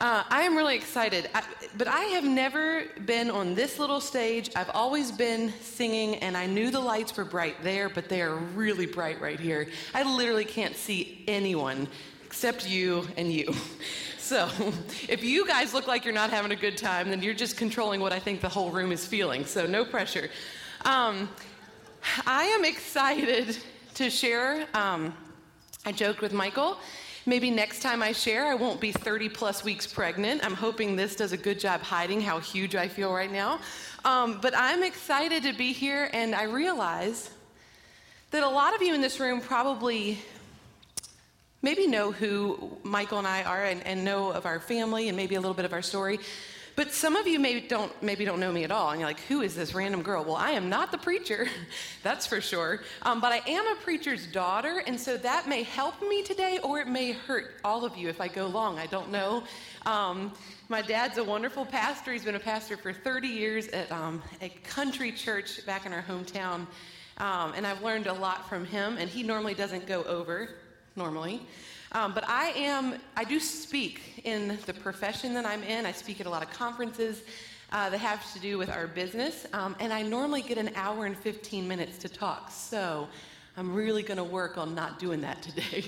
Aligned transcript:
Uh, 0.00 0.24
I 0.30 0.42
am 0.42 0.56
really 0.56 0.76
excited, 0.76 1.28
I, 1.34 1.42
but 1.76 1.86
I 1.86 2.00
have 2.04 2.24
never 2.24 2.84
been 3.04 3.30
on 3.30 3.54
this 3.54 3.78
little 3.78 4.00
stage. 4.00 4.48
I've 4.56 4.70
always 4.70 5.12
been 5.12 5.52
singing, 5.60 6.16
and 6.16 6.38
I 6.38 6.46
knew 6.46 6.70
the 6.70 6.80
lights 6.80 7.14
were 7.14 7.24
bright 7.26 7.62
there, 7.62 7.90
but 7.90 8.08
they 8.08 8.22
are 8.22 8.34
really 8.34 8.86
bright 8.86 9.20
right 9.20 9.38
here. 9.38 9.68
I 9.92 10.02
literally 10.16 10.46
can't 10.46 10.74
see 10.74 11.22
anyone 11.28 11.86
except 12.24 12.68
you 12.68 13.06
and 13.16 13.32
you. 13.32 13.52
So, 14.18 14.48
if 15.08 15.24
you 15.24 15.44
guys 15.44 15.74
look 15.74 15.88
like 15.88 16.04
you're 16.04 16.14
not 16.14 16.30
having 16.30 16.52
a 16.52 16.56
good 16.56 16.78
time, 16.78 17.10
then 17.10 17.20
you're 17.20 17.34
just 17.34 17.56
controlling 17.56 18.00
what 18.00 18.12
I 18.12 18.20
think 18.20 18.40
the 18.40 18.48
whole 18.48 18.70
room 18.70 18.92
is 18.92 19.04
feeling. 19.04 19.44
So, 19.44 19.66
no 19.66 19.84
pressure. 19.84 20.30
Um, 20.84 21.28
I 22.28 22.44
am 22.44 22.64
excited 22.64 23.58
to 23.94 24.08
share. 24.08 24.68
Um, 24.72 25.12
I 25.84 25.90
joked 25.90 26.20
with 26.20 26.32
Michael 26.32 26.78
Maybe 27.26 27.50
next 27.50 27.82
time 27.82 28.02
I 28.02 28.12
share, 28.12 28.46
I 28.46 28.54
won't 28.54 28.80
be 28.80 28.92
30 28.92 29.28
plus 29.28 29.62
weeks 29.62 29.86
pregnant. 29.86 30.42
I'm 30.42 30.54
hoping 30.54 30.96
this 30.96 31.14
does 31.14 31.32
a 31.32 31.36
good 31.36 31.60
job 31.60 31.82
hiding 31.82 32.22
how 32.22 32.40
huge 32.40 32.74
I 32.74 32.88
feel 32.88 33.12
right 33.12 33.30
now. 33.30 33.60
Um, 34.06 34.38
but 34.40 34.54
I'm 34.56 34.82
excited 34.82 35.42
to 35.42 35.52
be 35.52 35.74
here, 35.74 36.08
and 36.14 36.34
I 36.34 36.44
realize 36.44 37.28
that 38.30 38.42
a 38.42 38.48
lot 38.48 38.74
of 38.74 38.80
you 38.80 38.94
in 38.94 39.02
this 39.02 39.20
room 39.20 39.42
probably 39.42 40.18
maybe 41.60 41.86
know 41.86 42.10
who 42.10 42.78
Michael 42.84 43.18
and 43.18 43.26
I 43.26 43.42
are 43.42 43.64
and, 43.64 43.86
and 43.86 44.02
know 44.02 44.30
of 44.30 44.46
our 44.46 44.58
family 44.58 45.08
and 45.08 45.16
maybe 45.16 45.34
a 45.34 45.40
little 45.40 45.54
bit 45.54 45.66
of 45.66 45.74
our 45.74 45.82
story. 45.82 46.20
But 46.80 46.94
some 46.94 47.14
of 47.14 47.26
you 47.26 47.38
maybe 47.38 47.60
don't 47.68 47.92
maybe 48.02 48.24
don't 48.24 48.40
know 48.40 48.50
me 48.50 48.64
at 48.64 48.70
all, 48.70 48.88
and 48.88 49.00
you're 49.00 49.10
like, 49.10 49.20
"Who 49.28 49.42
is 49.42 49.54
this 49.54 49.74
random 49.74 50.00
girl?" 50.00 50.24
Well, 50.24 50.36
I 50.36 50.52
am 50.52 50.70
not 50.70 50.90
the 50.90 50.96
preacher, 50.96 51.46
that's 52.02 52.26
for 52.26 52.40
sure. 52.40 52.80
Um, 53.02 53.20
but 53.20 53.32
I 53.32 53.42
am 53.46 53.66
a 53.66 53.74
preacher's 53.74 54.26
daughter, 54.26 54.82
and 54.86 54.98
so 54.98 55.18
that 55.18 55.46
may 55.46 55.62
help 55.62 56.00
me 56.00 56.22
today, 56.22 56.58
or 56.62 56.80
it 56.80 56.88
may 56.88 57.12
hurt 57.12 57.56
all 57.64 57.84
of 57.84 57.98
you 57.98 58.08
if 58.08 58.18
I 58.18 58.28
go 58.28 58.46
long. 58.46 58.78
I 58.78 58.86
don't 58.86 59.10
know. 59.10 59.42
Um, 59.84 60.32
my 60.70 60.80
dad's 60.80 61.18
a 61.18 61.24
wonderful 61.24 61.66
pastor. 61.66 62.14
He's 62.14 62.24
been 62.24 62.36
a 62.36 62.40
pastor 62.40 62.78
for 62.78 62.94
30 62.94 63.28
years 63.28 63.68
at 63.68 63.92
um, 63.92 64.22
a 64.40 64.48
country 64.48 65.12
church 65.12 65.66
back 65.66 65.84
in 65.84 65.92
our 65.92 66.00
hometown, 66.00 66.66
um, 67.18 67.52
and 67.54 67.66
I've 67.66 67.82
learned 67.82 68.06
a 68.06 68.14
lot 68.14 68.48
from 68.48 68.64
him. 68.64 68.96
And 68.96 69.10
he 69.10 69.22
normally 69.22 69.52
doesn't 69.52 69.86
go 69.86 70.02
over 70.04 70.48
normally. 70.96 71.42
Um, 71.92 72.14
but 72.14 72.28
I 72.28 72.50
am, 72.50 72.94
I 73.16 73.24
do 73.24 73.40
speak 73.40 74.22
in 74.24 74.58
the 74.66 74.74
profession 74.74 75.34
that 75.34 75.44
I'm 75.44 75.64
in. 75.64 75.86
I 75.86 75.92
speak 75.92 76.20
at 76.20 76.26
a 76.26 76.30
lot 76.30 76.42
of 76.42 76.50
conferences 76.50 77.22
uh, 77.72 77.90
that 77.90 77.98
have 77.98 78.32
to 78.32 78.38
do 78.38 78.58
with 78.58 78.70
our 78.70 78.86
business. 78.86 79.46
Um, 79.52 79.74
and 79.80 79.92
I 79.92 80.02
normally 80.02 80.42
get 80.42 80.56
an 80.56 80.70
hour 80.76 81.06
and 81.06 81.16
15 81.16 81.66
minutes 81.66 81.98
to 81.98 82.08
talk. 82.08 82.50
So 82.50 83.08
I'm 83.56 83.74
really 83.74 84.04
going 84.04 84.18
to 84.18 84.24
work 84.24 84.56
on 84.56 84.74
not 84.74 85.00
doing 85.00 85.20
that 85.22 85.42
today. 85.42 85.84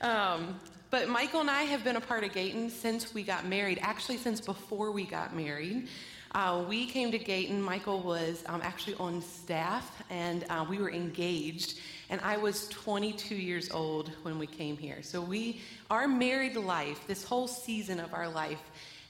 um, 0.00 0.58
but 0.90 1.08
Michael 1.08 1.40
and 1.40 1.50
I 1.50 1.62
have 1.62 1.84
been 1.84 1.96
a 1.96 2.00
part 2.00 2.24
of 2.24 2.32
Gayton 2.32 2.70
since 2.70 3.14
we 3.14 3.22
got 3.22 3.46
married, 3.46 3.78
actually, 3.82 4.16
since 4.16 4.40
before 4.40 4.90
we 4.90 5.04
got 5.04 5.34
married. 5.34 5.88
Uh, 6.36 6.62
we 6.68 6.84
came 6.84 7.10
to 7.10 7.18
Gayton. 7.18 7.62
Michael 7.62 8.00
was 8.00 8.44
um, 8.44 8.60
actually 8.62 8.94
on 8.96 9.22
staff, 9.22 10.02
and 10.10 10.44
uh, 10.50 10.66
we 10.68 10.76
were 10.76 10.90
engaged 10.90 11.78
and 12.10 12.20
I 12.20 12.36
was 12.36 12.68
22 12.68 13.34
years 13.34 13.70
old 13.70 14.10
when 14.22 14.38
we 14.38 14.46
came 14.46 14.76
here. 14.76 15.02
So 15.02 15.20
we, 15.20 15.60
our 15.90 16.06
married 16.06 16.56
life, 16.56 17.06
this 17.06 17.24
whole 17.24 17.48
season 17.48 17.98
of 17.98 18.12
our 18.14 18.28
life, 18.28 18.60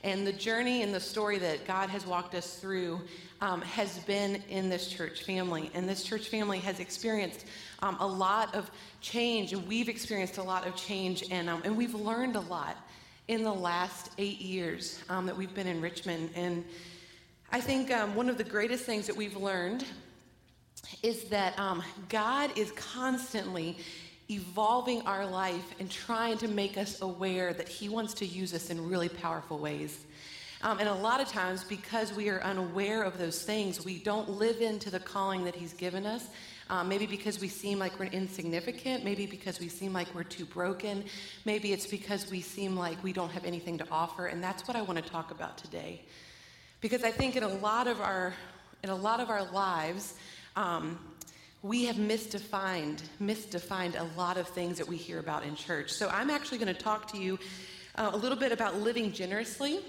and 0.05 0.27
the 0.27 0.33
journey 0.33 0.83
and 0.83 0.95
the 0.95 1.01
story 1.01 1.39
that 1.39 1.67
God 1.67 1.91
has 1.91 2.07
walked 2.07 2.35
us 2.37 2.59
through 2.59 3.01
um, 3.41 3.61
has 3.63 3.99
been 4.01 4.43
in 4.49 4.69
this 4.69 4.89
church 4.89 5.25
family. 5.25 5.69
And 5.75 5.89
this 5.89 6.05
church 6.05 6.29
family 6.29 6.59
has 6.61 6.81
experienced 6.81 7.45
um, 7.83 7.97
a 7.99 8.07
lot 8.07 8.55
of 8.55 8.71
change, 9.01 9.53
and 9.53 9.67
we've 9.67 9.89
experienced 9.89 10.39
a 10.39 10.45
lot 10.45 10.65
of 10.65 10.77
change, 10.77 11.25
and, 11.31 11.51
um, 11.51 11.61
and 11.65 11.77
we've 11.77 11.95
learned 11.95 12.37
a 12.37 12.41
lot 12.41 12.77
in 13.29 13.43
the 13.43 13.53
last 13.53 14.11
eight 14.19 14.41
years 14.41 15.03
um, 15.09 15.27
that 15.27 15.37
we've 15.37 15.55
been 15.55 15.67
in 15.67 15.81
Richmond. 15.81 16.31
And 16.37 16.65
I 17.53 17.61
think 17.61 17.93
um, 17.93 18.17
one 18.17 18.29
of 18.29 18.39
the 18.39 18.45
greatest 18.45 18.85
things 18.85 19.07
that 19.07 19.17
we've 19.17 19.37
learned 19.37 19.85
is 21.03 21.25
that 21.25 21.59
um, 21.59 21.83
God 22.09 22.51
is 22.59 22.73
constantly 22.73 23.79
evolving 24.29 25.03
our 25.03 25.25
life 25.25 25.75
and 25.79 25.89
trying 25.89 26.39
to 26.39 26.49
make 26.49 26.77
us 26.77 27.01
aware 27.03 27.55
that 27.55 27.69
He 27.69 27.89
wants 27.89 28.15
to 28.15 28.27
use 28.27 28.53
us 28.53 28.71
in 28.71 28.89
really 28.89 29.09
powerful 29.09 29.59
ways. 29.59 30.05
Um, 30.63 30.81
and 30.81 30.89
a 30.89 30.95
lot 30.95 31.21
of 31.21 31.29
times, 31.29 31.63
because 31.63 32.13
we 32.13 32.29
are 32.31 32.43
unaware 32.43 33.05
of 33.05 33.17
those 33.17 33.43
things, 33.43 33.85
we 33.85 33.99
don't 33.99 34.29
live 34.29 34.61
into 34.61 34.91
the 34.91 34.99
calling 34.99 35.45
that 35.45 35.55
He's 35.55 35.73
given 35.73 36.05
us. 36.05 36.29
Um, 36.69 36.89
maybe 36.89 37.07
because 37.07 37.41
we 37.41 37.47
seem 37.47 37.79
like 37.79 37.97
we're 37.97 38.07
insignificant. 38.07 39.05
Maybe 39.05 39.25
because 39.25 39.61
we 39.61 39.69
seem 39.69 39.93
like 39.93 40.13
we're 40.17 40.25
too 40.25 40.47
broken. 40.47 41.05
Maybe 41.45 41.73
it's 41.73 41.87
because 41.87 42.29
we 42.29 42.41
seem 42.41 42.77
like 42.77 43.01
we 43.05 43.13
don't 43.13 43.31
have 43.31 43.45
anything 43.45 43.79
to 43.79 43.87
offer. 43.89 44.27
And 44.27 44.43
that's 44.43 44.67
what 44.67 44.77
I 44.77 44.83
want 44.83 45.03
to 45.03 45.09
talk 45.09 45.31
about 45.31 45.57
today. 45.59 46.03
Because 46.81 47.05
I 47.05 47.11
think 47.11 47.37
in 47.37 47.43
a 47.43 47.49
lot 47.49 47.87
of 47.87 48.01
our, 48.01 48.35
in 48.83 48.91
a 48.91 48.95
lot 48.95 49.21
of 49.21 49.31
our 49.31 49.45
lives, 49.51 50.15
um, 50.57 50.99
we 51.63 51.85
have 51.87 51.97
misdefined, 51.97 53.03
misdefined 53.21 53.99
a 53.99 54.19
lot 54.19 54.37
of 54.37 54.47
things 54.49 54.79
that 54.79 54.87
we 54.87 54.97
hear 54.97 55.19
about 55.19 55.43
in 55.45 55.57
church. 55.57 55.93
So 55.93 56.09
I'm 56.09 56.31
actually 56.31 56.59
going 56.59 56.73
to 56.73 56.81
talk 56.81 57.11
to 57.13 57.19
you 57.19 57.39
uh, 57.97 58.11
a 58.13 58.17
little 58.17 58.39
bit 58.39 58.53
about 58.53 58.79
living 58.79 59.11
generously. 59.13 59.81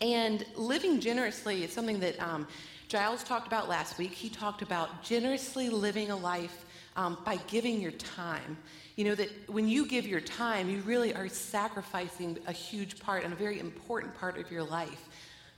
And 0.00 0.44
living 0.56 1.00
generously 1.00 1.64
is 1.64 1.72
something 1.72 2.00
that 2.00 2.22
um, 2.22 2.46
Giles 2.88 3.24
talked 3.24 3.46
about 3.46 3.68
last 3.68 3.98
week. 3.98 4.12
He 4.12 4.28
talked 4.28 4.62
about 4.62 5.02
generously 5.02 5.68
living 5.68 6.10
a 6.10 6.16
life 6.16 6.64
um, 6.96 7.18
by 7.24 7.36
giving 7.48 7.80
your 7.80 7.90
time. 7.92 8.56
You 8.96 9.06
know, 9.06 9.14
that 9.16 9.30
when 9.50 9.68
you 9.68 9.86
give 9.86 10.06
your 10.06 10.20
time, 10.20 10.70
you 10.70 10.78
really 10.82 11.12
are 11.14 11.28
sacrificing 11.28 12.38
a 12.46 12.52
huge 12.52 13.00
part 13.00 13.24
and 13.24 13.32
a 13.32 13.36
very 13.36 13.58
important 13.58 14.14
part 14.14 14.38
of 14.38 14.50
your 14.52 14.62
life 14.62 15.08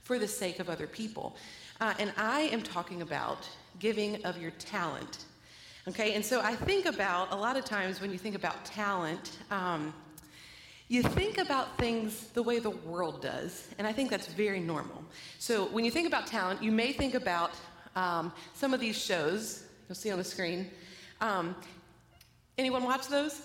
for 0.07 0.17
the 0.17 0.27
sake 0.27 0.59
of 0.61 0.69
other 0.69 0.87
people. 0.87 1.35
Uh, 1.81 1.93
and 1.99 2.13
I 2.15 2.43
am 2.43 2.61
talking 2.63 3.01
about 3.01 3.47
giving 3.77 4.23
of 4.23 4.41
your 4.41 4.51
talent. 4.51 5.25
Okay, 5.89 6.13
and 6.13 6.25
so 6.25 6.39
I 6.39 6.55
think 6.55 6.85
about 6.85 7.33
a 7.33 7.35
lot 7.35 7.57
of 7.57 7.65
times 7.65 7.99
when 7.99 8.09
you 8.09 8.17
think 8.17 8.33
about 8.33 8.63
talent, 8.63 9.37
um, 9.51 9.93
you 10.87 11.03
think 11.03 11.37
about 11.37 11.77
things 11.77 12.29
the 12.29 12.41
way 12.41 12.59
the 12.59 12.69
world 12.69 13.21
does, 13.21 13.67
and 13.77 13.85
I 13.85 13.91
think 13.91 14.09
that's 14.09 14.27
very 14.27 14.61
normal. 14.61 15.03
So 15.39 15.65
when 15.65 15.83
you 15.83 15.91
think 15.91 16.07
about 16.07 16.25
talent, 16.25 16.63
you 16.63 16.71
may 16.71 16.93
think 16.93 17.13
about 17.13 17.51
um, 17.97 18.31
some 18.53 18.73
of 18.73 18.79
these 18.79 18.97
shows 18.97 19.65
you'll 19.89 19.95
see 19.95 20.09
on 20.09 20.17
the 20.17 20.23
screen. 20.23 20.71
Um, 21.19 21.53
anyone 22.57 22.85
watch 22.85 23.07
those? 23.09 23.41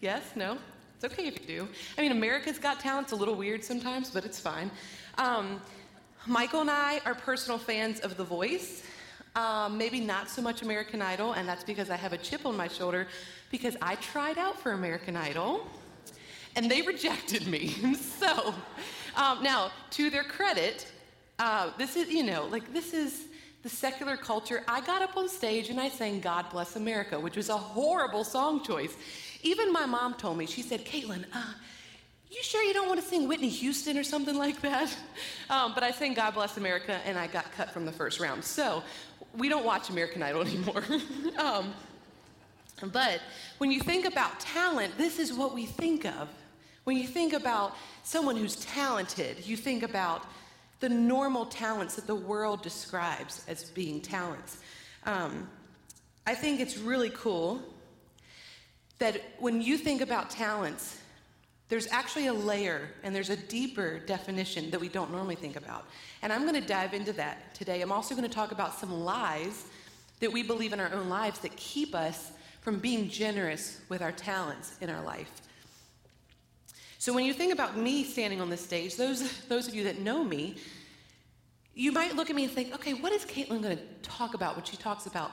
Yes? 0.00 0.22
No? 0.36 0.56
It's 0.96 1.04
okay 1.04 1.26
if 1.26 1.38
you 1.40 1.46
do. 1.46 1.68
I 1.98 2.00
mean, 2.00 2.12
America's 2.12 2.58
Got 2.58 2.80
Talent's 2.80 3.12
a 3.12 3.16
little 3.16 3.34
weird 3.34 3.62
sometimes, 3.62 4.10
but 4.10 4.24
it's 4.24 4.40
fine. 4.40 4.70
Um, 5.18 5.62
Michael 6.26 6.60
and 6.60 6.70
I 6.70 7.00
are 7.06 7.14
personal 7.14 7.58
fans 7.58 8.00
of 8.00 8.16
The 8.18 8.24
Voice. 8.24 8.82
Um, 9.34 9.78
maybe 9.78 10.00
not 10.00 10.28
so 10.28 10.42
much 10.42 10.62
American 10.62 11.00
Idol, 11.00 11.32
and 11.32 11.48
that's 11.48 11.64
because 11.64 11.88
I 11.88 11.96
have 11.96 12.12
a 12.12 12.18
chip 12.18 12.44
on 12.44 12.56
my 12.56 12.68
shoulder 12.68 13.06
because 13.50 13.76
I 13.80 13.94
tried 13.96 14.36
out 14.36 14.58
for 14.58 14.72
American 14.72 15.16
Idol 15.16 15.66
and 16.54 16.70
they 16.70 16.82
rejected 16.86 17.46
me. 17.46 17.68
so, 17.94 18.54
um, 19.16 19.42
now, 19.42 19.70
to 19.90 20.10
their 20.10 20.24
credit, 20.24 20.90
uh, 21.38 21.70
this 21.78 21.96
is, 21.96 22.10
you 22.10 22.22
know, 22.22 22.46
like 22.46 22.72
this 22.72 22.92
is 22.92 23.26
the 23.62 23.68
secular 23.68 24.16
culture. 24.16 24.64
I 24.68 24.80
got 24.82 25.00
up 25.00 25.16
on 25.16 25.28
stage 25.28 25.70
and 25.70 25.80
I 25.80 25.88
sang 25.88 26.20
God 26.20 26.50
Bless 26.50 26.76
America, 26.76 27.18
which 27.18 27.36
was 27.36 27.48
a 27.48 27.56
horrible 27.56 28.24
song 28.24 28.62
choice. 28.62 28.94
Even 29.42 29.72
my 29.72 29.86
mom 29.86 30.14
told 30.14 30.36
me, 30.36 30.46
she 30.46 30.62
said, 30.62 30.84
Katelyn, 30.84 31.24
uh, 31.32 31.52
you 32.30 32.42
sure 32.42 32.62
you 32.62 32.74
don't 32.74 32.88
want 32.88 33.00
to 33.00 33.06
sing 33.06 33.28
Whitney 33.28 33.48
Houston 33.48 33.96
or 33.96 34.04
something 34.04 34.36
like 34.36 34.60
that? 34.62 34.94
Um, 35.48 35.74
but 35.74 35.84
I 35.84 35.92
sang 35.92 36.14
God 36.14 36.34
Bless 36.34 36.56
America 36.56 36.98
and 37.06 37.16
I 37.16 37.28
got 37.28 37.52
cut 37.52 37.70
from 37.70 37.86
the 37.86 37.92
first 37.92 38.18
round. 38.18 38.42
So 38.42 38.82
we 39.36 39.48
don't 39.48 39.64
watch 39.64 39.90
American 39.90 40.20
Idol 40.20 40.40
anymore. 40.46 40.82
um, 41.38 41.72
but 42.92 43.20
when 43.58 43.70
you 43.70 43.78
think 43.78 44.06
about 44.06 44.40
talent, 44.40 44.98
this 44.98 45.20
is 45.20 45.32
what 45.32 45.54
we 45.54 45.64
think 45.64 46.04
of. 46.04 46.28
When 46.82 46.96
you 46.96 47.06
think 47.06 47.32
about 47.32 47.76
someone 48.02 48.34
who's 48.36 48.56
talented, 48.56 49.46
you 49.46 49.56
think 49.56 49.84
about 49.84 50.24
the 50.80 50.88
normal 50.88 51.46
talents 51.46 51.94
that 51.94 52.08
the 52.08 52.16
world 52.16 52.60
describes 52.62 53.44
as 53.46 53.70
being 53.70 54.00
talents. 54.00 54.58
Um, 55.04 55.48
I 56.26 56.34
think 56.34 56.58
it's 56.60 56.76
really 56.76 57.10
cool 57.10 57.62
that 58.98 59.20
when 59.38 59.62
you 59.62 59.78
think 59.78 60.00
about 60.00 60.28
talents, 60.28 60.98
there's 61.68 61.88
actually 61.88 62.28
a 62.28 62.32
layer 62.32 62.88
and 63.02 63.14
there's 63.14 63.30
a 63.30 63.36
deeper 63.36 63.98
definition 64.00 64.70
that 64.70 64.80
we 64.80 64.88
don't 64.88 65.10
normally 65.10 65.34
think 65.34 65.56
about. 65.56 65.86
And 66.22 66.32
I'm 66.32 66.42
going 66.42 66.60
to 66.60 66.66
dive 66.66 66.94
into 66.94 67.12
that 67.14 67.54
today. 67.54 67.82
I'm 67.82 67.92
also 67.92 68.14
going 68.14 68.28
to 68.28 68.34
talk 68.34 68.52
about 68.52 68.78
some 68.78 68.92
lies 68.92 69.66
that 70.20 70.32
we 70.32 70.42
believe 70.42 70.72
in 70.72 70.80
our 70.80 70.92
own 70.92 71.08
lives 71.08 71.40
that 71.40 71.56
keep 71.56 71.94
us 71.94 72.32
from 72.60 72.78
being 72.78 73.08
generous 73.08 73.80
with 73.88 74.00
our 74.00 74.12
talents 74.12 74.76
in 74.80 74.90
our 74.90 75.02
life. 75.02 75.30
So 76.98 77.12
when 77.12 77.24
you 77.24 77.34
think 77.34 77.52
about 77.52 77.76
me 77.76 78.04
standing 78.04 78.40
on 78.40 78.48
this 78.48 78.60
stage, 78.60 78.96
those, 78.96 79.40
those 79.42 79.68
of 79.68 79.74
you 79.74 79.84
that 79.84 80.00
know 80.00 80.24
me, 80.24 80.56
you 81.74 81.92
might 81.92 82.16
look 82.16 82.30
at 82.30 82.36
me 82.36 82.44
and 82.44 82.52
think, 82.52 82.74
okay, 82.74 82.94
what 82.94 83.12
is 83.12 83.24
Katelyn 83.24 83.62
going 83.62 83.76
to 83.76 83.82
talk 84.02 84.34
about 84.34 84.56
when 84.56 84.64
she 84.64 84.76
talks 84.76 85.06
about 85.06 85.32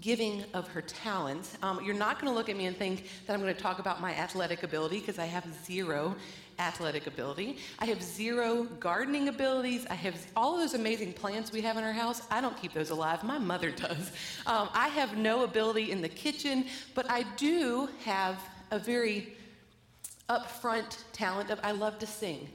giving 0.00 0.44
of 0.54 0.68
her 0.68 0.82
talents. 0.82 1.56
Um, 1.62 1.82
you're 1.82 1.94
not 1.94 2.20
going 2.20 2.30
to 2.30 2.36
look 2.36 2.48
at 2.48 2.56
me 2.56 2.66
and 2.66 2.76
think 2.76 3.08
that 3.26 3.32
I'm 3.32 3.40
going 3.40 3.54
to 3.54 3.60
talk 3.60 3.78
about 3.78 4.00
my 4.00 4.14
athletic 4.14 4.62
ability 4.62 5.00
because 5.00 5.18
I 5.18 5.24
have 5.24 5.46
zero 5.64 6.14
athletic 6.58 7.06
ability. 7.06 7.58
I 7.78 7.86
have 7.86 8.02
zero 8.02 8.64
gardening 8.80 9.28
abilities. 9.28 9.86
I 9.88 9.94
have 9.94 10.14
all 10.36 10.54
of 10.54 10.60
those 10.60 10.74
amazing 10.74 11.12
plants 11.12 11.52
we 11.52 11.60
have 11.62 11.76
in 11.76 11.84
our 11.84 11.92
house. 11.92 12.22
I 12.30 12.40
don't 12.40 12.56
keep 12.60 12.72
those 12.72 12.90
alive. 12.90 13.24
My 13.24 13.38
mother 13.38 13.70
does. 13.70 14.12
Um, 14.46 14.68
I 14.74 14.88
have 14.88 15.16
no 15.16 15.44
ability 15.44 15.90
in 15.90 16.02
the 16.02 16.08
kitchen, 16.08 16.66
but 16.94 17.08
I 17.10 17.24
do 17.36 17.88
have 18.04 18.40
a 18.70 18.78
very 18.78 19.36
upfront 20.28 21.04
talent 21.12 21.50
of 21.50 21.60
I 21.62 21.72
love 21.72 21.98
to 22.00 22.06
sing. 22.06 22.48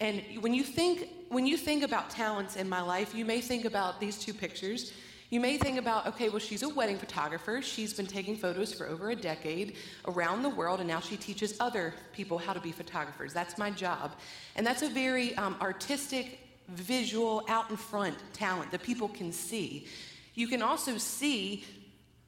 And 0.00 0.22
when 0.40 0.52
you 0.52 0.64
think 0.64 1.08
when 1.28 1.46
you 1.46 1.56
think 1.56 1.82
about 1.82 2.10
talents 2.10 2.56
in 2.56 2.68
my 2.68 2.82
life, 2.82 3.14
you 3.14 3.24
may 3.24 3.40
think 3.40 3.64
about 3.64 4.00
these 4.00 4.18
two 4.18 4.34
pictures. 4.34 4.92
You 5.32 5.40
may 5.40 5.56
think 5.56 5.78
about, 5.78 6.06
okay, 6.08 6.28
well, 6.28 6.40
she's 6.40 6.62
a 6.62 6.68
wedding 6.68 6.98
photographer. 6.98 7.62
She's 7.62 7.94
been 7.94 8.06
taking 8.06 8.36
photos 8.36 8.74
for 8.74 8.86
over 8.86 9.12
a 9.12 9.16
decade 9.16 9.76
around 10.06 10.42
the 10.42 10.50
world, 10.50 10.80
and 10.80 10.86
now 10.86 11.00
she 11.00 11.16
teaches 11.16 11.56
other 11.58 11.94
people 12.12 12.36
how 12.36 12.52
to 12.52 12.60
be 12.60 12.70
photographers. 12.70 13.32
That's 13.32 13.56
my 13.56 13.70
job. 13.70 14.12
And 14.56 14.66
that's 14.66 14.82
a 14.82 14.90
very 14.90 15.34
um, 15.36 15.56
artistic, 15.62 16.38
visual, 16.68 17.46
out 17.48 17.70
in 17.70 17.78
front 17.78 18.18
talent 18.34 18.72
that 18.72 18.82
people 18.82 19.08
can 19.08 19.32
see. 19.32 19.86
You 20.34 20.48
can 20.48 20.60
also 20.60 20.98
see 20.98 21.64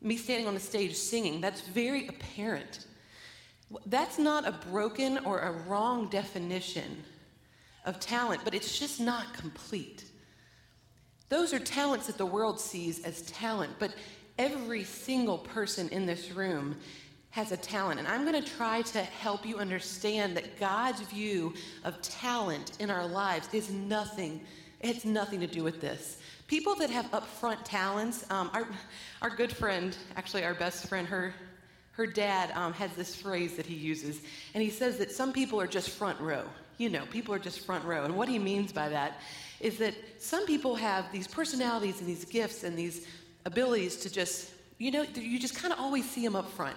me 0.01 0.17
standing 0.17 0.49
on 0.49 0.55
the 0.55 0.61
stage 0.61 0.95
singing. 0.95 1.43
That's 1.43 1.61
very 1.61 2.07
apparent. 2.07 2.87
That's 3.85 4.19
not 4.19 4.49
a 4.49 4.53
broken 4.71 5.19
or 5.27 5.41
a 5.41 5.53
wrong 5.69 6.09
definition 6.09 7.05
of 7.85 8.01
talent, 8.01 8.41
but 8.45 8.55
it's 8.55 8.79
just 8.79 8.99
not 8.99 9.35
complete. 9.35 10.05
Those 11.29 11.53
are 11.53 11.59
talents 11.59 12.07
that 12.07 12.19
the 12.19 12.27
world 12.27 12.61
sees 12.61 13.03
as 13.05 13.23
talent, 13.23 13.73
but 13.79 13.95
every 14.39 14.85
single 14.85 15.39
person 15.39 15.89
in 15.89 16.07
this 16.07 16.31
room 16.33 16.77
has 17.31 17.51
a 17.51 17.57
talent. 17.57 17.99
And 17.99 18.07
I'm 18.07 18.25
going 18.25 18.41
to 18.41 18.49
try 18.57 18.83
to 18.83 19.01
help 19.01 19.45
you 19.45 19.59
understand 19.59 20.37
that 20.37 20.59
God's 20.59 21.01
view 21.01 21.55
of 21.83 22.01
talent 22.01 22.73
in 22.79 22.91
our 22.91 23.07
lives 23.07 23.49
is 23.53 23.71
nothing, 23.71 24.41
it 24.81 24.95
has 24.95 25.05
nothing 25.05 25.41
to 25.41 25.47
do 25.47 25.65
with 25.65 25.81
this. 25.81 26.19
People 26.47 26.75
that 26.77 26.91
have 26.91 27.11
upfront 27.11 27.59
talents, 27.65 28.25
um, 28.31 28.51
our, 28.53 28.69
our 29.23 29.31
good 29.31 29.51
friend, 29.51 29.97
actually 30.17 30.45
our 30.45 30.55
best 30.55 30.87
friend, 30.89 31.09
her, 31.09 31.35
her 31.93 32.07
dad 32.07 32.53
um, 32.53 32.73
has 32.75 32.93
this 32.95 33.17
phrase 33.17 33.57
that 33.57 33.67
he 33.67 33.75
uses, 33.75 34.21
and 34.53 34.63
he 34.63 34.71
says 34.71 34.99
that 34.99 35.11
some 35.11 35.33
people 35.33 35.61
are 35.61 35.67
just 35.67 35.91
front 35.91 36.21
row. 36.21 36.45
You 36.77 36.91
know, 36.91 37.05
people 37.07 37.35
are 37.35 37.39
just 37.39 37.67
front 37.67 37.85
row. 37.85 38.05
And 38.05 38.17
what 38.17 38.29
he 38.29 38.39
means 38.39 38.73
by 38.73 38.89
that 38.91 39.21
is 39.61 39.79
that 39.79 39.95
some 40.19 40.47
people 40.47 40.75
have 40.75 41.11
these 41.13 41.27
personalities 41.29 42.01
and 42.01 42.09
these 42.09 42.25
gifts 42.25 42.65
and 42.65 42.77
these 42.79 43.07
abilities 43.45 43.97
to 43.97 44.11
just, 44.11 44.51
you 44.79 44.91
know, 44.91 45.05
you 45.15 45.39
just 45.39 45.55
kind 45.55 45.73
of 45.73 45.79
always 45.79 46.09
see 46.09 46.25
them 46.25 46.37
up 46.37 46.51
front. 46.51 46.77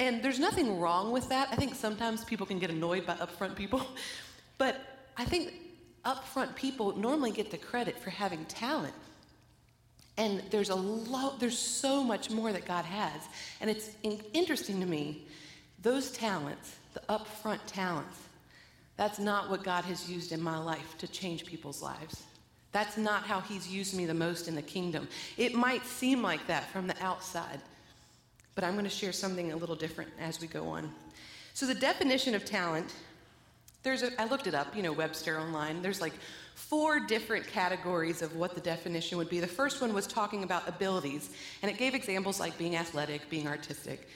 And 0.00 0.22
there's 0.22 0.38
nothing 0.38 0.78
wrong 0.78 1.10
with 1.10 1.28
that. 1.28 1.48
I 1.50 1.56
think 1.56 1.74
sometimes 1.74 2.24
people 2.24 2.46
can 2.46 2.58
get 2.58 2.70
annoyed 2.70 3.04
by 3.06 3.14
upfront 3.14 3.56
people. 3.56 3.82
But 4.58 4.80
I 5.16 5.24
think 5.24 5.52
upfront 6.04 6.56
people 6.56 6.96
normally 6.96 7.30
get 7.30 7.52
the 7.52 7.58
credit 7.58 7.96
for 7.96 8.10
having 8.10 8.44
talent. 8.46 8.94
And 10.16 10.42
there's 10.50 10.70
a 10.70 10.74
lot, 10.74 11.38
there's 11.38 11.56
so 11.56 12.02
much 12.02 12.28
more 12.28 12.52
that 12.52 12.66
God 12.66 12.84
has. 12.84 13.22
And 13.60 13.70
it's 13.70 13.90
in- 14.02 14.20
interesting 14.32 14.80
to 14.80 14.86
me, 14.86 15.28
those 15.80 16.10
talents, 16.10 16.74
the 16.92 17.00
upfront 17.08 17.60
talents, 17.68 18.18
that's 18.98 19.20
not 19.20 19.48
what 19.48 19.62
God 19.62 19.84
has 19.84 20.10
used 20.10 20.32
in 20.32 20.42
my 20.42 20.58
life 20.58 20.98
to 20.98 21.06
change 21.06 21.46
people's 21.46 21.80
lives. 21.80 22.24
That's 22.72 22.98
not 22.98 23.22
how 23.22 23.40
He's 23.40 23.68
used 23.68 23.94
me 23.94 24.04
the 24.06 24.12
most 24.12 24.48
in 24.48 24.56
the 24.56 24.60
kingdom. 24.60 25.08
It 25.36 25.54
might 25.54 25.86
seem 25.86 26.20
like 26.20 26.46
that 26.48 26.68
from 26.70 26.88
the 26.88 27.00
outside, 27.00 27.60
but 28.56 28.64
I'm 28.64 28.72
going 28.72 28.84
to 28.84 28.90
share 28.90 29.12
something 29.12 29.52
a 29.52 29.56
little 29.56 29.76
different 29.76 30.10
as 30.20 30.40
we 30.40 30.48
go 30.48 30.68
on. 30.68 30.92
So, 31.54 31.64
the 31.64 31.76
definition 31.76 32.34
of 32.34 32.44
talent, 32.44 32.92
there's 33.84 34.02
a, 34.02 34.20
I 34.20 34.24
looked 34.26 34.48
it 34.48 34.54
up, 34.54 34.74
you 34.74 34.82
know, 34.82 34.92
Webster 34.92 35.38
online. 35.38 35.80
There's 35.80 36.00
like 36.00 36.14
four 36.56 36.98
different 36.98 37.46
categories 37.46 38.20
of 38.20 38.34
what 38.34 38.56
the 38.56 38.60
definition 38.60 39.16
would 39.16 39.28
be. 39.30 39.38
The 39.38 39.46
first 39.46 39.80
one 39.80 39.94
was 39.94 40.08
talking 40.08 40.42
about 40.42 40.68
abilities, 40.68 41.30
and 41.62 41.70
it 41.70 41.78
gave 41.78 41.94
examples 41.94 42.40
like 42.40 42.58
being 42.58 42.74
athletic, 42.74 43.30
being 43.30 43.46
artistic. 43.46 44.08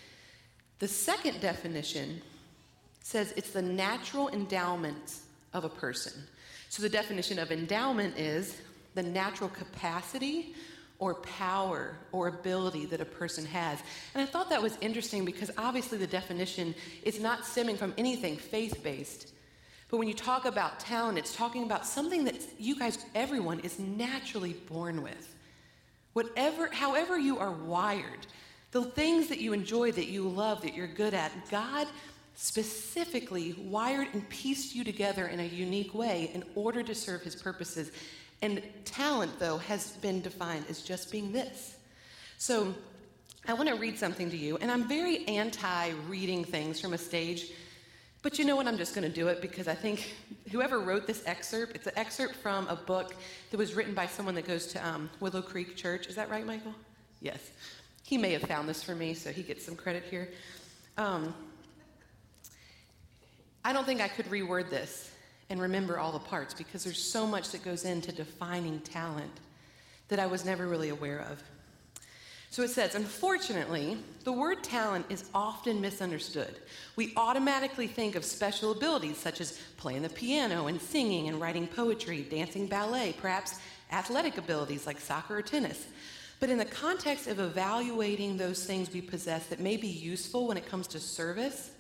The 0.81 0.89
second 0.89 1.41
definition 1.41 2.21
says 3.03 3.33
it's 3.37 3.51
the 3.51 3.63
natural 3.63 4.29
endowment 4.29 5.17
of 5.53 5.65
a 5.65 5.69
person. 5.69 6.13
So 6.69 6.83
the 6.83 6.89
definition 6.89 7.39
of 7.39 7.53
endowment 7.53 8.19
is 8.19 8.57
the 8.95 9.03
natural 9.03 9.51
capacity 9.51 10.55
or 10.99 11.15
power 11.15 11.97
or 12.13 12.29
ability 12.29 12.87
that 12.87 13.01
a 13.01 13.05
person 13.05 13.45
has. 13.45 13.81
And 14.15 14.23
I 14.23 14.27
thought 14.27 14.49
that 14.51 14.63
was 14.63 14.79
interesting 14.81 15.25
because 15.25 15.51
obviously 15.59 15.99
the 15.99 16.07
definition 16.07 16.75
is 17.03 17.21
not 17.21 17.45
stemming 17.45 17.77
from 17.77 17.93
anything 17.99 18.37
faith 18.37 18.83
based. 18.83 19.33
But 19.91 19.99
when 19.99 20.09
you 20.09 20.15
talk 20.15 20.47
about 20.47 20.81
talent, 20.81 21.19
it's 21.19 21.37
talking 21.37 21.65
about 21.65 21.85
something 21.85 22.25
that 22.25 22.37
you 22.59 22.79
guys, 22.79 23.05
everyone, 23.15 23.61
is 23.61 23.79
naturally 23.79 24.55
born 24.55 25.03
with. 25.03 25.35
Whatever, 26.13 26.69
however 26.73 27.19
you 27.19 27.39
are 27.39 27.53
wired, 27.53 28.27
the 28.71 28.85
things 28.85 29.29
that 29.29 29.39
you 29.39 29.53
enjoy, 29.53 29.93
that 29.93 30.07
you 30.07 30.27
love, 30.29 30.63
that 30.63 30.75
you're 30.75 30.87
good 30.87 31.13
at, 31.13 31.33
God 31.51 31.87
specifically 32.43 33.55
wired 33.57 34.09
and 34.15 34.29
pieced 34.29 34.75
you 34.75 34.83
together 34.83 35.29
in 35.29 35.39
a 35.39 35.45
unique 35.45 35.95
way 35.95 36.29
in 36.35 36.43
order 36.57 36.83
to 36.83 36.93
serve 36.93 37.23
his 37.23 37.37
purposes. 37.37 37.93
And 38.43 38.61
talent, 38.85 39.39
though, 39.39 39.59
has 39.59 39.93
been 39.99 40.21
defined 40.21 40.65
as 40.69 40.83
just 40.83 41.13
being 41.13 41.31
this. 41.31 41.77
So 42.39 42.75
I 43.47 43.53
want 43.53 43.69
to 43.69 43.77
read 43.77 43.97
something 43.97 44.29
to 44.29 44.37
you, 44.37 44.57
and 44.57 44.73
I'm 44.73 44.89
very 44.89 45.25
anti 45.29 45.91
reading 46.09 46.43
things 46.43 46.81
from 46.81 46.95
a 46.95 46.99
stage. 46.99 47.53
But 48.23 48.41
you 48.41 48.45
know 48.45 48.57
what? 48.57 48.67
I'm 48.67 48.77
just 48.77 48.93
going 48.93 49.09
to 49.09 49.15
do 49.15 49.29
it 49.29 49.41
because 49.41 49.69
I 49.69 49.77
think 49.77 50.13
whoever 50.51 50.81
wrote 50.81 51.07
this 51.07 51.23
excerpt, 51.27 51.77
it's 51.77 51.87
an 51.87 51.93
excerpt 51.95 52.35
from 52.35 52.67
a 52.67 52.75
book 52.75 53.15
that 53.53 53.57
was 53.57 53.75
written 53.75 53.95
by 53.95 54.09
someone 54.09 54.35
that 54.35 54.49
goes 54.49 54.67
to 54.69 54.85
um, 54.85 55.09
Willow 55.21 55.43
Creek 55.43 55.77
Church. 55.77 56.09
Is 56.09 56.17
that 56.17 56.29
right, 56.29 56.45
Michael? 56.45 56.75
Yes. 57.21 57.53
He 58.03 58.19
may 58.19 58.33
have 58.33 58.43
found 58.43 58.69
this 58.69 58.83
for 58.83 58.97
me, 58.97 59.15
so 59.15 59.31
he 59.31 59.45
gets 59.45 59.65
some 59.65 59.77
credit 59.77 60.03
here. 60.11 60.29
Um, 60.99 61.33
I 63.65 63.73
don't 63.73 63.85
think 63.85 64.01
I 64.01 64.09
could 64.09 64.27
reword 64.27 64.71
this 64.71 65.11
and 65.51 65.61
remember 65.61 65.99
all 65.99 66.13
the 66.13 66.19
parts 66.19 66.55
because 66.55 66.85
there's 66.85 67.03
so 67.03 67.27
much 67.27 67.51
that 67.51 67.65
goes 67.65 67.85
into 67.85 68.13
defining 68.13 68.81
talent 68.81 69.33
that 70.09 70.19
I 70.19 70.27
was 70.27 70.45
never 70.45 70.67
really 70.67 70.89
aware 70.89 71.21
of. 71.31 71.43
So 72.51 72.63
it 72.63 72.69
says, 72.69 72.95
unfortunately, 72.95 73.97
the 74.25 74.33
word 74.33 74.63
talent 74.63 75.07
is 75.09 75.25
often 75.35 75.81
misunderstood. 75.81 76.55
We 76.97 77.15
automatically 77.17 77.87
think 77.87 78.15
of 78.15 78.27
special 78.27 78.73
abilities 78.73 79.17
such 79.17 79.41
as 79.41 79.59
playing 79.79 80.03
the 80.03 80.11
piano 80.11 80.67
and 80.67 80.79
singing 80.79 81.29
and 81.29 81.41
writing 81.41 81.67
poetry, 81.67 82.27
dancing 82.31 82.67
ballet, 82.67 83.15
perhaps 83.19 83.59
athletic 83.91 84.37
abilities 84.37 84.87
like 84.87 85.01
soccer 85.01 85.39
or 85.39 85.43
tennis. 85.43 85.87
But 86.41 86.51
in 86.51 86.59
the 86.59 86.65
context 86.65 87.27
of 87.27 87.41
evaluating 87.41 88.37
those 88.37 88.67
things 88.67 88.93
we 88.93 89.01
possess 89.01 89.47
that 89.47 89.61
may 89.61 89.77
be 89.79 89.89
useful 89.89 90.47
when 90.47 90.57
it 90.59 90.67
comes 90.67 90.87
to 90.89 91.01
service, 91.01 91.72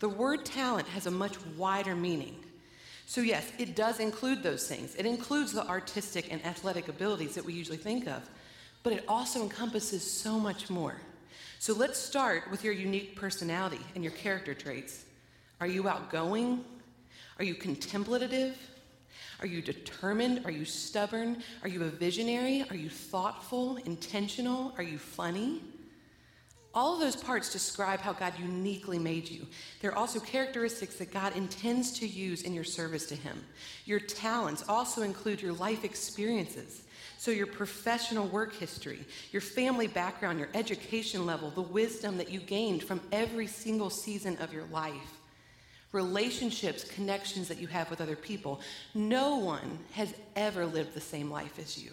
the 0.00 0.08
word 0.08 0.44
talent 0.44 0.88
has 0.88 1.06
a 1.06 1.10
much 1.10 1.34
wider 1.56 1.94
meaning. 1.94 2.36
So, 3.06 3.20
yes, 3.20 3.50
it 3.58 3.76
does 3.76 4.00
include 4.00 4.42
those 4.42 4.66
things. 4.66 4.94
It 4.94 5.06
includes 5.06 5.52
the 5.52 5.66
artistic 5.66 6.32
and 6.32 6.44
athletic 6.44 6.88
abilities 6.88 7.34
that 7.34 7.44
we 7.44 7.52
usually 7.52 7.76
think 7.76 8.06
of, 8.06 8.28
but 8.82 8.92
it 8.92 9.04
also 9.06 9.42
encompasses 9.42 10.08
so 10.08 10.38
much 10.38 10.70
more. 10.70 10.96
So, 11.58 11.74
let's 11.74 11.98
start 11.98 12.50
with 12.50 12.64
your 12.64 12.72
unique 12.72 13.14
personality 13.14 13.80
and 13.94 14.02
your 14.02 14.12
character 14.12 14.54
traits. 14.54 15.04
Are 15.60 15.66
you 15.66 15.88
outgoing? 15.88 16.64
Are 17.38 17.44
you 17.44 17.54
contemplative? 17.54 18.56
Are 19.40 19.46
you 19.46 19.60
determined? 19.60 20.42
Are 20.44 20.50
you 20.50 20.64
stubborn? 20.64 21.42
Are 21.62 21.68
you 21.68 21.82
a 21.84 21.88
visionary? 21.88 22.64
Are 22.70 22.76
you 22.76 22.88
thoughtful, 22.88 23.76
intentional? 23.84 24.72
Are 24.78 24.82
you 24.82 24.98
funny? 24.98 25.60
All 26.74 26.94
of 26.94 27.00
those 27.00 27.14
parts 27.14 27.52
describe 27.52 28.00
how 28.00 28.12
God 28.12 28.32
uniquely 28.38 28.98
made 28.98 29.28
you. 29.28 29.46
They're 29.80 29.96
also 29.96 30.18
characteristics 30.18 30.96
that 30.96 31.12
God 31.12 31.36
intends 31.36 31.92
to 32.00 32.06
use 32.06 32.42
in 32.42 32.52
your 32.52 32.64
service 32.64 33.06
to 33.06 33.14
Him. 33.14 33.44
Your 33.84 34.00
talents 34.00 34.64
also 34.68 35.02
include 35.02 35.40
your 35.40 35.52
life 35.52 35.84
experiences. 35.84 36.82
So, 37.16 37.30
your 37.30 37.46
professional 37.46 38.26
work 38.26 38.54
history, 38.56 38.98
your 39.30 39.40
family 39.40 39.86
background, 39.86 40.40
your 40.40 40.48
education 40.52 41.24
level, 41.24 41.50
the 41.50 41.62
wisdom 41.62 42.18
that 42.18 42.30
you 42.30 42.40
gained 42.40 42.82
from 42.82 43.00
every 43.12 43.46
single 43.46 43.88
season 43.88 44.36
of 44.38 44.52
your 44.52 44.66
life, 44.66 45.20
relationships, 45.92 46.84
connections 46.84 47.46
that 47.48 47.60
you 47.60 47.68
have 47.68 47.88
with 47.88 48.00
other 48.00 48.16
people. 48.16 48.60
No 48.94 49.36
one 49.36 49.78
has 49.92 50.12
ever 50.34 50.66
lived 50.66 50.92
the 50.92 51.00
same 51.00 51.30
life 51.30 51.58
as 51.58 51.82
you. 51.82 51.92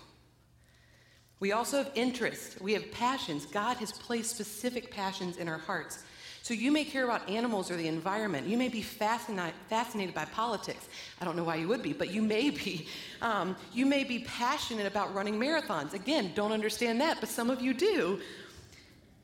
We 1.42 1.52
also 1.52 1.80
have 1.80 1.92
interests, 1.96 2.62
we 2.62 2.74
have 2.74 2.90
passions. 2.92 3.46
God 3.48 3.78
has 3.78 3.92
placed 3.92 4.30
specific 4.30 4.92
passions 4.92 5.38
in 5.38 5.50
our 5.50 5.58
hearts. 5.58 6.04
So 6.44 6.54
you 6.54 6.72
may 6.72 6.84
care 6.84 7.04
about 7.04 7.28
animals 7.28 7.70
or 7.70 7.76
the 7.76 7.88
environment. 7.88 8.48
You 8.48 8.58
may 8.58 8.68
be 8.68 8.82
fascinated, 8.82 9.54
fascinated 9.68 10.14
by 10.16 10.26
politics. 10.26 10.88
I 11.20 11.26
don't 11.26 11.36
know 11.36 11.44
why 11.44 11.56
you 11.56 11.68
would 11.68 11.84
be, 11.84 11.94
but 11.94 12.12
you 12.12 12.22
may 12.22 12.50
be. 12.50 12.88
Um, 13.22 13.56
you 13.72 13.86
may 13.86 14.04
be 14.04 14.20
passionate 14.20 14.88
about 14.88 15.14
running 15.14 15.36
marathons. 15.36 15.94
Again, 15.94 16.32
don't 16.34 16.52
understand 16.52 17.00
that, 17.02 17.20
but 17.20 17.30
some 17.30 17.52
of 17.52 17.62
you 17.62 17.72
do. 17.72 18.20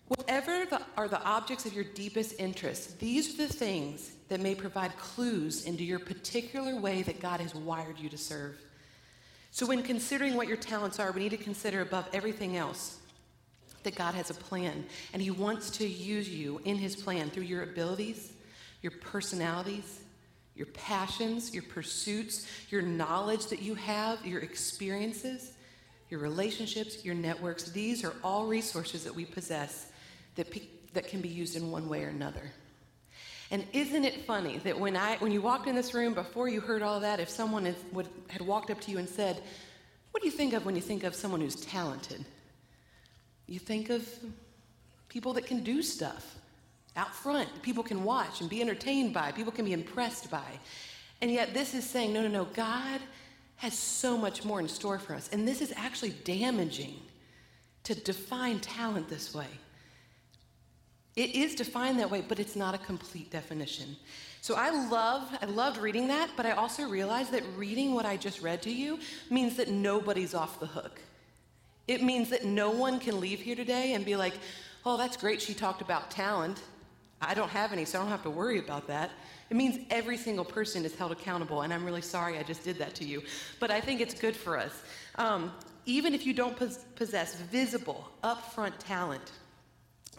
Whatever 0.10 0.68
the, 0.68 0.84
are 0.96 1.08
the 1.08 1.20
objects 1.24 1.66
of 1.66 1.74
your 1.74 1.84
deepest 1.84 2.40
interest, 2.40 3.00
these 3.00 3.34
are 3.34 3.48
the 3.48 3.52
things 3.52 4.12
that 4.30 4.40
may 4.40 4.54
provide 4.54 4.96
clues 4.98 5.66
into 5.66 5.84
your 5.84 5.98
particular 5.98 6.80
way 6.80 7.02
that 7.02 7.20
God 7.20 7.40
has 7.40 7.56
wired 7.56 7.98
you 7.98 8.08
to 8.10 8.20
serve. 8.20 8.56
So, 9.58 9.66
when 9.66 9.82
considering 9.82 10.36
what 10.36 10.48
your 10.48 10.56
talents 10.56 11.00
are, 11.00 11.12
we 11.12 11.22
need 11.22 11.32
to 11.32 11.38
consider 11.38 11.82
above 11.82 12.08
everything 12.14 12.58
else 12.58 13.00
that 13.82 13.96
God 13.96 14.14
has 14.14 14.30
a 14.30 14.36
plan, 14.36 14.86
and 15.14 15.20
He 15.20 15.32
wants 15.32 15.72
to 15.72 15.88
use 15.88 16.30
you 16.30 16.62
in 16.64 16.76
His 16.76 16.96
plan 16.96 17.32
through 17.32 17.46
your 17.46 17.64
abilities, 17.64 18.34
your 18.84 18.92
personalities, 18.92 20.02
your 20.56 20.68
passions, 20.68 21.56
your 21.56 21.64
pursuits, 21.64 22.46
your 22.70 22.84
knowledge 22.84 23.48
that 23.48 23.64
you 23.64 23.74
have, 23.74 24.24
your 24.24 24.42
experiences, 24.42 25.54
your 26.12 26.20
relationships, 26.20 27.04
your 27.04 27.16
networks. 27.16 27.72
These 27.72 28.04
are 28.04 28.14
all 28.24 28.46
resources 28.46 29.06
that 29.06 29.16
we 29.16 29.26
possess 29.26 29.88
that, 30.36 30.52
pe- 30.52 30.68
that 30.94 31.08
can 31.08 31.20
be 31.20 31.30
used 31.30 31.56
in 31.56 31.72
one 31.72 31.90
way 31.90 32.04
or 32.04 32.10
another. 32.10 32.52
And 33.50 33.66
isn't 33.72 34.04
it 34.04 34.26
funny 34.26 34.58
that 34.60 34.78
when, 34.78 34.98
I, 34.98 35.16
when 35.18 35.32
you 35.32 35.42
walked 35.42 35.68
in 35.68 35.76
this 35.76 35.94
room, 35.94 36.14
before 36.14 36.50
you 36.50 36.60
heard 36.60 36.82
all 36.82 37.00
that, 37.00 37.20
if 37.20 37.30
someone 37.30 37.74
would, 37.94 38.08
had 38.28 38.42
walked 38.42 38.70
up 38.70 38.82
to 38.82 38.92
you 38.92 38.98
and 38.98 39.08
said, 39.08 39.42
What 40.12 40.22
do 40.22 40.28
you 40.28 40.36
think 40.36 40.54
of 40.54 40.66
when 40.66 40.76
you 40.76 40.82
think 40.82 41.04
of 41.04 41.16
someone 41.16 41.40
who's 41.40 41.56
talented? 41.56 42.26
You 43.48 43.60
think 43.60 43.90
of 43.90 44.08
people 45.08 45.34
that 45.34 45.46
can 45.46 45.64
do 45.64 45.82
stuff 45.82 46.36
out 46.98 47.16
front, 47.16 47.62
people 47.62 47.84
can 47.84 48.04
watch 48.04 48.42
and 48.42 48.50
be 48.50 48.62
entertained 48.62 49.14
by, 49.14 49.32
people 49.32 49.52
can 49.52 49.66
be 49.66 49.74
impressed 49.74 50.30
by. 50.30 50.60
And 51.22 51.32
yet, 51.32 51.54
this 51.54 51.74
is 51.74 51.90
saying, 51.90 52.12
No, 52.12 52.22
no, 52.22 52.28
no, 52.28 52.46
God 52.46 53.00
has 53.58 53.78
so 53.78 54.18
much 54.18 54.44
more 54.44 54.60
in 54.60 54.68
store 54.68 55.00
for 55.00 55.14
us. 55.14 55.30
And 55.32 55.48
this 55.48 55.62
is 55.62 55.74
actually 55.76 56.12
damaging 56.12 56.96
to 57.84 57.96
define 57.96 58.60
talent 58.60 59.10
this 59.10 59.34
way. 59.34 59.48
It 61.18 61.34
is 61.34 61.56
defined 61.56 62.00
that 62.00 62.12
way, 62.12 62.22
but 62.22 62.40
it's 62.40 62.56
not 62.56 62.76
a 62.76 62.78
complete 62.78 63.32
definition. 63.32 63.98
So 64.42 64.54
I 64.54 64.70
love, 64.88 65.28
I 65.42 65.46
loved 65.48 65.78
reading 65.78 66.08
that, 66.10 66.30
but 66.38 66.46
I 66.46 66.52
also 66.52 66.88
realized 66.88 67.32
that 67.32 67.42
reading 67.58 67.96
what 67.96 68.06
I 68.06 68.18
just 68.18 68.40
read 68.44 68.62
to 68.62 68.72
you 68.72 69.00
means 69.32 69.58
that 69.58 69.68
nobody's 69.68 70.36
off 70.36 70.60
the 70.60 70.68
hook. 70.68 71.02
It 71.88 72.04
means 72.04 72.30
that 72.30 72.46
no 72.46 72.70
one 72.70 73.00
can 73.00 73.20
leave 73.20 73.40
here 73.40 73.56
today 73.56 73.94
and 73.94 74.06
be 74.06 74.16
like, 74.16 74.36
oh, 74.86 74.96
that's 74.96 75.18
great, 75.18 75.42
she 75.42 75.56
talked 75.56 75.82
about 75.82 76.12
talent. 76.12 76.62
I 77.20 77.34
don't 77.34 77.50
have 77.50 77.74
any, 77.74 77.84
so 77.84 77.98
I 77.98 78.04
don't 78.04 78.12
have 78.12 78.22
to 78.24 78.30
worry 78.30 78.60
about 78.60 78.86
that. 78.88 79.10
It 79.50 79.58
means 79.58 79.80
every 79.90 80.18
single 80.18 80.46
person 80.46 80.86
is 80.86 80.96
held 80.96 81.12
accountable, 81.12 81.64
and 81.64 81.74
I'm 81.74 81.84
really 81.84 82.04
sorry 82.04 82.38
I 82.38 82.44
just 82.44 82.64
did 82.64 82.78
that 82.78 82.94
to 82.96 83.06
you. 83.06 83.24
But 83.60 83.72
I 83.72 83.82
think 83.82 84.02
it's 84.02 84.14
good 84.14 84.36
for 84.36 84.56
us. 84.56 84.84
Um, 85.16 85.52
even 85.88 86.14
if 86.14 86.28
you 86.28 86.34
don't 86.34 86.56
pos- 86.56 86.86
possess 86.96 87.40
visible, 87.42 88.08
upfront 88.24 88.74
talent, 88.78 89.32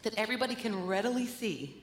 that 0.02 0.14
everybody 0.16 0.54
can 0.54 0.86
readily 0.86 1.26
see, 1.26 1.82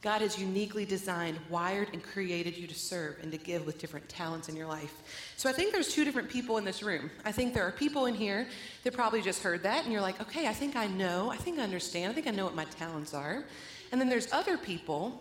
God 0.00 0.20
has 0.20 0.38
uniquely 0.38 0.84
designed, 0.84 1.38
wired, 1.50 1.88
and 1.92 2.00
created 2.00 2.56
you 2.56 2.68
to 2.68 2.74
serve 2.74 3.16
and 3.20 3.32
to 3.32 3.38
give 3.38 3.66
with 3.66 3.78
different 3.78 4.08
talents 4.08 4.48
in 4.48 4.54
your 4.54 4.68
life. 4.68 5.02
So 5.36 5.48
I 5.48 5.52
think 5.52 5.72
there's 5.72 5.92
two 5.92 6.04
different 6.04 6.28
people 6.28 6.56
in 6.56 6.64
this 6.64 6.84
room. 6.84 7.10
I 7.24 7.32
think 7.32 7.52
there 7.52 7.66
are 7.66 7.72
people 7.72 8.06
in 8.06 8.14
here 8.14 8.46
that 8.84 8.92
probably 8.94 9.22
just 9.22 9.42
heard 9.42 9.64
that 9.64 9.82
and 9.82 9.92
you're 9.92 10.02
like, 10.02 10.20
okay, 10.20 10.46
I 10.46 10.52
think 10.52 10.76
I 10.76 10.86
know, 10.86 11.30
I 11.30 11.36
think 11.36 11.58
I 11.58 11.62
understand, 11.62 12.12
I 12.12 12.14
think 12.14 12.28
I 12.28 12.30
know 12.30 12.44
what 12.44 12.54
my 12.54 12.64
talents 12.64 13.12
are. 13.12 13.44
And 13.90 14.00
then 14.00 14.08
there's 14.08 14.32
other 14.32 14.56
people 14.56 15.20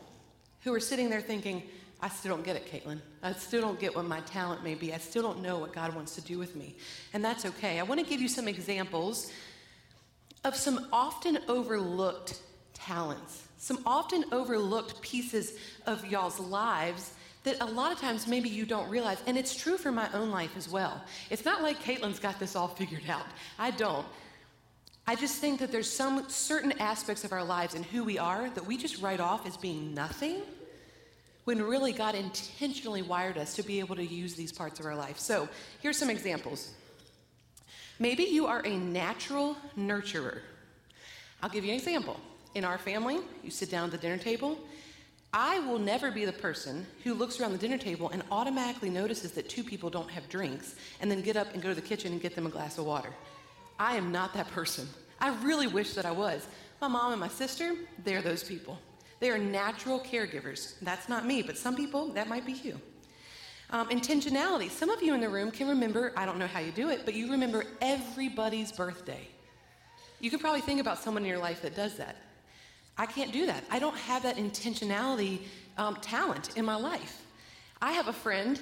who 0.63 0.71
are 0.73 0.79
sitting 0.79 1.09
there 1.09 1.21
thinking, 1.21 1.63
I 1.99 2.09
still 2.09 2.35
don't 2.35 2.45
get 2.45 2.55
it, 2.55 2.71
Katelyn. 2.71 2.99
I 3.23 3.33
still 3.33 3.61
don't 3.61 3.79
get 3.79 3.95
what 3.95 4.05
my 4.05 4.19
talent 4.21 4.63
may 4.63 4.75
be. 4.75 4.93
I 4.93 4.99
still 4.99 5.23
don't 5.23 5.41
know 5.41 5.57
what 5.57 5.73
God 5.73 5.95
wants 5.95 6.13
to 6.15 6.21
do 6.21 6.37
with 6.37 6.55
me. 6.55 6.75
And 7.13 7.25
that's 7.25 7.45
okay. 7.45 7.79
I 7.79 7.83
want 7.83 7.99
to 7.99 8.05
give 8.05 8.21
you 8.21 8.27
some 8.27 8.47
examples 8.47 9.31
of 10.47 10.55
some 10.55 10.87
often 10.93 11.39
overlooked 11.49 12.41
talents, 12.73 13.47
some 13.57 13.79
often 13.85 14.23
overlooked 14.31 15.01
pieces 15.01 15.53
of 15.85 16.05
y'all's 16.09 16.39
lives 16.39 17.13
that 17.43 17.57
a 17.61 17.65
lot 17.65 17.91
of 17.91 17.99
times 17.99 18.27
maybe 18.27 18.49
you 18.49 18.65
don't 18.65 18.89
realize. 18.89 19.21
And 19.27 19.37
it's 19.37 19.55
true 19.55 19.77
for 19.77 19.91
my 19.91 20.09
own 20.13 20.31
life 20.31 20.55
as 20.57 20.69
well. 20.69 21.03
It's 21.29 21.45
not 21.45 21.61
like 21.61 21.81
Katelyn's 21.83 22.19
got 22.19 22.39
this 22.39 22.55
all 22.55 22.67
figured 22.79 23.09
out. 23.09 23.25
I 23.59 23.71
don't. 23.71 24.05
I 25.05 25.15
just 25.15 25.39
think 25.39 25.59
that 25.59 25.71
there's 25.71 25.89
some 25.89 26.29
certain 26.29 26.73
aspects 26.79 27.23
of 27.23 27.31
our 27.31 27.43
lives 27.43 27.75
and 27.75 27.85
who 27.85 28.03
we 28.03 28.17
are 28.17 28.49
that 28.49 28.65
we 28.65 28.77
just 28.77 29.01
write 29.01 29.19
off 29.19 29.45
as 29.45 29.55
being 29.55 29.93
nothing 29.93 30.41
when 31.45 31.61
really 31.61 31.93
God 31.93 32.13
intentionally 32.13 33.01
wired 33.01 33.37
us 33.37 33.55
to 33.55 33.63
be 33.63 33.79
able 33.79 33.95
to 33.95 34.05
use 34.05 34.35
these 34.35 34.51
parts 34.51 34.81
of 34.81 34.85
our 34.85 34.95
life. 34.95 35.17
So 35.17 35.47
here's 35.81 35.97
some 35.97 36.09
examples. 36.09 36.71
Maybe 37.99 38.23
you 38.23 38.45
are 38.45 38.61
a 38.65 38.77
natural 38.77 39.57
nurturer. 39.77 40.39
I'll 41.41 41.49
give 41.49 41.65
you 41.65 41.71
an 41.71 41.77
example. 41.77 42.19
In 42.55 42.63
our 42.63 42.77
family, 42.77 43.19
you 43.43 43.51
sit 43.51 43.71
down 43.71 43.85
at 43.85 43.91
the 43.91 43.97
dinner 43.97 44.17
table. 44.17 44.57
I 45.33 45.59
will 45.59 45.79
never 45.79 46.09
be 46.11 46.25
the 46.25 46.31
person 46.31 46.85
who 47.03 47.13
looks 47.13 47.39
around 47.39 47.51
the 47.51 47.57
dinner 47.57 47.77
table 47.77 48.09
and 48.09 48.23
automatically 48.31 48.89
notices 48.89 49.31
that 49.33 49.49
two 49.49 49.63
people 49.63 49.89
don't 49.89 50.09
have 50.09 50.29
drinks 50.29 50.75
and 51.01 51.11
then 51.11 51.21
get 51.21 51.35
up 51.35 51.53
and 51.53 51.61
go 51.61 51.69
to 51.69 51.75
the 51.75 51.81
kitchen 51.81 52.13
and 52.13 52.21
get 52.21 52.35
them 52.35 52.45
a 52.45 52.49
glass 52.49 52.77
of 52.77 52.85
water. 52.85 53.09
I 53.79 53.97
am 53.97 54.11
not 54.11 54.33
that 54.33 54.49
person. 54.51 54.87
I 55.19 55.35
really 55.43 55.67
wish 55.67 55.93
that 55.93 56.05
I 56.05 56.11
was. 56.11 56.47
My 56.81 56.87
mom 56.87 57.11
and 57.11 57.19
my 57.19 57.27
sister, 57.27 57.75
they're 58.03 58.21
those 58.21 58.43
people. 58.43 58.79
They 59.19 59.29
are 59.29 59.37
natural 59.37 59.99
caregivers. 59.99 60.79
That's 60.81 61.09
not 61.09 61.25
me, 61.25 61.41
but 61.41 61.57
some 61.57 61.75
people, 61.75 62.09
that 62.09 62.27
might 62.27 62.45
be 62.45 62.53
you. 62.53 62.79
Um, 63.69 63.89
intentionality. 63.89 64.69
Some 64.69 64.89
of 64.89 65.01
you 65.01 65.13
in 65.13 65.19
the 65.19 65.27
room 65.27 65.51
can 65.51 65.67
remember, 65.67 66.13
I 66.15 66.25
don't 66.25 66.37
know 66.37 66.47
how 66.47 66.59
you 66.59 66.71
do 66.71 66.89
it, 66.89 67.01
but 67.03 67.13
you 67.13 67.29
remember 67.31 67.65
everybody's 67.81 68.71
birthday. 68.71 69.27
You 70.21 70.29
could 70.29 70.39
probably 70.39 70.61
think 70.61 70.79
about 70.79 70.99
someone 70.99 71.23
in 71.23 71.29
your 71.29 71.37
life 71.37 71.61
that 71.63 71.75
does 71.75 71.95
that. 71.97 72.15
I 72.97 73.05
can't 73.05 73.31
do 73.31 73.45
that. 73.45 73.63
I 73.69 73.79
don't 73.79 73.97
have 73.97 74.23
that 74.23 74.37
intentionality 74.37 75.41
um, 75.77 75.97
talent 75.97 76.55
in 76.55 76.65
my 76.65 76.75
life. 76.75 77.21
I 77.81 77.91
have 77.91 78.07
a 78.07 78.13
friend, 78.13 78.59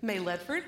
May 0.00 0.18
Ledford, 0.18 0.62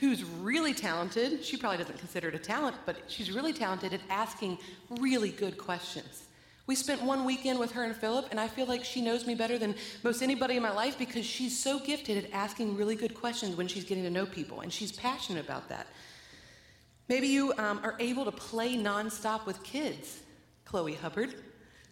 who's 0.00 0.24
really 0.24 0.74
talented. 0.74 1.44
She 1.44 1.56
probably 1.56 1.78
doesn't 1.78 1.98
consider 1.98 2.28
it 2.28 2.34
a 2.34 2.38
talent, 2.38 2.76
but 2.86 2.96
she's 3.08 3.30
really 3.30 3.52
talented 3.52 3.92
at 3.92 4.00
asking 4.10 4.58
really 4.98 5.30
good 5.30 5.58
questions. 5.58 6.27
We 6.68 6.74
spent 6.74 7.02
one 7.02 7.24
weekend 7.24 7.58
with 7.58 7.72
her 7.72 7.82
and 7.82 7.96
Philip, 7.96 8.26
and 8.30 8.38
I 8.38 8.46
feel 8.46 8.66
like 8.66 8.84
she 8.84 9.00
knows 9.00 9.26
me 9.26 9.34
better 9.34 9.56
than 9.58 9.74
most 10.02 10.20
anybody 10.20 10.54
in 10.54 10.62
my 10.62 10.70
life 10.70 10.98
because 10.98 11.24
she's 11.24 11.58
so 11.58 11.78
gifted 11.78 12.22
at 12.22 12.30
asking 12.30 12.76
really 12.76 12.94
good 12.94 13.14
questions 13.14 13.56
when 13.56 13.66
she's 13.66 13.84
getting 13.84 14.04
to 14.04 14.10
know 14.10 14.26
people, 14.26 14.60
and 14.60 14.70
she's 14.70 14.92
passionate 14.92 15.42
about 15.42 15.70
that. 15.70 15.86
Maybe 17.08 17.26
you 17.28 17.54
um, 17.56 17.80
are 17.82 17.96
able 17.98 18.26
to 18.26 18.30
play 18.30 18.76
nonstop 18.76 19.46
with 19.46 19.62
kids, 19.62 20.20
Chloe 20.66 20.92
Hubbard. 20.92 21.36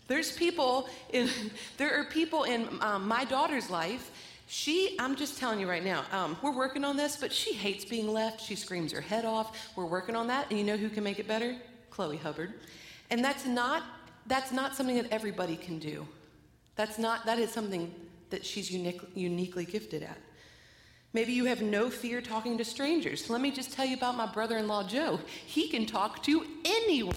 There's 0.09 0.33
people 0.33 0.91
in, 1.11 1.31
there 1.79 1.99
are 1.99 2.05
people 2.05 2.45
in 2.45 2.69
um, 2.83 3.09
my 3.09 3.25
daughter's 3.25 3.71
life. 3.71 4.11
She, 4.47 4.95
I'm 4.99 5.17
just 5.17 5.39
telling 5.39 5.59
you 5.59 5.71
right 5.71 5.83
now, 5.83 6.05
um, 6.13 6.37
we're 6.43 6.55
working 6.55 6.85
on 6.85 6.99
this, 6.99 7.17
but 7.17 7.33
she 7.33 7.55
hates 7.55 7.87
being 7.87 8.13
left. 8.13 8.43
She 8.43 8.55
screams 8.55 8.93
her 8.93 9.01
head 9.01 9.25
off. 9.25 9.73
We're 9.75 9.87
working 9.87 10.15
on 10.15 10.27
that, 10.27 10.49
and 10.51 10.59
you 10.59 10.67
know 10.67 10.77
who 10.77 10.91
can 10.91 11.03
make 11.03 11.19
it 11.19 11.27
better? 11.27 11.57
Chloe 11.89 12.19
Hubbard. 12.19 12.53
And 13.09 13.25
that's 13.25 13.47
not 13.47 13.83
that's 14.27 14.53
not 14.53 14.75
something 14.75 14.97
that 14.97 15.11
everybody 15.11 15.57
can 15.57 15.79
do. 15.79 16.07
That's 16.75 16.99
not, 16.99 17.25
that 17.27 17.39
is 17.39 17.51
something 17.51 17.95
that 18.31 18.45
she's 18.45 18.71
unique, 18.71 19.01
uniquely 19.15 19.65
gifted 19.65 20.03
at. 20.03 20.19
Maybe 21.13 21.33
you 21.33 21.47
have 21.47 21.63
no 21.63 21.89
fear 21.89 22.21
talking 22.21 22.59
to 22.59 22.65
strangers. 22.65 23.31
Let 23.31 23.41
me 23.41 23.51
just 23.51 23.73
tell 23.73 23.87
you 23.87 23.97
about 23.97 24.17
my 24.17 24.27
brother 24.27 24.59
in 24.59 24.69
law, 24.69 24.87
Joe. 24.87 25.19
He 25.47 25.69
can 25.69 25.87
talk 25.87 26.23
to 26.25 26.45
anyone, 26.65 27.17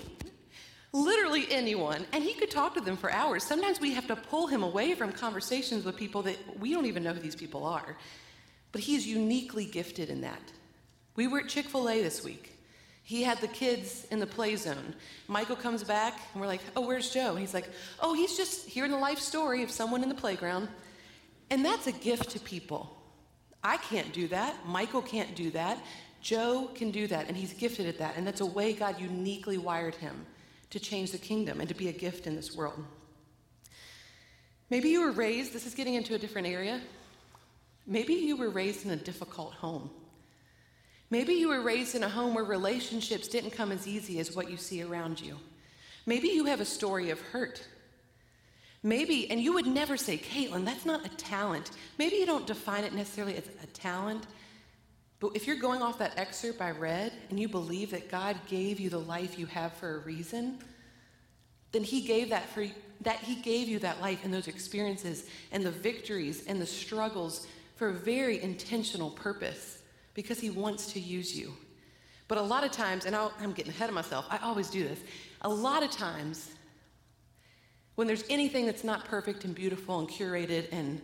literally 0.93 1.45
anyone, 1.51 2.05
and 2.13 2.23
he 2.23 2.33
could 2.33 2.49
talk 2.49 2.75
to 2.75 2.81
them 2.81 2.95
for 2.95 3.11
hours. 3.11 3.43
Sometimes 3.43 3.81
we 3.81 3.93
have 3.93 4.07
to 4.07 4.15
pull 4.15 4.47
him 4.47 4.63
away 4.63 4.95
from 4.95 5.11
conversations 5.11 5.83
with 5.83 5.97
people 5.97 6.21
that 6.21 6.37
we 6.59 6.73
don't 6.73 6.85
even 6.85 7.03
know 7.03 7.13
who 7.13 7.19
these 7.19 7.35
people 7.35 7.65
are. 7.65 7.97
But 8.71 8.81
he's 8.81 9.05
uniquely 9.05 9.65
gifted 9.65 10.09
in 10.09 10.21
that. 10.21 10.53
We 11.15 11.27
were 11.27 11.39
at 11.39 11.49
Chick 11.49 11.65
fil 11.65 11.89
A 11.89 12.01
this 12.01 12.23
week. 12.23 12.58
He 13.09 13.23
had 13.23 13.41
the 13.41 13.47
kids 13.47 14.05
in 14.11 14.19
the 14.19 14.27
play 14.27 14.55
zone. 14.55 14.93
Michael 15.27 15.55
comes 15.55 15.83
back, 15.83 16.21
and 16.31 16.39
we're 16.39 16.45
like, 16.45 16.61
Oh, 16.75 16.85
where's 16.85 17.09
Joe? 17.09 17.31
And 17.31 17.39
he's 17.39 17.55
like, 17.55 17.67
Oh, 17.99 18.13
he's 18.13 18.37
just 18.37 18.69
hearing 18.69 18.91
the 18.91 18.99
life 18.99 19.17
story 19.17 19.63
of 19.63 19.71
someone 19.71 20.03
in 20.03 20.09
the 20.09 20.15
playground. 20.15 20.67
And 21.49 21.65
that's 21.65 21.87
a 21.87 21.91
gift 21.91 22.29
to 22.29 22.39
people. 22.39 22.95
I 23.63 23.77
can't 23.77 24.13
do 24.13 24.27
that. 24.27 24.63
Michael 24.67 25.01
can't 25.01 25.33
do 25.35 25.49
that. 25.49 25.83
Joe 26.21 26.69
can 26.75 26.91
do 26.91 27.07
that, 27.07 27.27
and 27.27 27.35
he's 27.35 27.51
gifted 27.51 27.87
at 27.87 27.97
that. 27.97 28.15
And 28.15 28.27
that's 28.27 28.41
a 28.41 28.45
way 28.45 28.73
God 28.73 29.01
uniquely 29.01 29.57
wired 29.57 29.95
him 29.95 30.27
to 30.69 30.79
change 30.79 31.11
the 31.11 31.17
kingdom 31.17 31.61
and 31.61 31.67
to 31.67 31.73
be 31.73 31.87
a 31.87 31.91
gift 31.91 32.27
in 32.27 32.35
this 32.35 32.55
world. 32.55 32.85
Maybe 34.69 34.89
you 34.89 35.01
were 35.01 35.13
raised, 35.13 35.51
this 35.51 35.65
is 35.65 35.73
getting 35.73 35.95
into 35.95 36.13
a 36.13 36.19
different 36.19 36.47
area. 36.47 36.79
Maybe 37.87 38.13
you 38.13 38.37
were 38.37 38.51
raised 38.51 38.85
in 38.85 38.91
a 38.91 38.97
difficult 38.97 39.55
home. 39.55 39.89
Maybe 41.11 41.33
you 41.33 41.49
were 41.49 41.61
raised 41.61 41.95
in 41.95 42.03
a 42.03 42.09
home 42.09 42.35
where 42.35 42.43
relationships 42.43 43.27
didn't 43.27 43.51
come 43.51 43.71
as 43.71 43.87
easy 43.87 44.19
as 44.19 44.35
what 44.35 44.49
you 44.49 44.57
see 44.57 44.83
around 44.83 45.19
you. 45.19 45.37
Maybe 46.05 46.29
you 46.29 46.45
have 46.45 46.61
a 46.61 46.65
story 46.65 47.09
of 47.09 47.19
hurt. 47.19 47.65
Maybe, 48.83 49.29
and 49.29 49.41
you 49.41 49.53
would 49.53 49.67
never 49.67 49.97
say, 49.97 50.17
Katelyn, 50.17 50.65
that's 50.65 50.85
not 50.85 51.05
a 51.05 51.09
talent. 51.09 51.71
Maybe 51.97 52.17
you 52.17 52.25
don't 52.25 52.47
define 52.47 52.83
it 52.83 52.93
necessarily 52.93 53.35
as 53.35 53.43
a 53.63 53.67
talent, 53.67 54.25
but 55.19 55.31
if 55.35 55.47
you're 55.47 55.57
going 55.57 55.81
off 55.81 55.97
that 55.99 56.17
excerpt 56.17 56.61
I 56.61 56.71
read 56.71 57.11
and 57.29 57.39
you 57.39 57.49
believe 57.49 57.91
that 57.91 58.09
God 58.09 58.37
gave 58.47 58.79
you 58.79 58.89
the 58.89 58.99
life 58.99 59.37
you 59.37 59.47
have 59.47 59.73
for 59.73 59.95
a 59.95 59.99
reason, 59.99 60.59
then 61.71 61.83
he 61.83 62.01
gave 62.01 62.29
that 62.29 62.47
for 62.49 62.65
that 63.01 63.19
he 63.19 63.35
gave 63.35 63.67
you 63.69 63.79
that 63.79 64.01
life 64.01 64.19
and 64.23 64.33
those 64.33 64.47
experiences 64.47 65.25
and 65.51 65.65
the 65.65 65.71
victories 65.71 66.45
and 66.47 66.61
the 66.61 66.65
struggles 66.65 67.47
for 67.75 67.89
a 67.89 67.93
very 67.93 68.41
intentional 68.41 69.09
purpose 69.11 69.78
because 70.13 70.39
he 70.39 70.49
wants 70.49 70.93
to 70.93 70.99
use 70.99 71.37
you. 71.37 71.53
But 72.27 72.37
a 72.37 72.41
lot 72.41 72.63
of 72.63 72.71
times, 72.71 73.05
and 73.05 73.15
i 73.15 73.29
am 73.41 73.53
getting 73.53 73.71
ahead 73.71 73.89
of 73.89 73.95
myself, 73.95 74.25
I 74.29 74.37
always 74.37 74.69
do 74.69 74.83
this. 74.83 74.99
A 75.41 75.49
lot 75.49 75.83
of 75.83 75.91
times, 75.91 76.51
when 77.95 78.07
there's 78.07 78.23
anything 78.29 78.65
that's 78.65 78.83
not 78.83 79.05
perfect 79.05 79.45
and 79.45 79.55
beautiful 79.55 79.99
and 79.99 80.07
curated 80.07 80.67
and 80.71 81.01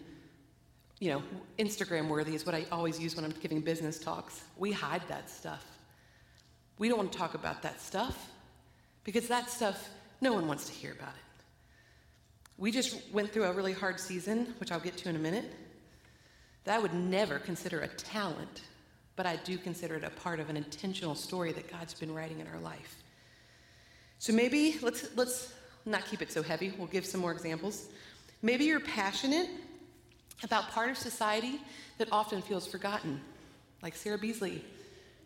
you 0.99 1.09
know, 1.09 1.21
Instagram 1.59 2.07
worthy 2.07 2.35
is 2.35 2.45
what 2.45 2.55
I 2.55 2.65
always 2.71 2.99
use 2.99 3.15
when 3.15 3.25
I'm 3.25 3.33
giving 3.41 3.61
business 3.61 3.99
talks. 3.99 4.43
We 4.57 4.71
hide 4.71 5.01
that 5.09 5.29
stuff. 5.29 5.65
We 6.77 6.87
don't 6.87 6.97
want 6.97 7.11
to 7.11 7.17
talk 7.17 7.33
about 7.33 7.61
that 7.63 7.81
stuff 7.81 8.29
because 9.03 9.27
that 9.27 9.49
stuff, 9.49 9.89
no 10.21 10.33
one 10.33 10.47
wants 10.47 10.67
to 10.67 10.73
hear 10.73 10.93
about 10.93 11.09
it. 11.09 11.43
We 12.57 12.71
just 12.71 12.97
went 13.11 13.31
through 13.33 13.43
a 13.43 13.51
really 13.51 13.73
hard 13.73 13.99
season, 13.99 14.55
which 14.59 14.71
I'll 14.71 14.79
get 14.79 14.97
to 14.97 15.09
in 15.09 15.15
a 15.15 15.19
minute, 15.19 15.53
that 16.63 16.75
I 16.75 16.79
would 16.79 16.93
never 16.93 17.39
consider 17.39 17.81
a 17.81 17.87
talent, 17.87 18.61
but 19.15 19.25
I 19.25 19.37
do 19.37 19.57
consider 19.57 19.95
it 19.95 20.03
a 20.03 20.09
part 20.09 20.39
of 20.39 20.49
an 20.49 20.57
intentional 20.57 21.15
story 21.15 21.51
that 21.53 21.71
God's 21.71 21.93
been 21.93 22.13
writing 22.13 22.39
in 22.39 22.47
our 22.47 22.59
life. 22.59 22.95
So 24.19 24.33
maybe 24.33 24.77
let's 24.81 25.07
let's 25.15 25.53
not 25.85 26.05
keep 26.05 26.21
it 26.21 26.31
so 26.31 26.41
heavy. 26.41 26.73
We'll 26.77 26.87
give 26.87 27.05
some 27.05 27.21
more 27.21 27.31
examples. 27.31 27.87
Maybe 28.41 28.65
you're 28.65 28.79
passionate 28.79 29.49
about 30.43 30.69
part 30.71 30.89
of 30.89 30.97
society 30.97 31.59
that 31.97 32.09
often 32.11 32.41
feels 32.41 32.67
forgotten, 32.67 33.21
like 33.81 33.95
Sarah 33.95 34.17
Beasley. 34.17 34.63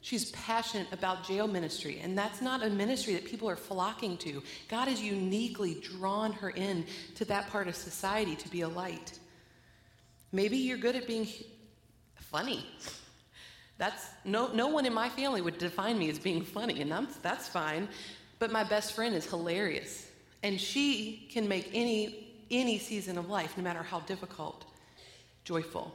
She's 0.01 0.31
passionate 0.31 0.87
about 0.93 1.25
jail 1.25 1.47
ministry, 1.47 1.99
and 2.01 2.17
that's 2.17 2.41
not 2.41 2.63
a 2.63 2.69
ministry 2.69 3.13
that 3.15 3.25
people 3.25 3.49
are 3.49 3.57
flocking 3.57 4.17
to. 4.19 4.41
God 4.69 4.87
has 4.87 5.01
uniquely 5.01 5.75
drawn 5.75 6.31
her 6.33 6.51
in 6.51 6.85
to 7.15 7.25
that 7.25 7.49
part 7.49 7.67
of 7.67 7.75
society 7.75 8.35
to 8.37 8.49
be 8.49 8.61
a 8.61 8.69
light. 8.69 9.19
Maybe 10.31 10.57
you're 10.57 10.77
good 10.77 10.95
at 10.95 11.05
being 11.05 11.27
funny. 12.15 12.65
That's 13.79 14.09
no, 14.25 14.49
no 14.53 14.67
one 14.67 14.85
in 14.85 14.93
my 14.93 15.09
family 15.09 15.41
would 15.41 15.57
define 15.57 15.97
me 15.97 16.09
as 16.09 16.19
being 16.19 16.43
funny, 16.43 16.81
and 16.81 16.93
I'm, 16.93 17.07
that's 17.23 17.47
fine. 17.47 17.87
But 18.37 18.51
my 18.51 18.63
best 18.63 18.93
friend 18.93 19.15
is 19.15 19.25
hilarious, 19.25 20.05
and 20.43 20.61
she 20.61 21.27
can 21.31 21.47
make 21.47 21.71
any 21.73 22.27
any 22.51 22.77
season 22.79 23.17
of 23.17 23.29
life, 23.29 23.57
no 23.57 23.63
matter 23.63 23.83
how 23.83 23.99
difficult, 24.01 24.65
joyful. 25.43 25.93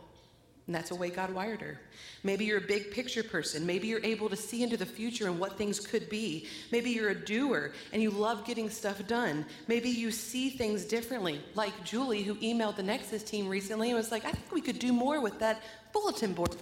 And 0.67 0.75
that's 0.75 0.89
the 0.89 0.95
way 0.95 1.11
God 1.11 1.35
wired 1.35 1.61
her. 1.61 1.79
Maybe 2.23 2.47
you're 2.47 2.59
a 2.59 2.67
big 2.67 2.91
picture 2.91 3.23
person. 3.23 3.67
Maybe 3.67 3.87
you're 3.87 4.05
able 4.05 4.31
to 4.31 4.37
see 4.37 4.63
into 4.63 4.79
the 4.79 4.87
future 4.87 5.27
and 5.27 5.39
what 5.39 5.59
things 5.59 5.79
could 5.79 6.09
be. 6.09 6.47
Maybe 6.73 6.91
you're 6.91 7.11
a 7.11 7.15
doer 7.15 7.73
and 7.93 8.01
you 8.01 8.11
love 8.11 8.47
getting 8.47 8.71
stuff 8.71 9.07
done. 9.07 9.45
Maybe 9.69 9.91
you 9.91 10.11
see 10.11 10.49
things 10.49 10.87
differently, 10.87 11.43
like 11.55 11.85
Julie, 11.85 12.23
who 12.23 12.37
emailed 12.37 12.77
the 12.77 12.83
Nexus 12.83 13.23
team 13.23 13.47
recently 13.47 13.91
and 13.91 13.97
was 13.99 14.11
like, 14.11 14.25
I 14.25 14.31
think 14.31 14.53
we 14.53 14.63
could 14.63 14.79
do 14.79 14.95
more 14.95 15.21
with 15.21 15.39
that 15.41 15.61
bulletin 15.93 16.33
board. 16.33 16.57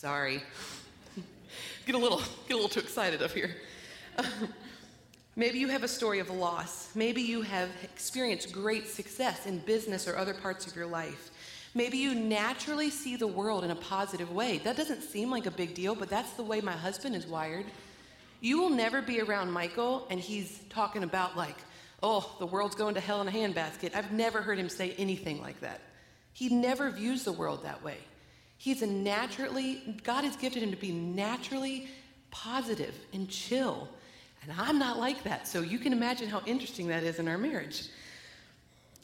Sorry. 0.00 0.42
Get 1.84 1.94
a 1.94 1.98
little, 1.98 2.22
get 2.48 2.54
a 2.54 2.56
little 2.56 2.70
too 2.70 2.80
excited 2.80 3.20
up 3.20 3.32
here. 3.32 3.54
Maybe 5.36 5.58
you 5.58 5.68
have 5.68 5.82
a 5.82 5.88
story 5.88 6.20
of 6.20 6.30
loss. 6.30 6.88
Maybe 6.94 7.20
you 7.20 7.42
have 7.42 7.68
experienced 7.84 8.50
great 8.50 8.88
success 8.88 9.44
in 9.44 9.58
business 9.58 10.08
or 10.08 10.16
other 10.16 10.32
parts 10.32 10.66
of 10.66 10.74
your 10.74 10.86
life. 10.86 11.30
Maybe 11.74 11.98
you 11.98 12.14
naturally 12.14 12.88
see 12.88 13.16
the 13.16 13.26
world 13.26 13.62
in 13.62 13.72
a 13.72 13.76
positive 13.76 14.32
way. 14.32 14.56
That 14.64 14.74
doesn't 14.74 15.02
seem 15.02 15.30
like 15.30 15.44
a 15.44 15.50
big 15.50 15.74
deal, 15.74 15.94
but 15.94 16.08
that's 16.08 16.32
the 16.32 16.44
way 16.44 16.62
my 16.62 16.72
husband 16.72 17.14
is 17.14 17.26
wired. 17.26 17.66
You 18.40 18.58
will 18.58 18.70
never 18.70 19.02
be 19.02 19.20
around 19.20 19.52
Michael 19.52 20.06
and 20.08 20.18
he's 20.18 20.60
talking 20.70 21.02
about, 21.02 21.36
like, 21.36 21.56
oh, 22.02 22.36
the 22.38 22.46
world's 22.46 22.74
going 22.74 22.94
to 22.94 23.02
hell 23.02 23.20
in 23.20 23.28
a 23.28 23.30
handbasket. 23.30 23.94
I've 23.94 24.12
never 24.12 24.40
heard 24.40 24.58
him 24.58 24.70
say 24.70 24.94
anything 24.96 25.42
like 25.42 25.60
that. 25.60 25.82
He 26.32 26.48
never 26.48 26.88
views 26.88 27.24
the 27.24 27.32
world 27.32 27.64
that 27.64 27.84
way. 27.84 27.98
He's 28.60 28.82
a 28.82 28.86
naturally, 28.86 29.98
God 30.04 30.22
has 30.22 30.36
gifted 30.36 30.62
him 30.62 30.70
to 30.70 30.76
be 30.76 30.92
naturally 30.92 31.88
positive 32.30 32.94
and 33.12 33.28
chill 33.28 33.88
and 34.42 34.52
I'm 34.58 34.78
not 34.78 34.98
like 34.98 35.22
that. 35.24 35.46
So 35.46 35.60
you 35.60 35.78
can 35.78 35.92
imagine 35.92 36.28
how 36.28 36.42
interesting 36.46 36.88
that 36.88 37.02
is 37.02 37.18
in 37.18 37.28
our 37.28 37.38
marriage. 37.38 37.88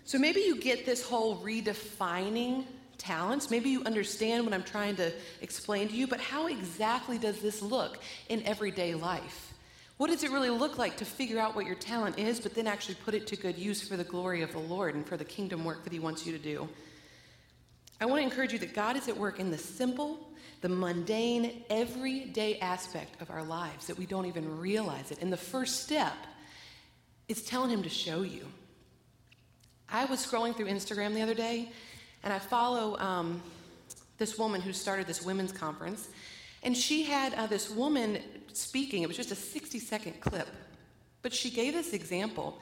So 0.05 0.19
maybe 0.19 0.41
you 0.41 0.61
get 0.61 0.87
this 0.87 1.07
whole 1.07 1.39
redefining 1.39 2.65
talents. 2.97 3.51
Maybe 3.51 3.71
you 3.71 3.83
understand 3.85 4.45
what 4.45 4.55
I'm 4.55 4.63
trying 4.63 4.97
to 4.97 5.13
explain 5.43 5.89
to 5.89 5.95
you, 5.95 6.07
but 6.07 6.21
how 6.21 6.47
exactly 6.47 7.19
does 7.19 7.41
this 7.41 7.61
look 7.61 7.99
in 8.29 8.43
everyday 8.45 8.95
life? 8.95 9.53
What 9.99 10.11
does 10.11 10.25
it 10.25 10.31
really 10.31 10.51
look 10.51 10.79
like 10.79 10.97
to 10.99 11.05
figure 11.05 11.39
out 11.39 11.55
what 11.55 11.67
your 11.67 11.75
talent 11.75 12.19
is, 12.19 12.39
but 12.39 12.55
then 12.55 12.67
actually 12.67 12.97
put 12.97 13.15
it 13.15 13.27
to 13.29 13.37
good 13.37 13.59
use 13.59 13.87
for 13.87 13.97
the 13.97 14.05
glory 14.05 14.43
of 14.43 14.53
the 14.53 14.59
Lord 14.59 14.95
and 14.95 15.07
for 15.07 15.17
the 15.17 15.25
kingdom 15.25 15.65
work 15.65 15.85
that 15.85 15.93
He 15.93 15.99
wants 15.99 16.27
you 16.27 16.33
to 16.33 16.39
do? 16.39 16.69
I 18.01 18.07
want 18.07 18.21
to 18.21 18.25
encourage 18.25 18.53
you 18.53 18.59
that 18.59 18.75
God 18.75 18.97
is 18.97 19.09
at 19.09 19.17
work 19.17 19.41
in 19.41 19.51
the 19.51 19.59
simple 19.59 20.21
the 20.61 20.69
mundane, 20.69 21.63
everyday 21.69 22.59
aspect 22.59 23.21
of 23.21 23.31
our 23.31 23.43
lives 23.43 23.87
that 23.87 23.99
we 23.99 24.07
don't 24.07 24.27
even 24.27 24.59
realize 24.59 25.11
it. 25.11 25.19
And 25.21 25.33
the 25.33 25.37
first 25.37 25.83
step 25.83 26.15
is 27.29 27.43
telling 27.43 27.71
Him 27.71 27.83
to 27.83 27.89
show 27.89 28.23
you. 28.23 28.47
I 29.89 30.07
was 30.07 30.25
scrolling 30.25 30.57
through 30.57 30.67
Instagram 30.67 31.15
the 31.15 31.23
other 31.23 31.35
day, 31.35 31.71
and 32.23 32.33
I 32.33 32.39
follow 32.39 32.99
um, 32.99 33.43
this 34.19 34.39
woman 34.39 34.61
who 34.61 34.73
started 34.73 35.07
this 35.07 35.23
women's 35.23 35.53
conference. 35.53 36.09
And 36.63 36.77
she 36.77 37.05
had 37.05 37.35
uh, 37.35 37.47
this 37.47 37.71
woman 37.71 38.19
speaking. 38.53 39.03
It 39.03 39.09
was 39.09 39.17
just 39.17 39.31
a 39.31 39.37
60 39.37 39.79
second 39.79 40.21
clip. 40.21 40.49
But 41.23 41.33
she 41.33 41.51
gave 41.51 41.75
this 41.75 41.93
example. 41.93 42.59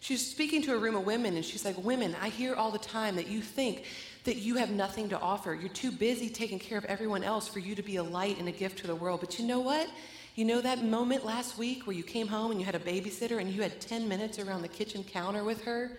She 0.00 0.14
was 0.14 0.26
speaking 0.26 0.62
to 0.62 0.74
a 0.74 0.78
room 0.78 0.96
of 0.96 1.06
women, 1.06 1.36
and 1.36 1.44
she's 1.44 1.64
like, 1.64 1.82
Women, 1.82 2.14
I 2.20 2.28
hear 2.28 2.54
all 2.54 2.70
the 2.70 2.78
time 2.78 3.16
that 3.16 3.28
you 3.28 3.40
think 3.40 3.84
that 4.26 4.36
you 4.36 4.56
have 4.56 4.70
nothing 4.70 5.08
to 5.08 5.18
offer. 5.18 5.54
You're 5.54 5.68
too 5.70 5.90
busy 5.90 6.28
taking 6.28 6.58
care 6.58 6.78
of 6.78 6.84
everyone 6.84 7.24
else 7.24 7.48
for 7.48 7.58
you 7.58 7.74
to 7.74 7.82
be 7.82 7.96
a 7.96 8.02
light 8.02 8.38
and 8.38 8.48
a 8.48 8.52
gift 8.52 8.78
to 8.80 8.86
the 8.86 8.94
world. 8.94 9.20
But 9.20 9.38
you 9.38 9.46
know 9.46 9.60
what? 9.60 9.88
You 10.34 10.44
know 10.44 10.60
that 10.60 10.84
moment 10.84 11.24
last 11.24 11.56
week 11.56 11.86
where 11.86 11.96
you 11.96 12.02
came 12.02 12.28
home 12.28 12.50
and 12.50 12.60
you 12.60 12.66
had 12.66 12.74
a 12.74 12.78
babysitter 12.78 13.40
and 13.40 13.50
you 13.50 13.62
had 13.62 13.80
10 13.80 14.06
minutes 14.06 14.38
around 14.38 14.62
the 14.62 14.68
kitchen 14.68 15.02
counter 15.02 15.42
with 15.42 15.64
her? 15.64 15.98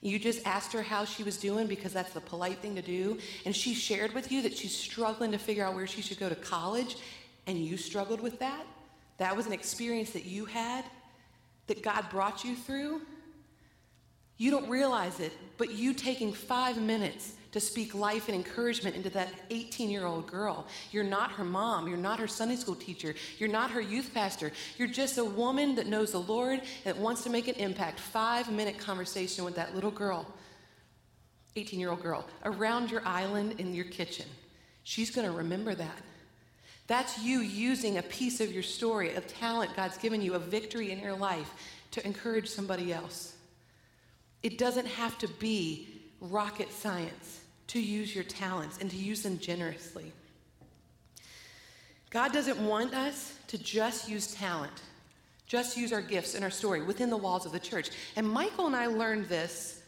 You 0.00 0.18
just 0.18 0.46
asked 0.46 0.72
her 0.74 0.82
how 0.82 1.06
she 1.06 1.22
was 1.22 1.38
doing 1.38 1.66
because 1.66 1.92
that's 1.92 2.12
the 2.12 2.20
polite 2.20 2.58
thing 2.58 2.74
to 2.76 2.82
do. 2.82 3.18
And 3.46 3.56
she 3.56 3.74
shared 3.74 4.12
with 4.12 4.30
you 4.30 4.42
that 4.42 4.56
she's 4.56 4.76
struggling 4.76 5.32
to 5.32 5.38
figure 5.38 5.64
out 5.64 5.74
where 5.74 5.86
she 5.86 6.02
should 6.02 6.20
go 6.20 6.28
to 6.28 6.34
college, 6.34 6.96
and 7.46 7.58
you 7.58 7.78
struggled 7.78 8.20
with 8.20 8.38
that. 8.40 8.66
That 9.16 9.34
was 9.34 9.46
an 9.46 9.54
experience 9.54 10.10
that 10.10 10.26
you 10.26 10.44
had, 10.44 10.84
that 11.68 11.82
God 11.82 12.10
brought 12.10 12.44
you 12.44 12.54
through. 12.54 13.00
You 14.36 14.50
don't 14.50 14.68
realize 14.68 15.20
it, 15.20 15.32
but 15.56 15.72
you 15.72 15.94
taking 15.94 16.34
five 16.34 16.76
minutes 16.76 17.32
to 17.54 17.60
speak 17.60 17.94
life 17.94 18.26
and 18.26 18.34
encouragement 18.34 18.96
into 18.96 19.08
that 19.08 19.28
18 19.50 19.88
year 19.88 20.06
old 20.06 20.26
girl. 20.26 20.66
You're 20.90 21.04
not 21.04 21.30
her 21.30 21.44
mom. 21.44 21.86
You're 21.86 21.96
not 21.96 22.18
her 22.18 22.26
Sunday 22.26 22.56
school 22.56 22.74
teacher. 22.74 23.14
You're 23.38 23.48
not 23.48 23.70
her 23.70 23.80
youth 23.80 24.10
pastor. 24.12 24.50
You're 24.76 24.88
just 24.88 25.18
a 25.18 25.24
woman 25.24 25.76
that 25.76 25.86
knows 25.86 26.10
the 26.10 26.20
Lord 26.20 26.62
and 26.84 26.98
wants 26.98 27.22
to 27.22 27.30
make 27.30 27.46
an 27.46 27.54
impact. 27.54 28.00
Five 28.00 28.50
minute 28.50 28.76
conversation 28.76 29.44
with 29.44 29.54
that 29.54 29.72
little 29.72 29.92
girl, 29.92 30.26
18 31.54 31.78
year 31.78 31.90
old 31.90 32.02
girl, 32.02 32.26
around 32.44 32.90
your 32.90 33.06
island 33.06 33.54
in 33.58 33.72
your 33.72 33.84
kitchen. 33.84 34.26
She's 34.82 35.12
going 35.12 35.28
to 35.28 35.32
remember 35.32 35.76
that. 35.76 36.02
That's 36.88 37.22
you 37.22 37.38
using 37.38 37.98
a 37.98 38.02
piece 38.02 38.40
of 38.40 38.50
your 38.50 38.64
story, 38.64 39.14
a 39.14 39.20
talent 39.20 39.76
God's 39.76 39.96
given 39.96 40.20
you, 40.20 40.34
a 40.34 40.40
victory 40.40 40.90
in 40.90 40.98
your 40.98 41.14
life 41.14 41.54
to 41.92 42.04
encourage 42.04 42.48
somebody 42.48 42.92
else. 42.92 43.36
It 44.42 44.58
doesn't 44.58 44.86
have 44.86 45.16
to 45.18 45.28
be 45.28 45.86
rocket 46.20 46.72
science 46.72 47.42
to 47.68 47.80
use 47.80 48.14
your 48.14 48.24
talents 48.24 48.78
and 48.80 48.90
to 48.90 48.96
use 48.96 49.22
them 49.22 49.38
generously. 49.38 50.12
God 52.10 52.32
doesn't 52.32 52.64
want 52.64 52.94
us 52.94 53.36
to 53.48 53.58
just 53.58 54.08
use 54.08 54.34
talent, 54.34 54.72
just 55.46 55.76
use 55.76 55.92
our 55.92 56.02
gifts 56.02 56.34
and 56.34 56.44
our 56.44 56.50
story 56.50 56.82
within 56.82 57.10
the 57.10 57.16
walls 57.16 57.44
of 57.46 57.52
the 57.52 57.58
church. 57.58 57.90
And 58.16 58.28
Michael 58.28 58.66
and 58.66 58.76
I 58.76 58.86
learned 58.86 59.26
this 59.26 59.82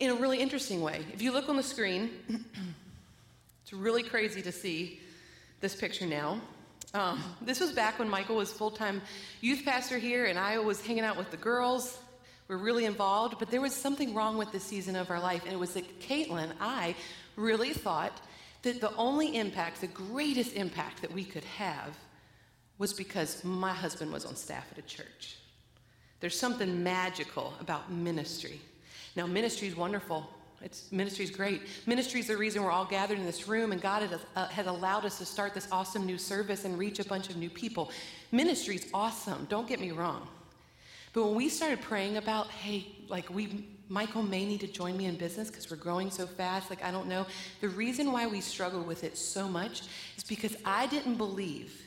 in 0.00 0.10
a 0.10 0.14
really 0.14 0.38
interesting 0.38 0.80
way. 0.80 1.04
If 1.12 1.22
you 1.22 1.32
look 1.32 1.48
on 1.48 1.56
the 1.56 1.62
screen, 1.62 2.10
it's 3.62 3.72
really 3.72 4.02
crazy 4.02 4.42
to 4.42 4.52
see 4.52 5.00
this 5.60 5.74
picture 5.74 6.06
now. 6.06 6.40
Um, 6.94 7.22
this 7.42 7.60
was 7.60 7.72
back 7.72 7.98
when 7.98 8.08
Michael 8.08 8.36
was 8.36 8.50
full 8.50 8.70
time 8.70 9.02
youth 9.40 9.64
pastor 9.64 9.98
here, 9.98 10.24
and 10.24 10.38
I 10.38 10.58
was 10.58 10.80
hanging 10.84 11.04
out 11.04 11.16
with 11.16 11.30
the 11.30 11.36
girls 11.36 11.98
were 12.48 12.56
really 12.56 12.86
involved, 12.86 13.38
but 13.38 13.50
there 13.50 13.60
was 13.60 13.74
something 13.74 14.14
wrong 14.14 14.38
with 14.38 14.50
the 14.52 14.60
season 14.60 14.96
of 14.96 15.10
our 15.10 15.20
life, 15.20 15.44
and 15.44 15.52
it 15.52 15.58
was 15.58 15.74
that 15.74 16.00
Katelyn, 16.00 16.52
I 16.60 16.94
really 17.36 17.72
thought 17.72 18.20
that 18.62 18.80
the 18.80 18.94
only 18.96 19.36
impact, 19.36 19.80
the 19.80 19.86
greatest 19.86 20.54
impact 20.54 21.02
that 21.02 21.12
we 21.12 21.24
could 21.24 21.44
have, 21.44 21.96
was 22.78 22.92
because 22.92 23.44
my 23.44 23.72
husband 23.72 24.12
was 24.12 24.24
on 24.24 24.34
staff 24.34 24.66
at 24.72 24.78
a 24.78 24.82
church. 24.82 25.36
There's 26.20 26.38
something 26.38 26.82
magical 26.82 27.54
about 27.60 27.92
ministry. 27.92 28.60
Now, 29.14 29.26
ministry 29.26 29.68
is 29.68 29.76
wonderful. 29.76 30.28
It's 30.60 30.90
ministry's 30.90 31.30
great. 31.30 31.62
Ministry 31.86 32.18
is 32.20 32.26
the 32.26 32.36
reason 32.36 32.62
we're 32.62 32.70
all 32.70 32.84
gathered 32.84 33.18
in 33.18 33.26
this 33.26 33.46
room, 33.46 33.72
and 33.72 33.80
God 33.80 34.02
has, 34.02 34.20
uh, 34.34 34.48
has 34.48 34.66
allowed 34.66 35.04
us 35.04 35.18
to 35.18 35.24
start 35.24 35.54
this 35.54 35.68
awesome 35.70 36.04
new 36.04 36.18
service 36.18 36.64
and 36.64 36.78
reach 36.78 36.98
a 36.98 37.04
bunch 37.04 37.28
of 37.28 37.36
new 37.36 37.50
people. 37.50 37.90
Ministry's 38.32 38.88
awesome. 38.92 39.46
Don't 39.48 39.68
get 39.68 39.80
me 39.80 39.92
wrong. 39.92 40.26
But 41.12 41.24
when 41.24 41.34
we 41.34 41.48
started 41.48 41.80
praying 41.80 42.16
about, 42.16 42.50
hey, 42.50 42.86
like 43.08 43.30
we, 43.30 43.66
Michael 43.88 44.22
may 44.22 44.44
need 44.44 44.60
to 44.60 44.66
join 44.66 44.96
me 44.96 45.06
in 45.06 45.16
business 45.16 45.48
because 45.48 45.70
we're 45.70 45.76
growing 45.76 46.10
so 46.10 46.26
fast. 46.26 46.70
Like 46.70 46.84
I 46.84 46.90
don't 46.90 47.08
know. 47.08 47.26
The 47.60 47.68
reason 47.68 48.12
why 48.12 48.26
we 48.26 48.40
struggled 48.40 48.86
with 48.86 49.04
it 49.04 49.16
so 49.16 49.48
much 49.48 49.82
is 50.16 50.24
because 50.24 50.56
I 50.64 50.86
didn't 50.86 51.16
believe 51.16 51.86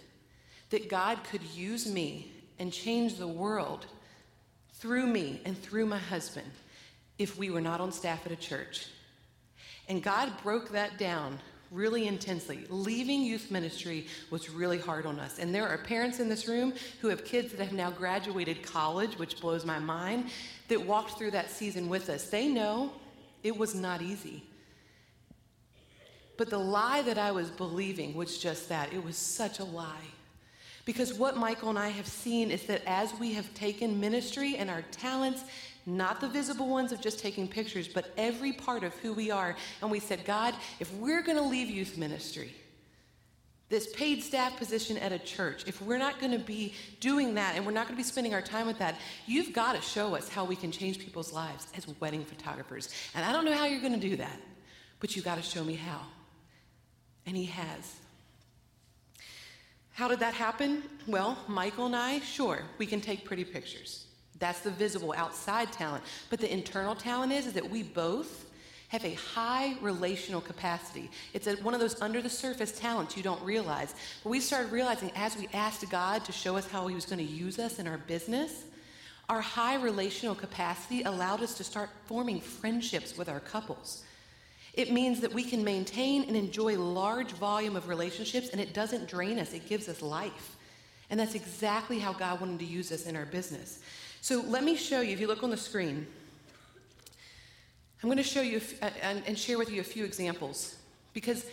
that 0.72 0.90
God 0.90 1.24
could 1.24 1.44
use 1.44 1.86
me 1.86 2.32
and 2.58 2.72
change 2.72 3.16
the 3.16 3.28
world 3.28 3.86
through 4.74 5.06
me 5.06 5.42
and 5.46 5.58
through 5.58 5.86
my 5.86 6.00
husband 6.00 6.50
if 7.20 7.38
we 7.38 7.52
were 7.52 7.62
not 7.62 7.82
on 7.82 7.92
staff 7.92 8.26
at 8.26 8.32
a 8.32 8.36
church. 8.36 8.88
And 9.88 10.02
God 10.02 10.32
broke 10.42 10.72
that 10.72 10.98
down 10.98 11.40
really 11.72 12.08
intensely. 12.08 12.66
Leaving 12.70 13.22
youth 13.22 13.50
ministry 13.50 14.08
was 14.30 14.50
really 14.50 14.78
hard 14.78 15.06
on 15.06 15.20
us. 15.20 15.40
And 15.40 15.56
there 15.56 15.68
are 15.68 15.78
parents 15.78 16.20
in 16.20 16.28
this 16.28 16.48
room 16.48 16.74
who 17.00 17.08
have 17.08 17.24
kids 17.24 17.52
that 17.54 17.64
have 17.64 17.74
now 17.74 17.90
graduated 17.90 18.62
college, 18.62 19.18
which 19.18 19.40
blows 19.40 19.66
my 19.66 19.80
mind, 19.80 20.30
that 20.68 20.86
walked 20.86 21.18
through 21.18 21.32
that 21.32 21.50
season 21.50 21.88
with 21.88 22.10
us. 22.10 22.30
They 22.30 22.48
know 22.48 22.92
it 23.42 23.58
was 23.58 23.74
not 23.74 24.02
easy. 24.02 24.44
But 26.38 26.50
the 26.50 26.60
lie 26.60 27.02
that 27.04 27.18
I 27.18 27.32
was 27.32 27.50
believing 27.50 28.16
was 28.16 28.38
just 28.38 28.68
that 28.70 28.92
it 28.94 29.04
was 29.04 29.16
such 29.16 29.60
a 29.60 29.64
lie. 29.64 30.08
Because 30.86 31.14
what 31.14 31.38
Michael 31.38 31.70
and 31.70 31.78
I 31.80 31.90
have 31.90 32.08
seen 32.08 32.50
is 32.52 32.64
that 32.64 32.82
as 32.88 33.14
we 33.20 33.34
have 33.34 33.54
taken 33.54 34.00
ministry 34.00 34.56
and 34.58 34.70
our 34.70 34.82
talents 34.92 35.44
not 35.86 36.22
the 36.22 36.28
visible 36.28 36.68
ones 36.68 36.92
of 36.92 37.02
just 37.02 37.20
taking 37.20 37.48
pictures, 37.48 37.88
but 37.88 38.12
every 38.18 38.54
part 38.54 38.84
of 38.84 38.94
who 38.96 39.14
we 39.14 39.32
are. 39.32 39.56
And 39.82 39.90
we 39.90 40.00
said, 40.00 40.26
God, 40.26 40.54
if 40.80 40.94
we're 40.96 41.22
going 41.22 41.38
to 41.38 41.44
leave 41.44 41.70
youth 41.70 41.98
ministry, 41.98 42.54
this 43.70 43.88
paid 43.94 44.22
staff 44.22 44.58
position 44.58 44.98
at 44.98 45.12
a 45.14 45.20
church, 45.20 45.64
if 45.66 45.82
we're 45.82 45.98
not 45.98 46.20
going 46.20 46.34
to 46.34 46.40
be 46.40 46.74
doing 47.00 47.36
that 47.36 47.56
and 47.56 47.66
we're 47.66 47.72
not 47.72 47.88
going 47.88 47.96
to 47.96 48.04
be 48.04 48.08
spending 48.08 48.34
our 48.34 48.42
time 48.42 48.68
with 48.68 48.78
that, 48.80 48.96
you've 49.26 49.54
got 49.54 49.76
to 49.76 49.82
show 49.82 50.14
us 50.14 50.28
how 50.28 50.44
we 50.44 50.58
can 50.58 50.72
change 50.72 51.00
people's 51.00 51.32
lives 51.32 51.68
as 51.76 51.88
wedding 52.02 52.26
photographers. 52.26 52.90
And 53.16 53.26
I 53.26 53.32
don't 53.32 53.46
know 53.46 53.54
how 53.54 53.66
you're 53.66 53.80
going 53.80 54.00
to 54.00 54.10
do 54.10 54.18
that, 54.18 54.38
but 55.00 55.16
you've 55.16 55.26
got 55.26 55.38
to 55.38 55.42
show 55.42 55.64
me 55.64 55.76
how. 55.76 56.02
And 57.26 57.38
He 57.38 57.46
has. 57.46 57.96
How 59.94 60.08
did 60.08 60.20
that 60.20 60.34
happen? 60.34 60.84
Well, 61.08 61.38
Michael 61.48 61.86
and 61.86 61.96
I, 61.96 62.20
sure, 62.20 62.64
we 62.78 62.86
can 62.86 63.00
take 63.00 63.24
pretty 63.24 63.46
pictures. 63.46 64.08
That's 64.42 64.60
the 64.60 64.72
visible 64.72 65.14
outside 65.16 65.72
talent. 65.72 66.04
But 66.30 66.40
the 66.40 66.52
internal 66.52 66.96
talent 66.96 67.32
is, 67.32 67.46
is 67.46 67.54
that 67.54 67.70
we 67.70 67.84
both 67.84 68.46
have 68.90 69.06
a 69.06 69.14
high 69.14 69.76
relational 69.80 70.42
capacity. 70.42 71.10
It's 71.34 71.48
a, 71.48 71.54
one 71.58 71.74
of 71.74 71.80
those 71.80 72.02
under 72.02 72.22
the 72.22 72.30
surface 72.30 72.74
talents 72.74 73.16
you 73.16 73.24
don't 73.24 73.42
realize. 73.42 73.96
But 74.24 74.32
we 74.32 74.42
started 74.42 74.74
realizing 74.74 75.12
as 75.16 75.38
we 75.38 75.48
asked 75.54 75.90
God 75.90 76.26
to 76.26 76.34
show 76.34 76.58
us 76.58 76.68
how 76.68 76.88
He 76.88 76.96
was 76.96 77.06
going 77.06 77.26
to 77.26 77.34
use 77.34 77.58
us 77.60 77.80
in 77.80 77.88
our 77.88 78.00
business, 78.00 78.66
our 79.30 79.40
high 79.40 79.76
relational 79.76 80.36
capacity 80.36 81.04
allowed 81.04 81.42
us 81.42 81.54
to 81.54 81.64
start 81.64 81.90
forming 82.08 82.42
friendships 82.42 83.18
with 83.18 83.30
our 83.30 83.40
couples. 83.40 84.04
It 84.74 84.92
means 84.92 85.22
that 85.22 85.34
we 85.34 85.44
can 85.44 85.64
maintain 85.64 86.24
and 86.24 86.36
enjoy 86.36 86.78
large 86.78 87.32
volume 87.32 87.76
of 87.76 87.88
relationships 87.88 88.50
and 88.50 88.60
it 88.60 88.74
doesn't 88.74 89.08
drain 89.08 89.38
us, 89.40 89.54
it 89.54 89.70
gives 89.70 89.88
us 89.88 90.02
life. 90.02 90.58
And 91.10 91.20
that's 91.20 91.36
exactly 91.36 92.00
how 92.00 92.14
God 92.14 92.42
wanted 92.42 92.60
to 92.60 92.66
use 92.66 92.92
us 92.92 93.06
in 93.06 93.16
our 93.16 93.26
business. 93.26 93.80
So 94.22 94.44
let 94.48 94.64
me 94.64 94.76
show 94.76 95.02
you, 95.02 95.14
if 95.14 95.20
you 95.20 95.26
look 95.26 95.42
on 95.42 95.50
the 95.50 95.58
screen, 95.58 96.06
I'm 98.02 98.08
going 98.08 98.18
to 98.18 98.24
show 98.24 98.42
you 98.42 98.62
and, 99.02 99.38
share 99.38 99.58
with 99.58 99.72
you 99.72 99.82
a 99.82 99.84
few 99.84 100.06
examples 100.06 100.76
because, 101.14 101.44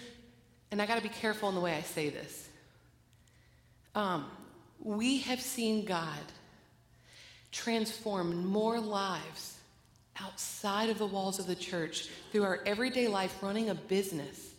and 0.70 0.80
I 0.80 0.86
got 0.86 0.96
to 0.96 1.02
be 1.02 1.08
careful 1.08 1.48
in 1.48 1.54
the 1.54 1.62
way 1.62 1.74
I 1.74 1.80
say 1.80 2.10
this. 2.10 2.48
Um, 3.94 4.26
we 4.80 5.18
have 5.20 5.40
seen 5.40 5.86
God 5.86 6.18
transform 7.52 8.46
more 8.46 8.78
lives 8.78 9.56
outside 10.20 10.90
of 10.90 10.98
the 10.98 11.06
walls 11.06 11.38
of 11.38 11.46
the 11.46 11.56
church 11.56 12.08
through 12.32 12.44
our 12.44 12.60
everyday 12.66 13.08
life 13.08 13.34
running 13.42 13.70
a 13.70 13.74
business 13.74 14.52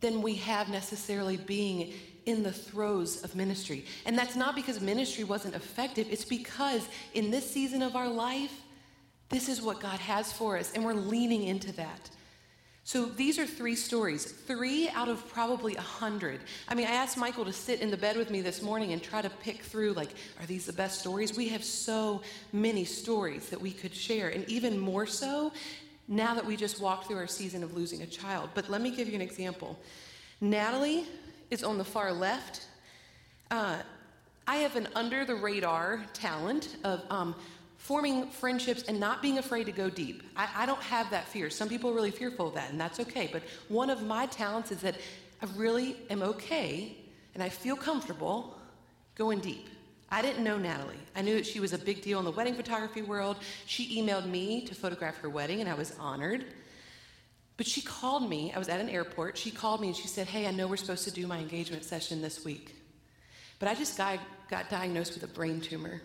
than 0.00 0.22
we 0.22 0.34
have 0.34 0.68
necessarily 0.68 1.36
being 1.36 1.92
in 2.28 2.42
the 2.42 2.52
throes 2.52 3.24
of 3.24 3.34
ministry. 3.34 3.86
And 4.04 4.16
that's 4.16 4.36
not 4.36 4.54
because 4.54 4.82
ministry 4.82 5.24
wasn't 5.24 5.54
effective, 5.54 6.06
it's 6.10 6.26
because 6.26 6.86
in 7.14 7.30
this 7.30 7.50
season 7.50 7.80
of 7.80 7.96
our 7.96 8.08
life, 8.08 8.52
this 9.30 9.48
is 9.48 9.62
what 9.62 9.80
God 9.80 9.98
has 9.98 10.30
for 10.30 10.58
us, 10.58 10.70
and 10.74 10.84
we're 10.84 10.92
leaning 10.92 11.44
into 11.44 11.72
that. 11.72 12.10
So 12.84 13.06
these 13.06 13.38
are 13.38 13.46
three 13.46 13.74
stories, 13.74 14.24
three 14.24 14.88
out 14.90 15.08
of 15.08 15.26
probably 15.28 15.76
a 15.76 15.80
hundred. 15.80 16.40
I 16.68 16.74
mean, 16.74 16.86
I 16.86 16.92
asked 16.92 17.16
Michael 17.16 17.44
to 17.46 17.52
sit 17.52 17.80
in 17.80 17.90
the 17.90 17.96
bed 17.96 18.16
with 18.16 18.30
me 18.30 18.40
this 18.42 18.62
morning 18.62 18.92
and 18.92 19.02
try 19.02 19.20
to 19.22 19.30
pick 19.30 19.62
through, 19.62 19.92
like, 19.94 20.10
are 20.40 20.46
these 20.46 20.66
the 20.66 20.72
best 20.72 21.00
stories? 21.00 21.36
We 21.36 21.48
have 21.48 21.64
so 21.64 22.22
many 22.52 22.84
stories 22.84 23.48
that 23.48 23.60
we 23.60 23.70
could 23.70 23.94
share, 23.94 24.28
and 24.28 24.46
even 24.48 24.78
more 24.78 25.06
so 25.06 25.52
now 26.08 26.34
that 26.34 26.44
we 26.44 26.56
just 26.56 26.80
walked 26.80 27.06
through 27.06 27.18
our 27.18 27.26
season 27.26 27.62
of 27.62 27.74
losing 27.74 28.02
a 28.02 28.06
child. 28.06 28.50
But 28.54 28.68
let 28.70 28.80
me 28.82 28.90
give 28.90 29.08
you 29.08 29.14
an 29.14 29.22
example. 29.22 29.78
Natalie 30.40 31.04
is 31.50 31.64
on 31.64 31.78
the 31.78 31.84
far 31.84 32.12
left. 32.12 32.66
Uh, 33.50 33.78
I 34.46 34.56
have 34.56 34.76
an 34.76 34.88
under 34.94 35.24
the 35.24 35.34
radar 35.34 36.04
talent 36.12 36.76
of 36.84 37.02
um, 37.10 37.34
forming 37.76 38.28
friendships 38.30 38.82
and 38.82 38.98
not 38.98 39.22
being 39.22 39.38
afraid 39.38 39.64
to 39.64 39.72
go 39.72 39.88
deep. 39.88 40.22
I, 40.36 40.48
I, 40.56 40.66
don't 40.66 40.82
have 40.82 41.10
that 41.10 41.28
fear. 41.28 41.48
Some 41.50 41.68
people 41.68 41.90
are 41.90 41.94
really 41.94 42.10
fearful 42.10 42.48
of 42.48 42.54
that, 42.54 42.70
and 42.70 42.80
that's 42.80 43.00
okay. 43.00 43.28
But 43.32 43.42
one 43.68 43.88
of 43.90 44.02
my 44.02 44.26
talents 44.26 44.72
is 44.72 44.80
that 44.80 44.96
I 45.42 45.46
really 45.56 45.96
am 46.10 46.22
okay 46.22 46.96
and 47.34 47.42
I 47.42 47.48
feel 47.48 47.76
comfortable 47.76 48.58
going 49.14 49.40
deep. 49.40 49.68
I 50.10 50.22
didn't 50.22 50.42
know 50.42 50.56
Natalie. 50.56 50.96
I 51.14 51.22
knew 51.22 51.34
that 51.34 51.46
she 51.46 51.60
was 51.60 51.72
a 51.72 51.78
big 51.78 52.02
deal 52.02 52.18
in 52.18 52.24
the 52.24 52.30
wedding 52.30 52.54
photography 52.54 53.02
world. 53.02 53.36
She 53.66 54.02
emailed 54.02 54.26
me 54.26 54.64
to 54.64 54.74
photograph 54.74 55.18
her 55.18 55.28
wedding, 55.28 55.60
and 55.60 55.68
I 55.68 55.74
was 55.74 55.94
honored. 56.00 56.46
But 57.58 57.66
she 57.66 57.82
called 57.82 58.30
me, 58.30 58.52
I 58.54 58.58
was 58.58 58.68
at 58.68 58.80
an 58.80 58.88
airport. 58.88 59.36
She 59.36 59.50
called 59.50 59.80
me 59.80 59.88
and 59.88 59.96
she 59.96 60.06
said, 60.06 60.28
Hey, 60.28 60.46
I 60.46 60.52
know 60.52 60.66
we're 60.66 60.76
supposed 60.76 61.04
to 61.04 61.10
do 61.10 61.26
my 61.26 61.38
engagement 61.38 61.84
session 61.84 62.22
this 62.22 62.44
week, 62.44 62.74
but 63.58 63.68
I 63.68 63.74
just 63.74 63.98
got, 63.98 64.20
got 64.48 64.70
diagnosed 64.70 65.14
with 65.14 65.24
a 65.24 65.34
brain 65.34 65.60
tumor. 65.60 66.00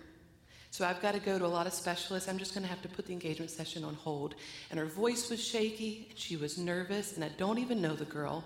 So 0.71 0.83
I've 0.83 0.99
got 1.03 1.13
to 1.13 1.19
go 1.19 1.37
to 1.37 1.45
a 1.45 1.47
lot 1.47 1.67
of 1.67 1.73
specialists. 1.73 2.27
I'm 2.27 2.39
just 2.39 2.55
going 2.55 2.63
to 2.63 2.69
have 2.69 2.81
to 2.81 2.89
put 2.89 3.05
the 3.05 3.13
engagement 3.13 3.51
session 3.51 3.83
on 3.83 3.93
hold. 3.93 4.33
And 4.71 4.79
her 4.79 4.87
voice 4.87 5.29
was 5.29 5.39
shaky, 5.39 6.07
and 6.09 6.17
she 6.17 6.35
was 6.35 6.57
nervous, 6.57 7.13
and 7.13 7.23
I 7.23 7.29
don't 7.37 7.59
even 7.59 7.79
know 7.79 7.95
the 7.95 8.05
girl. 8.05 8.43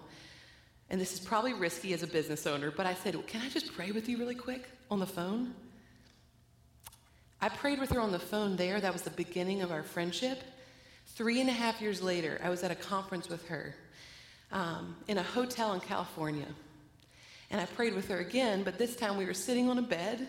And 0.89 0.99
this 0.99 1.13
is 1.13 1.21
probably 1.21 1.53
risky 1.53 1.93
as 1.93 2.03
a 2.03 2.07
business 2.07 2.45
owner, 2.45 2.69
but 2.69 2.85
I 2.85 2.93
said, 2.95 3.15
Can 3.27 3.41
I 3.41 3.47
just 3.47 3.73
pray 3.73 3.91
with 3.91 4.09
you 4.09 4.17
really 4.17 4.35
quick 4.35 4.69
on 4.91 4.99
the 4.99 5.07
phone? 5.07 5.53
I 7.39 7.47
prayed 7.47 7.79
with 7.79 7.91
her 7.91 8.01
on 8.01 8.11
the 8.11 8.19
phone 8.19 8.57
there. 8.57 8.81
That 8.81 8.91
was 8.91 9.03
the 9.03 9.11
beginning 9.11 9.61
of 9.61 9.71
our 9.71 9.83
friendship. 9.83 10.43
Three 11.17 11.41
and 11.41 11.49
a 11.49 11.53
half 11.53 11.81
years 11.81 11.99
later, 12.03 12.39
I 12.43 12.49
was 12.51 12.61
at 12.61 12.69
a 12.69 12.75
conference 12.75 13.27
with 13.27 13.47
her 13.47 13.73
um, 14.51 14.95
in 15.07 15.17
a 15.17 15.23
hotel 15.23 15.73
in 15.73 15.79
California. 15.79 16.45
And 17.49 17.59
I 17.59 17.65
prayed 17.65 17.95
with 17.95 18.07
her 18.09 18.19
again, 18.19 18.61
but 18.61 18.77
this 18.77 18.95
time 18.95 19.17
we 19.17 19.25
were 19.25 19.33
sitting 19.33 19.67
on 19.67 19.79
a 19.79 19.81
bed 19.81 20.27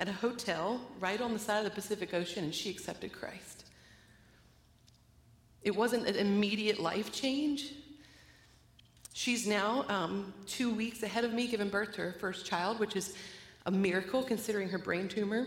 at 0.00 0.08
a 0.08 0.12
hotel 0.12 0.80
right 0.98 1.20
on 1.20 1.34
the 1.34 1.38
side 1.38 1.58
of 1.58 1.64
the 1.66 1.70
Pacific 1.70 2.14
Ocean, 2.14 2.42
and 2.42 2.52
she 2.52 2.68
accepted 2.68 3.12
Christ. 3.12 3.64
It 5.62 5.76
wasn't 5.76 6.08
an 6.08 6.16
immediate 6.16 6.80
life 6.80 7.12
change. 7.12 7.72
She's 9.12 9.46
now 9.46 9.84
um, 9.88 10.34
two 10.48 10.74
weeks 10.74 11.04
ahead 11.04 11.24
of 11.24 11.32
me, 11.32 11.46
giving 11.46 11.68
birth 11.68 11.92
to 11.92 12.00
her 12.00 12.12
first 12.18 12.44
child, 12.44 12.80
which 12.80 12.96
is 12.96 13.14
a 13.66 13.70
miracle 13.70 14.24
considering 14.24 14.68
her 14.70 14.78
brain 14.78 15.06
tumor. 15.06 15.46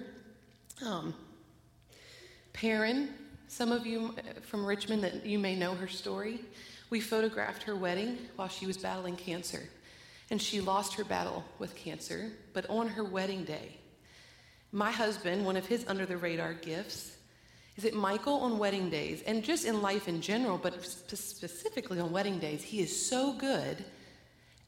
Um, 0.81 1.13
Perrin 2.53 3.09
some 3.51 3.73
of 3.73 3.85
you 3.85 4.15
uh, 4.17 4.39
from 4.43 4.65
Richmond 4.65 5.03
that 5.03 5.25
you 5.25 5.37
may 5.37 5.57
know 5.57 5.75
her 5.75 5.87
story. 5.87 6.39
We 6.89 7.01
photographed 7.01 7.63
her 7.63 7.75
wedding 7.75 8.17
while 8.37 8.47
she 8.47 8.65
was 8.65 8.77
battling 8.77 9.17
cancer. 9.17 9.63
And 10.29 10.41
she 10.41 10.61
lost 10.61 10.93
her 10.93 11.03
battle 11.03 11.43
with 11.59 11.75
cancer, 11.75 12.31
but 12.53 12.65
on 12.69 12.87
her 12.87 13.03
wedding 13.03 13.43
day, 13.43 13.75
my 14.71 14.89
husband, 14.89 15.45
one 15.45 15.57
of 15.57 15.65
his 15.65 15.85
under 15.89 16.05
the 16.05 16.15
radar 16.15 16.53
gifts, 16.53 17.17
is 17.75 17.83
that 17.83 17.93
Michael 17.93 18.35
on 18.35 18.57
wedding 18.57 18.89
days, 18.89 19.21
and 19.27 19.43
just 19.43 19.65
in 19.65 19.81
life 19.81 20.07
in 20.07 20.21
general, 20.21 20.57
but 20.57 20.85
specifically 20.85 21.99
on 21.99 22.13
wedding 22.13 22.39
days, 22.39 22.63
he 22.63 22.79
is 22.79 23.05
so 23.05 23.33
good 23.33 23.83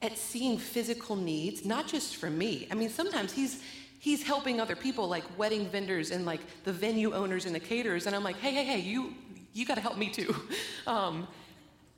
at 0.02 0.18
seeing 0.18 0.58
physical 0.58 1.16
needs, 1.16 1.64
not 1.64 1.88
just 1.88 2.18
for 2.18 2.30
me. 2.30 2.68
I 2.70 2.76
mean, 2.76 2.90
sometimes 2.90 3.32
he's 3.32 3.64
he's 4.04 4.22
helping 4.22 4.60
other 4.60 4.76
people 4.76 5.08
like 5.08 5.24
wedding 5.38 5.66
vendors 5.70 6.12
and 6.12 6.26
like 6.26 6.42
the 6.66 6.74
venue 6.74 7.14
owners 7.14 7.46
and 7.46 7.56
the 7.56 7.60
caterers. 7.60 8.06
And 8.06 8.14
i'm 8.14 8.24
like 8.24 8.38
hey 8.38 8.52
hey 8.52 8.66
hey 8.66 8.80
you 8.80 9.14
you 9.54 9.66
got 9.66 9.76
to 9.76 9.82
help 9.82 9.98
me 9.98 10.10
too. 10.10 10.36
Um, 10.86 11.30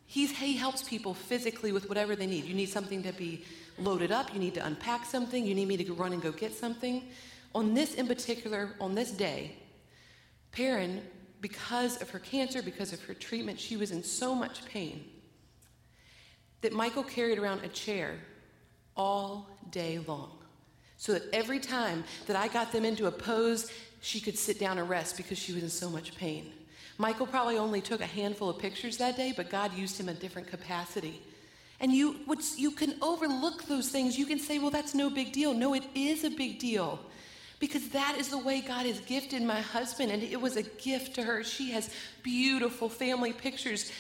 he's, 0.05 0.29
he 0.29 0.55
helps 0.55 0.83
people 0.87 1.15
physically 1.15 1.71
with 1.71 1.89
whatever 1.89 2.15
they 2.15 2.27
need. 2.27 2.45
You 2.45 2.53
need 2.53 2.69
something 2.69 3.01
to 3.01 3.11
be 3.11 3.43
loaded 3.79 4.11
up. 4.11 4.31
You 4.31 4.39
need 4.39 4.53
to 4.53 4.63
unpack 4.63 5.05
something. 5.05 5.43
You 5.43 5.55
need 5.55 5.67
me 5.67 5.75
to 5.77 5.93
run 5.93 6.13
and 6.13 6.21
go 6.21 6.31
get 6.31 6.53
something. 6.53 7.07
On 7.55 7.73
this 7.73 7.95
in 7.95 8.05
particular 8.05 8.75
on 8.79 8.93
this 8.93 9.09
day 9.09 9.55
perrin 10.51 11.01
because 11.41 11.99
of 11.99 12.11
her 12.11 12.19
cancer, 12.19 12.61
because 12.61 12.93
of 12.93 13.01
her 13.05 13.15
treatment, 13.15 13.59
she 13.59 13.75
was 13.75 13.89
in 13.89 14.03
so 14.03 14.35
much 14.35 14.63
pain 14.65 15.03
that 16.61 16.71
Michael 16.71 17.03
carried 17.03 17.39
around 17.39 17.63
a 17.63 17.69
chair 17.69 18.19
all 18.95 19.49
day 19.71 19.97
long. 20.07 20.44
So 20.97 21.13
that 21.13 21.23
every 21.33 21.59
time 21.59 22.03
that 22.27 22.35
I 22.35 22.47
got 22.47 22.71
them 22.71 22.85
into 22.85 23.07
a 23.07 23.11
pose, 23.11 23.71
she 24.01 24.19
could 24.19 24.37
sit 24.37 24.59
down 24.59 24.77
and 24.77 24.89
rest 24.89 25.17
because 25.17 25.37
she 25.37 25.53
was 25.53 25.63
in 25.63 25.69
so 25.69 25.89
much 25.89 26.15
pain. 26.15 26.51
Michael 26.97 27.27
probably 27.27 27.57
only 27.57 27.81
took 27.81 28.01
a 28.01 28.05
handful 28.05 28.49
of 28.49 28.57
pictures 28.57 28.97
that 28.97 29.17
day, 29.17 29.33
but 29.35 29.49
God 29.49 29.73
used 29.73 29.99
him 29.99 30.07
in 30.07 30.15
a 30.15 30.19
different 30.19 30.47
capacity. 30.47 31.21
And 31.81 31.91
you, 31.91 32.15
you 32.55 32.71
can 32.71 32.95
overlook 33.01 33.65
those 33.65 33.89
things. 33.89 34.17
You 34.17 34.25
can 34.25 34.39
say, 34.39 34.59
well, 34.59 34.69
that's 34.69 34.95
no 34.95 35.09
big 35.09 35.33
deal. 35.33 35.53
No, 35.53 35.73
it 35.73 35.83
is 35.93 36.23
a 36.23 36.29
big 36.29 36.59
deal 36.59 36.99
because 37.59 37.89
that 37.89 38.15
is 38.17 38.29
the 38.29 38.37
way 38.37 38.61
God 38.61 38.85
has 38.85 38.99
gifted 39.01 39.41
my 39.41 39.59
husband, 39.59 40.11
and 40.11 40.21
it 40.21 40.39
was 40.39 40.55
a 40.57 40.63
gift 40.63 41.15
to 41.15 41.23
her. 41.23 41.43
She 41.43 41.71
has 41.71 41.89
beautiful 42.21 42.89
family 42.89 43.33
pictures 43.33 43.91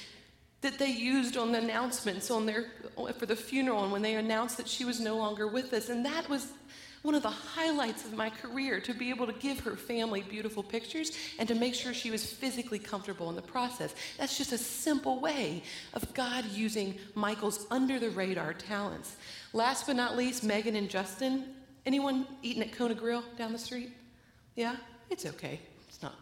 that 0.61 0.79
they 0.79 0.89
used 0.89 1.37
on 1.37 1.51
the 1.51 1.59
announcements 1.59 2.31
on 2.31 2.45
their 2.45 2.65
for 3.17 3.25
the 3.25 3.35
funeral 3.35 3.83
and 3.83 3.91
when 3.91 4.01
they 4.01 4.15
announced 4.15 4.57
that 4.57 4.67
she 4.67 4.83
was 4.83 4.99
no 4.99 5.15
longer 5.15 5.47
with 5.47 5.71
us 5.73 5.89
and 5.89 6.03
that 6.03 6.27
was 6.27 6.47
one 7.05 7.13
of 7.13 7.21
the 7.21 7.29
highlights 7.29 8.03
of 8.03 8.13
my 8.13 8.31
career 8.31 8.79
to 8.79 8.91
be 8.91 9.11
able 9.11 9.27
to 9.27 9.33
give 9.33 9.59
her 9.59 9.75
family 9.75 10.23
beautiful 10.23 10.63
pictures 10.63 11.11
and 11.37 11.47
to 11.47 11.53
make 11.53 11.75
sure 11.75 11.93
she 11.93 12.09
was 12.09 12.25
physically 12.25 12.79
comfortable 12.79 13.29
in 13.29 13.35
the 13.35 13.41
process. 13.43 13.93
That's 14.17 14.39
just 14.39 14.51
a 14.51 14.57
simple 14.57 15.19
way 15.19 15.61
of 15.93 16.11
God 16.15 16.45
using 16.45 16.97
Michael's 17.13 17.67
under 17.69 17.99
the 17.99 18.09
radar 18.09 18.53
talents. 18.53 19.17
Last 19.53 19.85
but 19.85 19.95
not 19.95 20.17
least, 20.17 20.43
Megan 20.43 20.75
and 20.75 20.89
Justin. 20.89 21.53
Anyone 21.85 22.25
eating 22.41 22.63
at 22.63 22.71
Kona 22.71 22.95
Grill 22.95 23.23
down 23.37 23.53
the 23.53 23.59
street? 23.59 23.91
Yeah? 24.55 24.75
It's 25.11 25.27
okay. 25.27 25.59
It's 25.87 26.01
not 26.01 26.15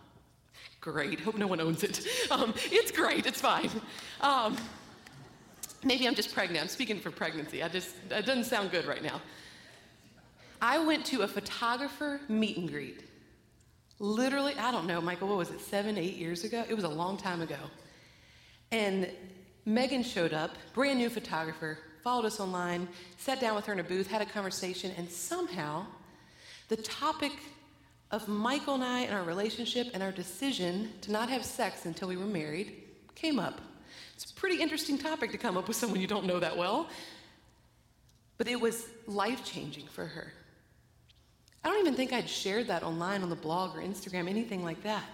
great. 0.81 1.21
Hope 1.21 1.37
no 1.37 1.47
one 1.47 1.61
owns 1.61 1.83
it. 1.83 2.05
Um, 2.29 2.53
it's 2.57 2.91
great. 2.91 3.25
It's 3.25 3.39
fine. 3.39 3.69
Um, 4.19 4.57
maybe 5.81 6.05
I'm 6.05 6.15
just 6.15 6.33
pregnant. 6.33 6.61
I'm 6.61 6.67
speaking 6.67 6.99
for 6.99 7.09
pregnancy. 7.09 7.63
I 7.63 7.69
just, 7.69 7.95
it 8.11 8.25
doesn't 8.25 8.45
sound 8.45 8.71
good 8.71 8.85
right 8.85 9.01
now. 9.01 9.21
I 10.63 10.79
went 10.79 11.05
to 11.07 11.23
a 11.23 11.27
photographer 11.27 12.21
meet 12.29 12.55
and 12.55 12.69
greet. 12.69 13.01
Literally, 13.99 14.53
I 14.57 14.71
don't 14.71 14.87
know, 14.87 15.01
Michael, 15.01 15.27
what 15.27 15.37
was 15.37 15.51
it, 15.51 15.59
seven, 15.59 15.97
eight 15.97 16.15
years 16.15 16.45
ago? 16.45 16.63
It 16.69 16.73
was 16.73 16.85
a 16.85 16.89
long 16.89 17.17
time 17.17 17.41
ago. 17.41 17.57
And 18.71 19.11
Megan 19.65 20.03
showed 20.03 20.31
up, 20.31 20.51
brand 20.73 20.99
new 20.99 21.09
photographer, 21.09 21.79
followed 22.01 22.23
us 22.23 22.39
online, 22.39 22.87
sat 23.17 23.41
down 23.41 23.57
with 23.57 23.65
her 23.65 23.73
in 23.73 23.81
a 23.81 23.83
booth, 23.83 24.07
had 24.07 24.21
a 24.21 24.25
conversation, 24.25 24.93
and 24.95 25.11
somehow 25.11 25.85
the 26.69 26.77
topic 26.77 27.33
of 28.11 28.29
Michael 28.29 28.75
and 28.75 28.85
I 28.85 29.01
and 29.01 29.13
our 29.13 29.23
relationship 29.23 29.87
and 29.93 30.01
our 30.01 30.13
decision 30.13 30.93
to 31.01 31.11
not 31.11 31.27
have 31.27 31.43
sex 31.43 31.85
until 31.85 32.07
we 32.07 32.15
were 32.15 32.25
married 32.25 32.83
came 33.15 33.37
up. 33.37 33.59
It's 34.15 34.31
a 34.31 34.33
pretty 34.33 34.61
interesting 34.61 34.97
topic 34.97 35.33
to 35.33 35.37
come 35.37 35.57
up 35.57 35.67
with 35.67 35.75
someone 35.75 35.99
you 35.99 36.07
don't 36.07 36.25
know 36.25 36.39
that 36.39 36.55
well, 36.55 36.87
but 38.37 38.47
it 38.47 38.61
was 38.61 38.87
life 39.07 39.43
changing 39.43 39.87
for 39.87 40.05
her. 40.05 40.31
I 41.63 41.69
don't 41.69 41.79
even 41.79 41.95
think 41.95 42.11
I'd 42.11 42.29
shared 42.29 42.67
that 42.67 42.83
online 42.83 43.21
on 43.23 43.29
the 43.29 43.35
blog 43.35 43.75
or 43.77 43.81
Instagram, 43.81 44.27
anything 44.27 44.63
like 44.63 44.83
that. 44.83 45.05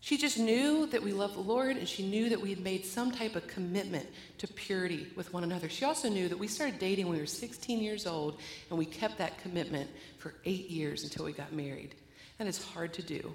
She 0.00 0.18
just 0.18 0.36
knew 0.36 0.86
that 0.86 1.00
we 1.00 1.12
loved 1.12 1.36
the 1.36 1.40
Lord 1.40 1.76
and 1.76 1.88
she 1.88 2.04
knew 2.04 2.28
that 2.30 2.40
we 2.40 2.50
had 2.50 2.58
made 2.58 2.84
some 2.84 3.12
type 3.12 3.36
of 3.36 3.46
commitment 3.46 4.04
to 4.38 4.48
purity 4.48 5.06
with 5.14 5.32
one 5.32 5.44
another. 5.44 5.68
She 5.68 5.84
also 5.84 6.08
knew 6.08 6.28
that 6.28 6.38
we 6.38 6.48
started 6.48 6.80
dating 6.80 7.06
when 7.06 7.14
we 7.14 7.20
were 7.20 7.26
16 7.26 7.78
years 7.78 8.04
old 8.04 8.40
and 8.68 8.76
we 8.76 8.84
kept 8.84 9.18
that 9.18 9.38
commitment 9.38 9.88
for 10.18 10.34
eight 10.44 10.68
years 10.68 11.04
until 11.04 11.24
we 11.24 11.32
got 11.32 11.52
married. 11.52 11.94
That 12.38 12.48
is 12.48 12.64
hard 12.64 12.92
to 12.94 13.02
do, 13.02 13.32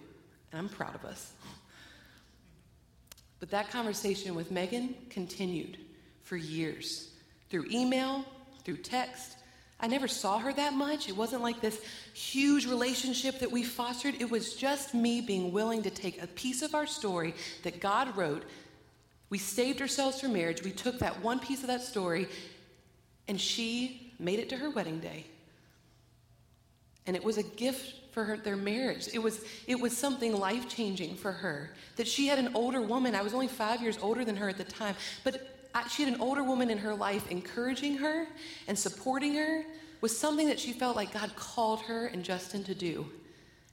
and 0.51 0.59
I'm 0.59 0.67
proud 0.67 0.93
of 0.93 1.05
us. 1.05 1.31
But 3.39 3.49
that 3.51 3.69
conversation 3.69 4.35
with 4.35 4.51
Megan 4.51 4.93
continued 5.09 5.77
for 6.23 6.35
years 6.35 7.11
through 7.49 7.67
email, 7.71 8.25
through 8.65 8.77
text, 8.77 9.37
I 9.79 9.87
never 9.87 10.07
saw 10.07 10.39
her 10.39 10.51
that 10.53 10.73
much. 10.73 11.07
It 11.07 11.15
wasn't 11.15 11.43
like 11.43 11.61
this 11.61 11.79
huge 12.13 12.65
relationship 12.65 13.39
that 13.39 13.51
we 13.51 13.63
fostered. 13.63 14.15
It 14.19 14.29
was 14.29 14.55
just 14.55 14.95
me 14.95 15.21
being 15.21 15.51
willing 15.51 15.83
to 15.83 15.91
take 15.91 16.21
a 16.21 16.27
piece 16.27 16.63
of 16.63 16.73
our 16.73 16.87
story 16.87 17.35
that 17.63 17.79
God 17.79 18.17
wrote. 18.17 18.43
We 19.29 19.37
saved 19.37 19.81
ourselves 19.81 20.19
for 20.21 20.29
marriage. 20.29 20.63
We 20.63 20.71
took 20.71 20.99
that 20.99 21.21
one 21.21 21.39
piece 21.39 21.61
of 21.61 21.67
that 21.67 21.83
story, 21.83 22.27
and 23.27 23.39
she 23.39 24.13
made 24.19 24.39
it 24.39 24.49
to 24.49 24.57
her 24.57 24.69
wedding 24.71 24.99
day. 24.99 25.25
And 27.05 27.15
it 27.15 27.23
was 27.23 27.37
a 27.37 27.43
gift 27.43 28.13
for 28.13 28.23
her, 28.23 28.37
their 28.37 28.57
marriage. 28.57 29.07
It 29.13 29.19
was, 29.19 29.45
it 29.67 29.79
was 29.79 29.95
something 29.95 30.35
life 30.35 30.67
changing 30.67 31.17
for 31.17 31.31
her. 31.31 31.69
That 31.97 32.07
she 32.07 32.25
had 32.25 32.39
an 32.39 32.55
older 32.55 32.81
woman. 32.81 33.13
I 33.13 33.21
was 33.21 33.33
only 33.33 33.47
five 33.47 33.81
years 33.81 33.99
older 34.01 34.25
than 34.25 34.35
her 34.37 34.49
at 34.49 34.57
the 34.57 34.63
time. 34.63 34.95
But 35.23 35.56
she 35.89 36.03
had 36.03 36.13
an 36.13 36.21
older 36.21 36.43
woman 36.43 36.69
in 36.69 36.77
her 36.79 36.95
life 36.95 37.29
encouraging 37.29 37.97
her 37.97 38.27
and 38.67 38.77
supporting 38.77 39.35
her 39.35 39.63
was 40.01 40.17
something 40.17 40.47
that 40.47 40.59
she 40.59 40.73
felt 40.73 40.95
like 40.95 41.13
God 41.13 41.35
called 41.35 41.81
her 41.81 42.07
and 42.07 42.23
Justin 42.23 42.63
to 42.65 42.75
do. 42.75 43.09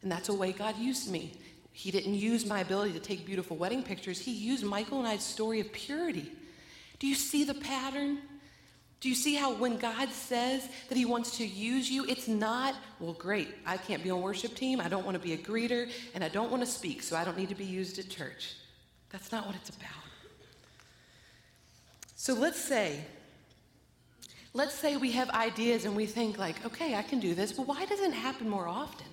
And 0.03 0.11
that's 0.11 0.29
a 0.29 0.35
way 0.35 0.53
God 0.53 0.77
used 0.79 1.11
me. 1.11 1.41
He 1.73 1.91
didn't 1.91 2.15
use 2.15 2.47
my 2.47 2.61
ability 2.61 2.93
to 2.93 3.01
take 3.01 3.27
beautiful 3.27 3.57
wedding 3.57 3.83
pictures, 3.83 4.21
He 4.21 4.33
used 4.33 4.65
Michael 4.65 4.99
and 5.01 5.09
I's 5.09 5.25
story 5.25 5.61
of 5.61 5.73
purity. 5.73 6.31
Do 6.99 7.07
you 7.07 7.15
see 7.15 7.45
the 7.45 7.55
pattern? 7.55 8.19
Do 9.01 9.09
you 9.09 9.15
see 9.15 9.35
how 9.35 9.53
when 9.55 9.77
God 9.77 10.09
says 10.11 10.67
that 10.89 10.97
He 10.97 11.05
wants 11.05 11.37
to 11.39 11.45
use 11.45 11.91
you, 11.91 12.07
it's 12.07 12.29
not, 12.29 12.75
well, 13.01 13.13
great, 13.13 13.49
I 13.67 13.77
can't 13.77 14.03
be 14.03 14.11
on 14.11 14.23
worship 14.23 14.55
team, 14.55 14.81
I 14.81 14.89
don't 14.89 15.05
want 15.05 15.17
to 15.17 15.23
be 15.23 15.35
a 15.35 15.37
greeter, 15.37 15.91
and 16.15 16.23
I 16.23 16.29
don't 16.29 16.51
want 16.51 16.63
to 16.63 16.67
speak, 16.67 17.03
so 17.03 17.17
I 17.17 17.25
don't 17.25 17.37
need 17.37 17.51
to 17.51 17.55
be 17.55 17.65
used 17.65 17.99
at 17.99 18.09
church. 18.09 18.55
That's 19.11 19.31
not 19.33 19.47
what 19.47 19.57
it's 19.57 19.71
about. 19.71 20.04
So 22.25 22.33
let's 22.33 22.59
say, 22.59 23.05
let's 24.55 24.75
say 24.75 24.97
we 24.97 25.13
have 25.13 25.29
ideas 25.29 25.85
and 25.85 25.95
we 25.95 26.07
think 26.07 26.39
like, 26.39 26.65
okay, 26.65 26.95
I 26.95 27.03
can 27.03 27.21
do 27.21 27.35
this, 27.35 27.53
but 27.53 27.69
why 27.69 27.85
doesn't 27.85 28.13
it 28.13 28.15
happen 28.15 28.49
more 28.49 28.67
often? 28.67 29.09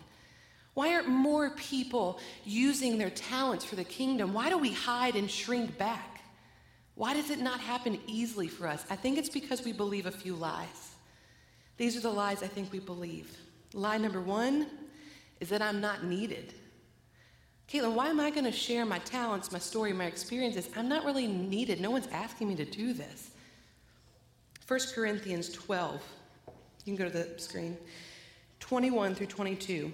Why 0.75 0.93
aren't 0.93 1.09
more 1.09 1.49
people 1.49 2.19
using 2.45 2.97
their 2.97 3.09
talents 3.09 3.65
for 3.65 3.75
the 3.75 3.83
kingdom? 3.83 4.31
Why 4.31 4.47
do 4.47 4.57
we 4.57 4.71
hide 4.71 5.17
and 5.17 5.29
shrink 5.29 5.77
back? 5.77 6.21
Why 6.95 7.13
does 7.13 7.31
it 7.31 7.39
not 7.39 7.59
happen 7.59 7.99
easily 8.07 8.47
for 8.47 8.65
us? 8.65 8.85
I 8.89 8.95
think 8.95 9.17
it's 9.17 9.27
because 9.27 9.65
we 9.65 9.73
believe 9.73 10.05
a 10.05 10.11
few 10.11 10.33
lies. 10.33 10.95
These 11.75 11.97
are 11.97 12.01
the 12.01 12.09
lies 12.09 12.41
I 12.41 12.47
think 12.47 12.71
we 12.71 12.79
believe. 12.79 13.35
Lie 13.73 13.97
number 13.97 14.21
one 14.21 14.67
is 15.41 15.49
that 15.49 15.61
I'm 15.61 15.81
not 15.81 16.05
needed. 16.05 16.53
Katelyn, 17.69 17.93
why 17.93 18.07
am 18.07 18.19
I 18.19 18.29
going 18.31 18.45
to 18.45 18.51
share 18.51 18.85
my 18.85 18.99
talents, 18.99 19.51
my 19.51 19.59
story, 19.59 19.93
my 19.93 20.05
experiences? 20.05 20.69
I'm 20.75 20.89
not 20.89 21.05
really 21.05 21.27
needed. 21.27 21.79
No 21.79 21.91
one's 21.91 22.07
asking 22.07 22.49
me 22.49 22.55
to 22.55 22.65
do 22.65 22.93
this. 22.93 23.31
1 24.67 24.79
Corinthians 24.93 25.49
12. 25.53 26.01
You 26.85 26.95
can 26.95 27.05
go 27.05 27.09
to 27.09 27.17
the 27.17 27.39
screen. 27.39 27.77
21 28.59 29.15
through 29.15 29.27
22. 29.27 29.91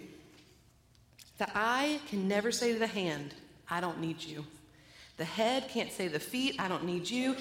The 1.38 1.48
eye 1.56 2.00
can 2.10 2.28
never 2.28 2.52
say 2.52 2.74
to 2.74 2.80
the 2.80 2.88
hand, 2.88 3.34
I 3.70 3.82
don't 3.82 4.00
need 4.00 4.24
you. 4.24 4.46
The 5.18 5.26
head 5.26 5.70
can't 5.70 5.92
say 5.92 6.08
the 6.08 6.20
feet, 6.20 6.56
I 6.60 6.68
don't 6.68 6.86
need 6.86 7.10
you. 7.10 7.36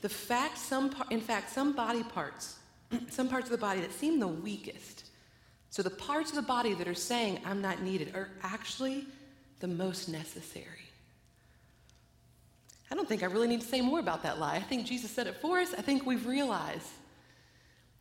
The 0.00 0.08
fact, 0.08 0.58
some, 0.58 0.94
in 1.10 1.20
fact, 1.20 1.50
some 1.50 1.74
body 1.74 2.02
parts, 2.02 2.58
some 3.10 3.28
parts 3.28 3.46
of 3.46 3.52
the 3.52 3.58
body 3.58 3.80
that 3.80 3.92
seem 3.92 4.18
the 4.20 4.28
weakest, 4.28 5.04
so 5.70 5.82
the 5.82 5.90
parts 5.90 6.30
of 6.30 6.36
the 6.36 6.42
body 6.42 6.74
that 6.74 6.88
are 6.88 6.94
saying, 6.94 7.40
I'm 7.44 7.60
not 7.60 7.82
needed, 7.82 8.14
are 8.14 8.30
actually 8.42 9.06
the 9.60 9.68
most 9.68 10.08
necessary. 10.08 10.66
I 12.90 12.94
don't 12.94 13.08
think 13.08 13.22
I 13.22 13.26
really 13.26 13.48
need 13.48 13.60
to 13.60 13.66
say 13.66 13.80
more 13.80 14.00
about 14.00 14.22
that 14.22 14.38
lie. 14.38 14.56
I 14.56 14.60
think 14.60 14.86
Jesus 14.86 15.10
said 15.10 15.26
it 15.26 15.36
for 15.40 15.58
us. 15.58 15.74
I 15.76 15.82
think 15.82 16.06
we've 16.06 16.26
realized 16.26 16.88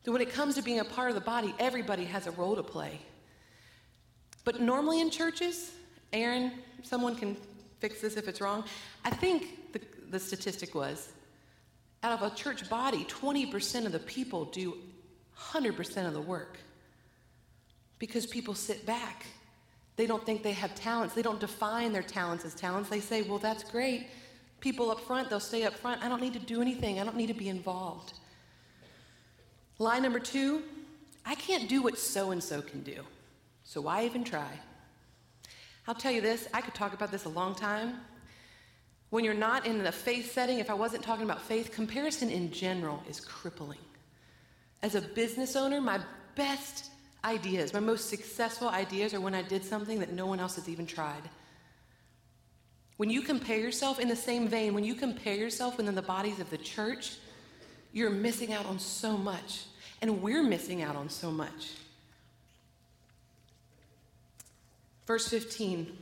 that 0.04 0.12
when 0.12 0.22
it 0.22 0.32
comes 0.32 0.56
to 0.56 0.62
being 0.62 0.80
a 0.80 0.86
part 0.86 1.10
of 1.10 1.15
the 1.15 1.22
body, 1.22 1.54
everybody 1.60 2.06
has 2.06 2.28
a 2.28 2.32
role 2.32 2.56
to 2.56 2.63
play. 2.63 3.00
But 4.46 4.62
normally 4.62 5.02
in 5.02 5.10
churches, 5.10 5.72
Aaron, 6.13 6.54
someone 6.84 7.15
can 7.15 7.36
fix 7.80 8.00
this 8.00 8.15
if 8.15 8.28
it's 8.28 8.39
wrong. 8.39 8.63
I 9.04 9.10
think 9.10 9.74
the, 9.74 9.82
the 10.10 10.20
statistic 10.20 10.74
was 10.74 11.10
out 12.04 12.22
of 12.22 12.32
a 12.32 12.34
church 12.36 12.70
body, 12.70 13.06
20% 13.06 13.86
of 13.86 13.91
the 13.91 14.00
people 14.00 14.46
do 14.46 14.78
100% 15.38 16.08
of 16.08 16.13
the 16.13 16.22
work 16.22 16.58
because 18.00 18.26
people 18.26 18.54
sit 18.54 18.86
back 18.86 19.26
they 19.98 20.08
don't 20.08 20.26
think 20.26 20.44
they 20.44 20.54
have 20.54 20.74
talents. 20.76 21.14
They 21.14 21.22
don't 21.22 21.40
define 21.40 21.92
their 21.92 22.04
talents 22.04 22.46
as 22.46 22.56
talents. 22.56 22.90
They 22.90 23.00
say, 23.00 23.24
well, 23.24 23.40
that's 23.40 23.64
great. 23.64 24.08
People 24.60 24.90
up 24.90 25.02
front, 25.02 25.30
they'll 25.30 25.40
stay 25.40 25.64
up 25.64 25.74
front. 25.74 26.04
I 26.04 26.08
don't 26.10 26.22
need 26.22 26.34
to 26.34 26.40
do 26.40 26.62
anything, 26.62 27.00
I 27.00 27.04
don't 27.04 27.18
need 27.18 27.28
to 27.28 27.34
be 27.34 27.50
involved. 27.50 28.14
Lie 29.80 30.00
number 30.00 30.20
two 30.20 30.64
I 31.26 31.36
can't 31.36 31.68
do 31.68 31.82
what 31.82 31.98
so 31.98 32.32
and 32.32 32.42
so 32.42 32.62
can 32.62 32.84
do. 32.84 33.04
So 33.66 33.82
why 33.82 34.06
even 34.06 34.24
try? 34.24 34.48
I'll 35.86 35.94
tell 35.94 36.12
you 36.12 36.22
this, 36.22 36.48
I 36.54 36.62
could 36.62 36.74
talk 36.74 36.94
about 36.94 37.12
this 37.12 37.26
a 37.26 37.30
long 37.30 37.54
time. 37.54 37.96
When 39.10 39.26
you're 39.26 39.34
not 39.34 39.66
in 39.66 39.84
the 39.84 39.92
faith 39.92 40.32
setting, 40.32 40.60
if 40.60 40.70
I 40.70 40.74
wasn't 40.74 41.04
talking 41.04 41.26
about 41.26 41.42
faith, 41.42 41.72
comparison 41.72 42.30
in 42.30 42.50
general 42.52 43.04
is 43.10 43.20
crippling. 43.20 43.80
As 44.82 44.96
a 44.96 45.02
business 45.02 45.58
owner, 45.58 45.82
my 45.82 46.00
best 46.36 46.92
ideas. 47.28 47.74
My 47.74 47.80
most 47.80 48.10
successful 48.10 48.70
ideas 48.70 49.13
are 49.13 49.20
when 49.20 49.36
I 49.36 49.42
did 49.42 49.63
something 49.63 50.00
that 50.00 50.13
no 50.13 50.26
one 50.26 50.40
else 50.40 50.56
has 50.56 50.70
even 50.70 50.86
tried. 50.86 51.30
When 52.96 53.10
you 53.10 53.22
compare 53.22 53.60
yourself 53.60 54.00
in 54.00 54.08
the 54.08 54.16
same 54.16 54.48
vein, 54.48 54.74
when 54.74 54.84
you 54.84 54.96
compare 54.96 55.36
yourself 55.36 55.78
within 55.78 55.94
the 55.94 56.02
bodies 56.02 56.40
of 56.40 56.50
the 56.50 56.58
church, 56.58 57.18
you're 57.94 58.10
missing 58.10 58.54
out 58.54 58.66
on 58.66 58.80
so 58.80 59.18
much. 59.18 59.66
And 60.02 60.22
we're 60.22 60.44
missing 60.44 60.82
out 60.82 60.96
on 60.96 61.10
so 61.10 61.32
much. 61.32 61.72
Verse 65.06 65.28
15 65.28 65.96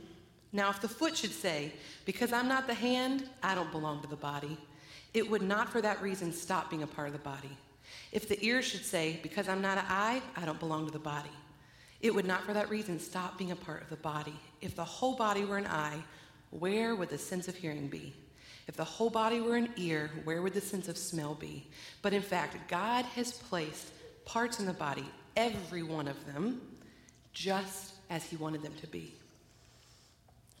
Now, 0.52 0.70
if 0.70 0.80
the 0.80 0.88
foot 0.88 1.16
should 1.16 1.32
say, 1.32 1.72
Because 2.04 2.32
I'm 2.32 2.48
not 2.48 2.66
the 2.66 2.74
hand, 2.74 3.28
I 3.42 3.54
don't 3.54 3.70
belong 3.72 4.00
to 4.02 4.08
the 4.08 4.16
body, 4.16 4.56
it 5.12 5.28
would 5.30 5.42
not 5.42 5.70
for 5.70 5.80
that 5.80 6.00
reason 6.02 6.32
stop 6.32 6.70
being 6.70 6.82
a 6.82 6.86
part 6.86 7.08
of 7.08 7.12
the 7.12 7.18
body. 7.20 7.56
If 8.12 8.28
the 8.28 8.42
ear 8.44 8.62
should 8.62 8.84
say, 8.84 9.18
Because 9.22 9.48
I'm 9.48 9.62
not 9.62 9.78
an 9.78 9.84
eye, 9.88 10.22
I 10.36 10.44
don't 10.44 10.60
belong 10.60 10.86
to 10.86 10.92
the 10.92 10.98
body, 10.98 11.30
it 12.00 12.14
would 12.14 12.26
not 12.26 12.44
for 12.44 12.52
that 12.52 12.70
reason 12.70 13.00
stop 13.00 13.38
being 13.38 13.52
a 13.52 13.56
part 13.56 13.82
of 13.82 13.90
the 13.90 13.96
body. 13.96 14.34
If 14.60 14.76
the 14.76 14.84
whole 14.84 15.14
body 15.14 15.44
were 15.44 15.58
an 15.58 15.66
eye, 15.66 15.98
where 16.50 16.94
would 16.94 17.08
the 17.08 17.18
sense 17.18 17.48
of 17.48 17.56
hearing 17.56 17.88
be? 17.88 18.14
If 18.68 18.76
the 18.76 18.84
whole 18.84 19.10
body 19.10 19.40
were 19.40 19.56
an 19.56 19.70
ear, 19.76 20.10
where 20.24 20.42
would 20.42 20.54
the 20.54 20.60
sense 20.60 20.88
of 20.88 20.98
smell 20.98 21.34
be? 21.34 21.66
But 22.02 22.12
in 22.12 22.22
fact, 22.22 22.68
God 22.68 23.04
has 23.06 23.32
placed 23.32 23.90
parts 24.24 24.58
in 24.58 24.66
the 24.66 24.72
body, 24.72 25.04
every 25.36 25.82
one 25.82 26.08
of 26.08 26.26
them, 26.26 26.60
just 27.32 27.94
as 28.10 28.24
He 28.24 28.36
wanted 28.36 28.62
them 28.62 28.74
to 28.80 28.86
be. 28.86 29.14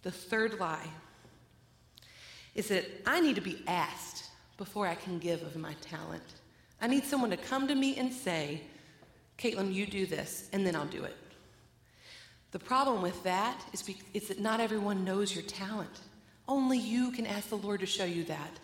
The 0.02 0.10
third 0.12 0.60
lie 0.60 0.86
is 2.54 2.68
that 2.68 2.84
I 3.06 3.20
need 3.20 3.34
to 3.34 3.40
be 3.40 3.62
asked 3.66 4.24
before 4.56 4.86
I 4.86 4.94
can 4.94 5.18
give 5.18 5.42
of 5.42 5.56
my 5.56 5.74
talent. 5.80 6.22
I 6.86 6.88
need 6.88 7.02
someone 7.02 7.30
to 7.30 7.36
come 7.36 7.66
to 7.66 7.74
me 7.74 7.96
and 7.96 8.12
say, 8.12 8.60
Katelyn, 9.38 9.74
you 9.74 9.86
do 9.86 10.06
this, 10.06 10.48
and 10.52 10.64
then 10.64 10.76
I'll 10.76 10.86
do 10.86 11.02
it. 11.02 11.16
The 12.52 12.60
problem 12.60 13.02
with 13.02 13.24
that 13.24 13.60
is, 13.72 13.82
be- 13.82 13.98
that 14.14 14.38
not 14.38 14.60
everyone 14.60 15.04
knows 15.04 15.34
your 15.34 15.42
talent. 15.42 15.90
Only 16.46 16.78
you 16.78 17.10
can 17.10 17.26
ask 17.26 17.48
the 17.48 17.56
Lord 17.56 17.80
to 17.80 17.86
show 17.86 18.04
you 18.04 18.22
that. 18.26 18.60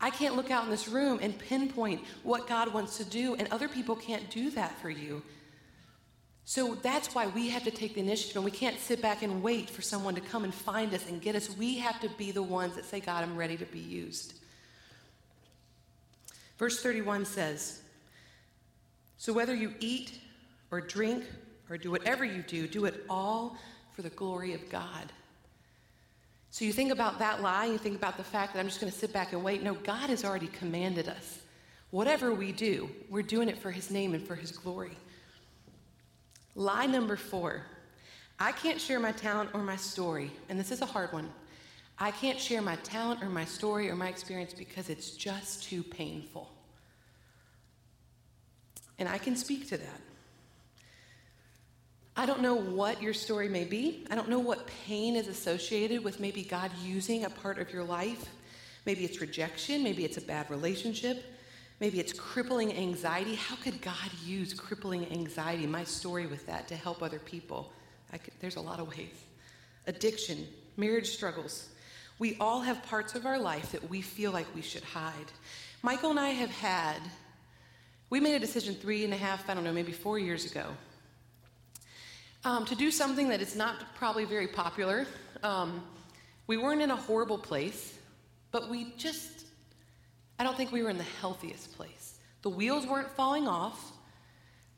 I 0.00 0.10
can't 0.10 0.36
look 0.36 0.52
out 0.52 0.62
in 0.62 0.70
this 0.70 0.86
room 0.86 1.18
and 1.20 1.36
pinpoint 1.36 2.04
what 2.22 2.46
God 2.46 2.72
wants 2.72 2.98
to 2.98 3.04
do, 3.04 3.34
and 3.34 3.48
other 3.50 3.66
people 3.66 3.96
can't 3.96 4.30
do 4.30 4.50
that 4.50 4.80
for 4.80 4.88
you. 4.88 5.24
So 6.44 6.76
that's 6.76 7.16
why 7.16 7.26
we 7.26 7.48
have 7.48 7.64
to 7.64 7.72
take 7.72 7.94
the 7.94 8.00
initiative, 8.00 8.36
and 8.36 8.44
we 8.44 8.52
can't 8.52 8.78
sit 8.78 9.02
back 9.02 9.24
and 9.24 9.42
wait 9.42 9.68
for 9.68 9.82
someone 9.82 10.14
to 10.14 10.20
come 10.20 10.44
and 10.44 10.54
find 10.54 10.94
us 10.94 11.04
and 11.08 11.20
get 11.20 11.34
us. 11.34 11.50
We 11.56 11.78
have 11.78 11.98
to 12.02 12.08
be 12.10 12.30
the 12.30 12.44
ones 12.44 12.76
that 12.76 12.84
say, 12.84 13.00
God, 13.00 13.24
I'm 13.24 13.36
ready 13.36 13.56
to 13.56 13.66
be 13.66 13.80
used. 13.80 14.34
Verse 16.58 16.82
31 16.82 17.24
says, 17.24 17.82
So 19.16 19.32
whether 19.32 19.54
you 19.54 19.74
eat 19.80 20.18
or 20.70 20.80
drink 20.80 21.24
or 21.68 21.76
do 21.76 21.90
whatever 21.90 22.24
you 22.24 22.42
do, 22.42 22.66
do 22.66 22.84
it 22.86 23.04
all 23.08 23.56
for 23.92 24.02
the 24.02 24.10
glory 24.10 24.54
of 24.54 24.68
God. 24.70 25.12
So 26.50 26.64
you 26.64 26.72
think 26.72 26.90
about 26.90 27.18
that 27.18 27.42
lie, 27.42 27.66
you 27.66 27.76
think 27.76 27.96
about 27.96 28.16
the 28.16 28.24
fact 28.24 28.54
that 28.54 28.60
I'm 28.60 28.66
just 28.66 28.80
going 28.80 28.90
to 28.90 28.98
sit 28.98 29.12
back 29.12 29.32
and 29.32 29.44
wait. 29.44 29.62
No, 29.62 29.74
God 29.74 30.08
has 30.08 30.24
already 30.24 30.46
commanded 30.48 31.08
us. 31.08 31.40
Whatever 31.90 32.32
we 32.32 32.52
do, 32.52 32.88
we're 33.10 33.22
doing 33.22 33.48
it 33.48 33.58
for 33.58 33.70
His 33.70 33.90
name 33.90 34.14
and 34.14 34.26
for 34.26 34.34
His 34.34 34.52
glory. 34.52 34.96
Lie 36.54 36.86
number 36.86 37.16
four 37.16 37.62
I 38.38 38.52
can't 38.52 38.80
share 38.80 39.00
my 39.00 39.12
talent 39.12 39.50
or 39.54 39.62
my 39.62 39.76
story, 39.76 40.30
and 40.48 40.58
this 40.60 40.70
is 40.70 40.82
a 40.82 40.86
hard 40.86 41.12
one. 41.12 41.30
I 41.98 42.10
can't 42.10 42.38
share 42.38 42.60
my 42.60 42.76
talent 42.76 43.22
or 43.22 43.28
my 43.28 43.44
story 43.44 43.88
or 43.88 43.96
my 43.96 44.08
experience 44.08 44.52
because 44.52 44.90
it's 44.90 45.10
just 45.10 45.62
too 45.62 45.82
painful. 45.82 46.50
And 48.98 49.08
I 49.08 49.18
can 49.18 49.36
speak 49.36 49.68
to 49.68 49.78
that. 49.78 50.00
I 52.18 52.24
don't 52.24 52.40
know 52.40 52.54
what 52.54 53.02
your 53.02 53.12
story 53.12 53.48
may 53.48 53.64
be. 53.64 54.06
I 54.10 54.14
don't 54.14 54.30
know 54.30 54.38
what 54.38 54.66
pain 54.86 55.16
is 55.16 55.28
associated 55.28 56.02
with 56.02 56.18
maybe 56.18 56.42
God 56.42 56.70
using 56.82 57.24
a 57.24 57.30
part 57.30 57.58
of 57.58 57.70
your 57.72 57.84
life. 57.84 58.30
Maybe 58.86 59.04
it's 59.04 59.20
rejection, 59.20 59.82
maybe 59.82 60.04
it's 60.04 60.16
a 60.16 60.22
bad 60.22 60.48
relationship, 60.48 61.24
maybe 61.80 61.98
it's 61.98 62.12
crippling 62.12 62.72
anxiety. 62.72 63.34
How 63.34 63.56
could 63.56 63.82
God 63.82 64.10
use 64.24 64.54
crippling 64.54 65.10
anxiety, 65.10 65.66
my 65.66 65.82
story 65.82 66.26
with 66.26 66.46
that, 66.46 66.68
to 66.68 66.76
help 66.76 67.02
other 67.02 67.18
people? 67.18 67.72
Could, 68.12 68.32
there's 68.40 68.56
a 68.56 68.60
lot 68.60 68.78
of 68.78 68.88
ways. 68.88 69.12
Addiction, 69.86 70.46
marriage 70.76 71.10
struggles. 71.10 71.68
We 72.18 72.36
all 72.40 72.62
have 72.62 72.82
parts 72.84 73.14
of 73.14 73.26
our 73.26 73.38
life 73.38 73.72
that 73.72 73.88
we 73.90 74.00
feel 74.00 74.32
like 74.32 74.46
we 74.54 74.62
should 74.62 74.84
hide. 74.84 75.32
Michael 75.82 76.10
and 76.10 76.20
I 76.20 76.30
have 76.30 76.50
had, 76.50 76.98
we 78.08 78.20
made 78.20 78.34
a 78.34 78.38
decision 78.38 78.74
three 78.74 79.04
and 79.04 79.12
a 79.12 79.16
half, 79.16 79.48
I 79.50 79.54
don't 79.54 79.64
know, 79.64 79.72
maybe 79.72 79.92
four 79.92 80.18
years 80.18 80.50
ago 80.50 80.66
um, 82.46 82.64
to 82.64 82.76
do 82.76 82.92
something 82.92 83.28
that 83.28 83.42
is 83.42 83.56
not 83.56 83.96
probably 83.96 84.24
very 84.24 84.46
popular. 84.46 85.04
Um, 85.42 85.82
we 86.46 86.56
weren't 86.56 86.80
in 86.80 86.92
a 86.92 86.96
horrible 86.96 87.38
place, 87.38 87.98
but 88.52 88.70
we 88.70 88.94
just, 88.96 89.46
I 90.38 90.44
don't 90.44 90.56
think 90.56 90.70
we 90.70 90.84
were 90.84 90.90
in 90.90 90.96
the 90.96 91.04
healthiest 91.20 91.76
place. 91.76 92.18
The 92.42 92.48
wheels 92.50 92.86
weren't 92.86 93.10
falling 93.10 93.48
off, 93.48 93.90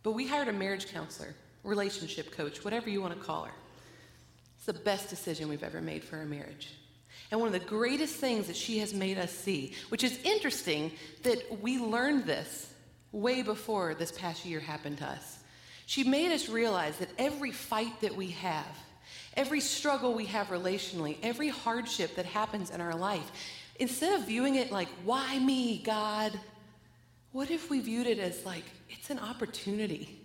but 0.02 0.12
we 0.12 0.26
hired 0.26 0.48
a 0.48 0.52
marriage 0.52 0.90
counselor, 0.90 1.34
relationship 1.62 2.30
coach, 2.30 2.64
whatever 2.64 2.88
you 2.88 3.02
want 3.02 3.12
to 3.12 3.20
call 3.20 3.44
her. 3.44 3.52
It's 4.56 4.64
the 4.64 4.72
best 4.72 5.10
decision 5.10 5.50
we've 5.50 5.62
ever 5.62 5.82
made 5.82 6.02
for 6.02 6.16
our 6.16 6.24
marriage. 6.24 6.70
And 7.30 7.40
one 7.40 7.46
of 7.46 7.52
the 7.52 7.66
greatest 7.66 8.16
things 8.16 8.46
that 8.46 8.56
she 8.56 8.78
has 8.78 8.94
made 8.94 9.18
us 9.18 9.30
see, 9.30 9.74
which 9.90 10.02
is 10.02 10.18
interesting 10.24 10.92
that 11.24 11.60
we 11.60 11.78
learned 11.78 12.24
this 12.24 12.72
way 13.12 13.42
before 13.42 13.94
this 13.94 14.12
past 14.12 14.46
year 14.46 14.60
happened 14.60 14.98
to 14.98 15.06
us. 15.06 15.38
She 15.86 16.04
made 16.04 16.32
us 16.32 16.48
realize 16.48 16.96
that 16.98 17.10
every 17.18 17.52
fight 17.52 18.00
that 18.00 18.16
we 18.16 18.30
have, 18.32 18.66
every 19.34 19.60
struggle 19.60 20.14
we 20.14 20.26
have 20.26 20.48
relationally, 20.48 21.16
every 21.22 21.48
hardship 21.48 22.16
that 22.16 22.26
happens 22.26 22.70
in 22.70 22.80
our 22.80 22.94
life, 22.94 23.30
instead 23.78 24.18
of 24.18 24.26
viewing 24.26 24.56
it 24.56 24.70
like, 24.70 24.88
why 25.04 25.38
me, 25.38 25.82
God? 25.82 26.38
What 27.32 27.50
if 27.50 27.70
we 27.70 27.80
viewed 27.80 28.06
it 28.06 28.18
as 28.18 28.44
like, 28.44 28.64
it's 28.88 29.10
an 29.10 29.18
opportunity? 29.18 30.18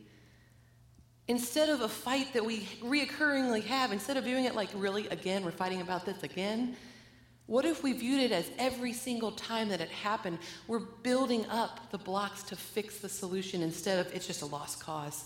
Instead 1.28 1.70
of 1.70 1.82
a 1.82 1.90
fight 1.90 2.34
that 2.34 2.44
we 2.44 2.62
reoccurringly 2.82 3.64
have, 3.64 3.92
instead 3.92 4.18
of 4.18 4.26
viewing 4.26 4.46
it 4.46 4.56
like, 4.56 4.70
really, 4.74 5.08
again, 5.08 5.44
we're 5.46 5.52
fighting 5.52 5.82
about 5.82 6.06
this 6.06 6.24
again, 6.24 6.76
what 7.46 7.66
if 7.66 7.84
we 7.84 7.92
viewed 7.94 8.22
it 8.22 8.32
as 8.32 8.50
every 8.58 8.94
single 8.94 9.32
time 9.32 9.70
that 9.70 9.82
it 9.82 9.90
happened, 9.90 10.40
we're 10.68 10.80
building 10.80 11.46
up 11.50 11.92
the 11.92 11.98
blocks 11.98 12.44
to 12.44 12.56
fix 12.56 13.00
the 13.00 13.10
solution 13.10 13.62
instead 13.62 14.00
of 14.00 14.14
it's 14.14 14.26
just 14.26 14.42
a 14.42 14.46
lost 14.46 14.80
cause? 14.80 15.26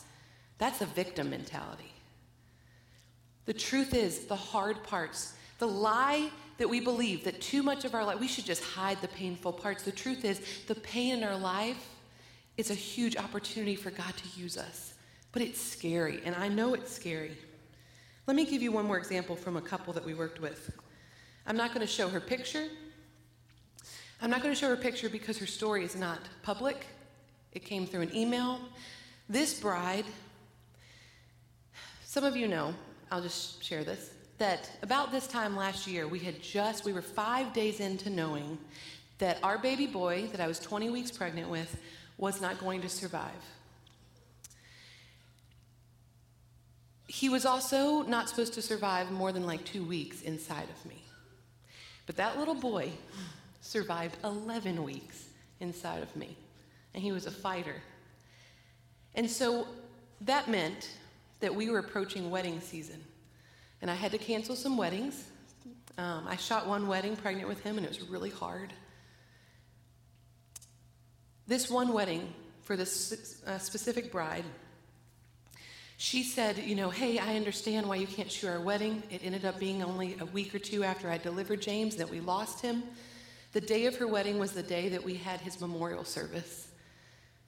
That's 0.57 0.81
a 0.81 0.87
victim 0.87 1.29
mentality. 1.29 1.91
The 3.45 3.53
truth 3.53 3.93
is, 3.93 4.25
the 4.25 4.35
hard 4.35 4.83
parts, 4.83 5.33
the 5.59 5.67
lie 5.67 6.29
that 6.57 6.69
we 6.69 6.79
believe 6.79 7.23
that 7.23 7.39
too 7.39 7.61
much 7.61 7.85
of 7.85 7.93
our 7.93 8.03
life, 8.03 8.19
we 8.19 8.27
should 8.27 8.45
just 8.45 8.63
hide 8.63 8.99
the 9.01 9.07
painful 9.09 9.53
parts. 9.53 9.83
The 9.83 9.91
truth 9.91 10.25
is, 10.25 10.41
the 10.67 10.75
pain 10.75 11.17
in 11.17 11.23
our 11.23 11.37
life 11.37 11.87
is 12.57 12.71
a 12.71 12.75
huge 12.75 13.15
opportunity 13.15 13.75
for 13.75 13.91
God 13.91 14.13
to 14.17 14.39
use 14.39 14.57
us. 14.57 14.95
But 15.31 15.43
it's 15.43 15.61
scary, 15.61 16.21
and 16.25 16.35
I 16.35 16.47
know 16.47 16.73
it's 16.73 16.91
scary. 16.91 17.37
Let 18.25 18.35
me 18.35 18.43
give 18.43 18.63
you 18.63 18.71
one 18.71 18.85
more 18.85 18.97
example 18.97 19.35
from 19.35 19.55
a 19.55 19.61
couple 19.61 19.93
that 19.93 20.03
we 20.03 20.15
worked 20.15 20.41
with. 20.41 20.71
I'm 21.47 21.57
not 21.57 21.73
going 21.73 21.85
to 21.85 21.91
show 21.91 22.09
her 22.09 22.19
picture. 22.19 22.67
I'm 24.21 24.29
not 24.29 24.43
going 24.43 24.53
to 24.53 24.59
show 24.59 24.69
her 24.69 24.77
picture 24.77 25.09
because 25.09 25.37
her 25.39 25.45
story 25.45 25.83
is 25.83 25.95
not 25.95 26.19
public. 26.43 26.85
It 27.53 27.65
came 27.65 27.87
through 27.87 28.01
an 28.01 28.15
email. 28.15 28.59
This 29.29 29.59
bride 29.59 30.05
some 32.17 32.23
of 32.23 32.35
you 32.35 32.47
know, 32.47 32.73
I'll 33.11 33.21
just 33.21 33.63
share 33.63 33.83
this, 33.83 34.09
that 34.39 34.71
about 34.81 35.11
this 35.11 35.27
time 35.27 35.55
last 35.55 35.85
year, 35.85 36.07
we 36.07 36.17
had 36.17 36.41
just, 36.41 36.83
we 36.83 36.91
were 36.91 37.01
five 37.03 37.53
days 37.53 37.79
into 37.79 38.09
knowing 38.09 38.57
that 39.19 39.37
our 39.43 39.59
baby 39.59 39.85
boy 39.85 40.27
that 40.31 40.39
I 40.39 40.47
was 40.47 40.57
20 40.57 40.89
weeks 40.89 41.11
pregnant 41.11 41.49
with 41.49 41.79
was 42.17 42.41
not 42.41 42.59
going 42.59 42.81
to 42.81 42.89
survive. 42.89 43.29
He 47.07 47.29
was 47.29 47.45
also 47.45 48.01
not 48.01 48.29
supposed 48.29 48.53
to 48.53 48.61
survive 48.61 49.11
more 49.11 49.31
than 49.31 49.45
like 49.45 49.63
two 49.63 49.83
weeks 49.83 50.21
inside 50.23 50.69
of 50.69 50.85
me. 50.89 51.03
But 52.07 52.15
that 52.15 52.39
little 52.39 52.55
boy 52.55 52.91
survived 53.61 54.17
11 54.23 54.83
weeks 54.83 55.27
inside 55.59 56.01
of 56.01 56.15
me, 56.15 56.35
and 56.95 57.03
he 57.03 57.11
was 57.11 57.27
a 57.27 57.31
fighter. 57.31 57.75
And 59.13 59.29
so 59.29 59.67
that 60.21 60.47
meant 60.47 60.89
that 61.41 61.53
we 61.53 61.69
were 61.69 61.79
approaching 61.79 62.31
wedding 62.31 62.61
season. 62.61 63.03
And 63.81 63.91
I 63.91 63.93
had 63.93 64.11
to 64.13 64.17
cancel 64.17 64.55
some 64.55 64.77
weddings. 64.77 65.23
Um, 65.97 66.25
I 66.27 66.37
shot 66.37 66.65
one 66.65 66.87
wedding 66.87 67.15
pregnant 67.15 67.47
with 67.47 67.61
him, 67.61 67.77
and 67.77 67.85
it 67.85 67.89
was 67.89 68.01
really 68.01 68.31
hard. 68.31 68.73
This 71.45 71.69
one 71.69 71.93
wedding 71.93 72.33
for 72.63 72.75
this 72.75 73.41
uh, 73.45 73.57
specific 73.57 74.11
bride, 74.11 74.43
she 75.97 76.21
said, 76.23 76.59
You 76.59 76.75
know, 76.75 76.91
hey, 76.91 77.17
I 77.17 77.35
understand 77.35 77.89
why 77.89 77.95
you 77.95 78.07
can't 78.07 78.31
shoot 78.31 78.49
our 78.49 78.61
wedding. 78.61 79.01
It 79.09 79.21
ended 79.23 79.45
up 79.45 79.59
being 79.59 79.83
only 79.83 80.15
a 80.19 80.25
week 80.25 80.53
or 80.53 80.59
two 80.59 80.83
after 80.83 81.09
I 81.09 81.17
delivered 81.17 81.61
James 81.61 81.95
that 81.95 82.09
we 82.09 82.19
lost 82.19 82.61
him. 82.61 82.83
The 83.53 83.61
day 83.61 83.87
of 83.87 83.95
her 83.97 84.07
wedding 84.07 84.37
was 84.37 84.51
the 84.51 84.61
day 84.61 84.89
that 84.89 85.03
we 85.03 85.15
had 85.15 85.41
his 85.41 85.59
memorial 85.59 86.03
service. 86.03 86.67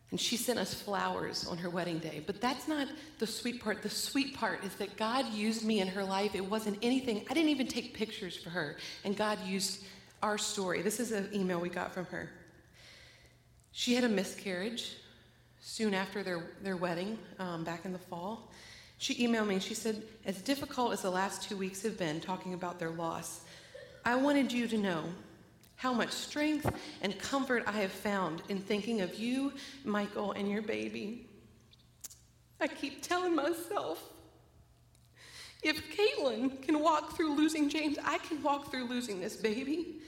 And 0.10 0.20
she 0.20 0.38
sent 0.38 0.58
us 0.58 0.74
flowers 0.74 1.46
on 1.46 1.60
her 1.60 1.70
wedding 1.70 2.00
day. 2.00 2.24
But 2.26 2.42
that's 2.42 2.68
not 2.68 2.88
the 3.20 3.28
sweet 3.28 3.62
part. 3.62 3.84
The 3.84 3.90
sweet 3.92 4.34
part 4.34 4.64
is 4.64 4.74
that 4.76 4.98
God 4.98 5.32
used 5.32 5.64
me 5.64 5.82
in 5.82 5.88
her 5.88 6.04
life. 6.04 6.34
It 6.34 6.44
wasn't 6.44 6.80
anything, 6.82 7.24
I 7.30 7.36
didn't 7.36 7.50
even 7.50 7.68
take 7.68 7.94
pictures 7.94 8.36
for 8.36 8.50
her. 8.50 8.78
And 9.06 9.16
God 9.16 9.38
used 9.46 9.84
our 10.24 10.40
story. 10.40 10.82
This 10.82 11.00
is 11.00 11.12
an 11.12 11.30
email 11.32 11.60
we 11.60 11.70
got 11.70 11.94
from 11.94 12.06
her. 12.06 12.32
She 13.72 13.94
had 13.94 14.04
a 14.04 14.10
miscarriage 14.10 14.96
soon 15.70 15.94
after 15.94 16.24
their, 16.24 16.42
their 16.64 16.76
wedding 16.76 17.18
um, 17.38 17.64
back 17.64 17.86
in 17.86 17.94
the 17.94 18.00
fall. 18.00 18.52
She 18.98 19.16
emailed 19.26 19.48
me 19.48 19.56
and 19.56 19.64
she 19.64 19.76
said, 19.76 20.02
As 20.26 20.42
difficult 20.42 20.94
as 20.94 21.04
the 21.04 21.12
last 21.12 21.48
two 21.48 21.56
weeks 21.56 21.84
have 21.84 21.98
been 21.98 22.20
talking 22.20 22.56
about 22.56 22.80
their 22.80 22.90
loss, 22.90 23.42
I 24.04 24.16
wanted 24.16 24.52
you 24.52 24.68
to 24.68 24.78
know 24.78 25.04
how 25.76 25.94
much 25.94 26.12
strength 26.12 26.70
and 27.02 27.18
comfort 27.20 27.64
I 27.68 27.74
have 27.74 27.92
found 27.92 28.42
in 28.50 28.58
thinking 28.58 29.02
of 29.02 29.16
you, 29.16 29.54
Michael, 29.86 30.32
and 30.32 30.50
your 30.50 30.64
baby. 30.64 31.28
I 32.60 32.68
keep 32.68 33.04
telling 33.04 33.36
myself, 33.36 34.04
if 35.62 35.82
Katelyn 35.96 36.62
can 36.64 36.80
walk 36.80 37.16
through 37.16 37.36
losing 37.36 37.70
James, 37.70 37.98
I 38.04 38.18
can 38.18 38.42
walk 38.42 38.72
through 38.72 38.86
losing 38.86 39.22
this 39.22 39.36
baby. 39.36 40.00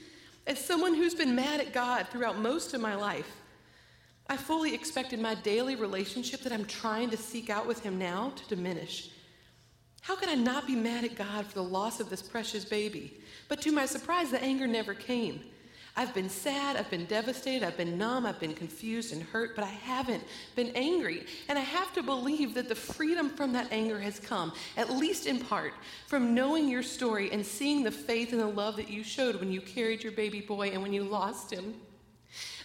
As 0.46 0.58
someone 0.58 0.94
who's 0.94 1.14
been 1.14 1.36
mad 1.36 1.60
at 1.60 1.72
God 1.72 2.08
throughout 2.08 2.38
most 2.38 2.74
of 2.74 2.80
my 2.80 2.96
life, 2.96 3.30
I 4.32 4.36
fully 4.38 4.72
expected 4.72 5.20
my 5.20 5.34
daily 5.34 5.76
relationship 5.76 6.40
that 6.40 6.54
I'm 6.54 6.64
trying 6.64 7.10
to 7.10 7.18
seek 7.18 7.50
out 7.50 7.66
with 7.66 7.82
Him 7.82 7.98
now 7.98 8.32
to 8.34 8.48
diminish. 8.56 9.10
How 10.00 10.16
could 10.16 10.30
I 10.30 10.36
not 10.36 10.66
be 10.66 10.74
mad 10.74 11.04
at 11.04 11.16
God 11.16 11.44
for 11.44 11.56
the 11.56 11.62
loss 11.62 12.00
of 12.00 12.08
this 12.08 12.22
precious 12.22 12.64
baby? 12.64 13.20
But 13.48 13.60
to 13.60 13.72
my 13.72 13.84
surprise, 13.84 14.30
the 14.30 14.42
anger 14.42 14.66
never 14.66 14.94
came. 14.94 15.42
I've 15.98 16.14
been 16.14 16.30
sad, 16.30 16.76
I've 16.76 16.88
been 16.88 17.04
devastated, 17.04 17.62
I've 17.62 17.76
been 17.76 17.98
numb, 17.98 18.24
I've 18.24 18.40
been 18.40 18.54
confused 18.54 19.12
and 19.12 19.22
hurt, 19.22 19.54
but 19.54 19.66
I 19.66 19.68
haven't 19.68 20.24
been 20.56 20.72
angry. 20.74 21.26
And 21.50 21.58
I 21.58 21.62
have 21.62 21.92
to 21.92 22.02
believe 22.02 22.54
that 22.54 22.70
the 22.70 22.74
freedom 22.74 23.28
from 23.28 23.52
that 23.52 23.70
anger 23.70 24.00
has 24.00 24.18
come, 24.18 24.54
at 24.78 24.88
least 24.88 25.26
in 25.26 25.40
part, 25.40 25.74
from 26.06 26.34
knowing 26.34 26.70
your 26.70 26.82
story 26.82 27.30
and 27.32 27.44
seeing 27.44 27.82
the 27.82 27.90
faith 27.90 28.32
and 28.32 28.40
the 28.40 28.46
love 28.46 28.76
that 28.76 28.88
you 28.88 29.04
showed 29.04 29.36
when 29.36 29.52
you 29.52 29.60
carried 29.60 30.02
your 30.02 30.12
baby 30.12 30.40
boy 30.40 30.68
and 30.68 30.80
when 30.80 30.94
you 30.94 31.04
lost 31.04 31.52
him. 31.52 31.74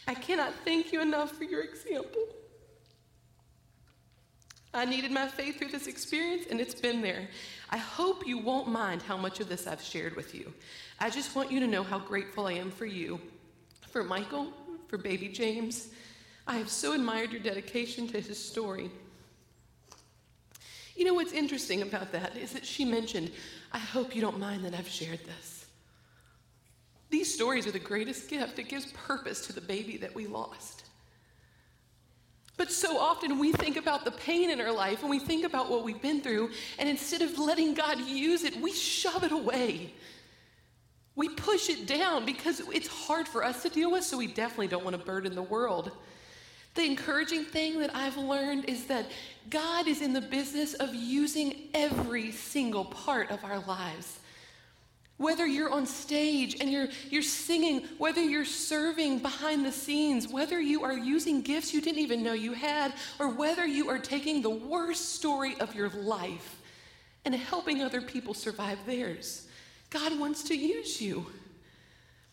I 0.08 0.14
cannot 0.14 0.54
thank 0.64 0.94
you 0.94 1.02
enough 1.02 1.34
for 1.34 1.44
your 1.44 1.62
example. 1.62 2.26
I 4.74 4.86
needed 4.86 5.12
my 5.12 5.28
faith 5.28 5.58
through 5.58 5.70
this 5.70 5.88
experience, 5.88 6.46
and 6.50 6.62
it's 6.62 6.76
been 6.76 7.02
there. 7.02 7.28
I 7.70 7.78
hope 7.78 8.28
you 8.28 8.38
won't 8.38 8.70
mind 8.70 9.02
how 9.02 9.18
much 9.18 9.40
of 9.40 9.50
this 9.50 9.68
I've 9.68 9.82
shared 9.82 10.16
with 10.16 10.34
you. 10.34 10.54
I 11.00 11.10
just 11.10 11.36
want 11.36 11.52
you 11.52 11.60
to 11.60 11.68
know 11.68 11.84
how 11.84 12.00
grateful 12.00 12.48
I 12.48 12.54
am 12.54 12.72
for 12.72 12.86
you, 12.86 13.20
for 13.90 14.04
Michael, 14.04 14.54
for 14.88 14.98
baby 14.98 15.28
James. 15.30 15.90
I 16.46 16.58
have 16.58 16.70
so 16.70 16.94
admired 16.94 17.32
your 17.32 17.42
dedication 17.42 18.08
to 18.10 18.22
his 18.22 18.42
story. 18.42 18.90
You 20.96 21.06
know 21.06 21.14
what's 21.14 21.34
interesting 21.34 21.82
about 21.82 22.12
that 22.14 22.38
is 22.38 22.54
that 22.54 22.66
she 22.66 22.86
mentioned, 22.86 23.32
I 23.74 23.80
hope 23.80 24.16
you 24.16 24.22
don't 24.22 24.40
mind 24.40 24.64
that 24.64 24.74
I've 24.74 24.88
shared 24.88 25.20
this. 25.26 25.57
These 27.10 27.34
stories 27.34 27.66
are 27.68 27.72
the 27.72 27.80
greatest 27.80 28.30
gift. 28.30 28.60
It 28.60 28.70
gives 28.70 28.92
purpose 28.92 29.46
to 29.48 29.54
the 29.54 29.62
baby 29.62 29.98
that 29.98 30.14
we 30.14 30.28
lost. 30.28 30.84
But 32.58 32.72
so 32.72 32.98
often 32.98 33.38
we 33.38 33.52
think 33.52 33.78
about 33.78 34.04
the 34.04 34.12
pain 34.12 34.50
in 34.50 34.60
our 34.60 34.72
life 34.72 35.02
and 35.02 35.10
we 35.10 35.20
think 35.20 35.46
about 35.46 35.70
what 35.70 35.84
we've 35.84 36.02
been 36.02 36.22
through, 36.22 36.50
and 36.80 36.90
instead 36.90 37.22
of 37.22 37.38
letting 37.38 37.76
God 37.76 38.00
use 38.00 38.44
it, 38.44 38.60
we 38.60 38.74
shove 38.74 39.24
it 39.24 39.32
away. 39.32 39.94
We 41.16 41.30
push 41.30 41.70
it 41.70 41.88
down 41.88 42.26
because 42.26 42.62
it's 42.72 42.88
hard 42.88 43.28
for 43.28 43.44
us 43.44 43.64
to 43.64 43.70
deal 43.70 43.92
with, 43.92 44.04
so 44.04 44.18
we 44.18 44.28
definitely 44.28 44.68
don't 44.68 44.84
want 44.84 45.00
to 45.00 45.04
burden 45.04 45.36
the 45.36 45.44
world. 45.44 45.92
The 46.74 46.86
encouraging 46.86 47.46
thing 47.46 47.80
that 47.80 47.96
I've 47.96 48.18
learned 48.18 48.66
is 48.66 48.86
that 48.86 49.08
God 49.50 49.88
is 49.88 50.02
in 50.02 50.14
the 50.14 50.22
business 50.22 50.74
of 50.76 50.94
using 50.94 51.70
every 51.74 52.32
single 52.32 52.86
part 52.86 53.32
of 53.32 53.44
our 53.44 53.60
lives. 53.60 54.20
Whether 55.18 55.48
you're 55.48 55.72
on 55.72 55.88
stage 55.88 56.58
and 56.62 56.72
you're, 56.72 56.90
you're 57.10 57.24
singing, 57.24 57.88
whether 57.98 58.22
you're 58.22 58.46
serving 58.46 59.20
behind 59.20 59.66
the 59.66 59.72
scenes, 59.72 60.28
whether 60.28 60.62
you 60.62 60.84
are 60.84 60.94
using 60.94 61.42
gifts 61.42 61.74
you 61.74 61.82
didn't 61.82 62.02
even 62.02 62.22
know 62.22 62.34
you 62.34 62.54
had, 62.54 62.94
or 63.20 63.30
whether 63.30 63.66
you 63.66 63.90
are 63.90 63.98
taking 63.98 64.42
the 64.42 64.50
worst 64.50 65.16
story 65.16 65.56
of 65.60 65.74
your 65.74 65.90
life 65.90 66.62
and 67.26 67.34
helping 67.34 67.82
other 67.82 68.02
people 68.02 68.36
survive 68.36 68.78
theirs. 68.86 69.48
God 69.90 70.20
wants 70.20 70.44
to 70.44 70.56
use 70.56 71.02
you. 71.02 71.26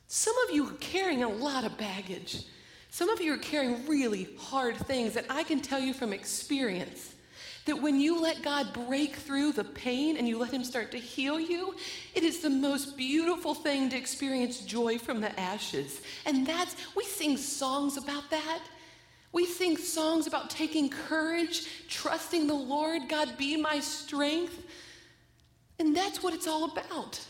Some 0.07 0.35
of 0.47 0.55
you 0.55 0.69
are 0.69 0.75
carrying 0.75 1.23
a 1.23 1.29
lot 1.29 1.65
of 1.65 1.79
baggage. 1.79 2.45
Some 2.91 3.09
of 3.09 3.21
you 3.21 3.33
are 3.33 3.39
carrying 3.39 3.87
really 3.87 4.29
hard 4.39 4.77
things 4.77 5.15
that 5.15 5.25
I 5.31 5.43
can 5.43 5.61
tell 5.61 5.81
you 5.81 5.95
from 5.95 6.13
experience 6.13 7.14
that 7.67 7.81
when 7.81 7.99
you 7.99 8.21
let 8.21 8.43
God 8.43 8.73
break 8.73 9.17
through 9.17 9.53
the 9.53 9.65
pain 9.65 10.17
and 10.17 10.29
you 10.29 10.39
let 10.39 10.53
Him 10.53 10.65
start 10.65 10.91
to 10.93 10.99
heal 10.99 11.41
you, 11.41 11.75
it 12.15 12.23
is 12.23 12.41
the 12.41 12.51
most 12.51 12.97
beautiful 12.97 13.55
thing 13.55 13.89
to 13.91 13.97
experience 13.97 14.61
joy 14.61 14.99
from 14.99 15.21
the 15.21 15.39
ashes. 15.39 16.01
And 16.27 16.47
that's, 16.47 16.77
we 16.95 17.05
sing 17.05 17.37
songs 17.37 17.97
about 17.97 18.31
that. 18.31 18.61
We 19.33 19.47
sing 19.47 19.77
songs 19.77 20.27
about 20.27 20.51
taking 20.51 20.89
courage, 20.89 21.67
trusting 21.89 22.47
the 22.47 22.55
Lord, 22.55 23.09
God, 23.09 23.37
be 23.37 23.57
my 23.57 23.81
strength. 23.81 24.63
And 25.79 25.97
that's 25.97 26.23
what 26.23 26.35
it's 26.35 26.47
all 26.47 26.71
about 26.71 27.21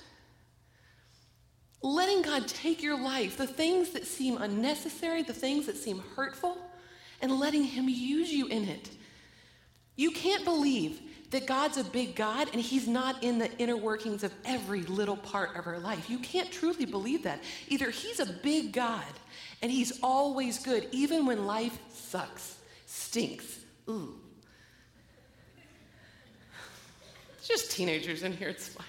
letting 1.85 2.23
God 2.23 2.49
take 2.49 2.83
your 2.83 2.99
life, 2.99 3.37
the 3.37 3.47
things 3.47 3.91
that 3.91 4.07
seem 4.07 4.39
unnecessary, 4.39 5.23
the 5.23 5.35
things 5.35 5.67
that 5.67 5.77
seem 5.77 6.03
hurtful, 6.17 6.57
and 7.21 7.31
letting 7.39 7.63
Him 7.63 7.89
use 7.89 8.33
you 8.33 8.47
in 8.47 8.65
it. 8.69 8.89
You 9.97 10.11
can't 10.11 10.45
believe 10.45 11.01
that 11.31 11.47
God's 11.47 11.77
a 11.77 11.85
big 11.85 12.15
God 12.15 12.49
and 12.53 12.61
He's 12.61 12.87
not 12.87 13.23
in 13.23 13.39
the 13.39 13.51
inner 13.59 13.77
workings 13.77 14.23
of 14.23 14.33
every 14.45 14.83
little 14.83 15.17
part 15.17 15.57
of 15.57 15.67
our 15.67 15.79
life. 15.79 16.09
You 16.09 16.19
can't 16.19 16.51
truly 16.51 16.85
believe 16.85 17.25
that. 17.25 17.41
Either 17.69 17.91
He's 17.91 18.21
a 18.21 18.27
big 18.27 18.73
God 18.73 19.05
and 19.63 19.71
He's 19.71 19.99
always 20.03 20.59
good, 20.59 20.89
even 20.93 21.27
when 21.27 21.47
life 21.47 21.77
sucks, 21.93 22.59
stinks. 22.87 23.61
Ooh. 23.89 24.15
It's 27.39 27.49
just 27.49 27.71
teenagers 27.73 28.23
in 28.23 28.33
here, 28.33 28.49
it's 28.49 28.69
fine. 28.69 28.87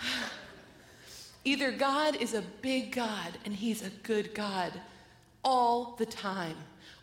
Either 1.44 1.72
God 1.72 2.16
is 2.16 2.32
a 2.32 2.42
big 2.62 2.92
God 2.92 3.36
and 3.44 3.52
he's 3.52 3.82
a 3.82 3.90
good 4.02 4.34
God 4.34 4.72
all 5.44 5.94
the 5.98 6.06
time, 6.06 6.56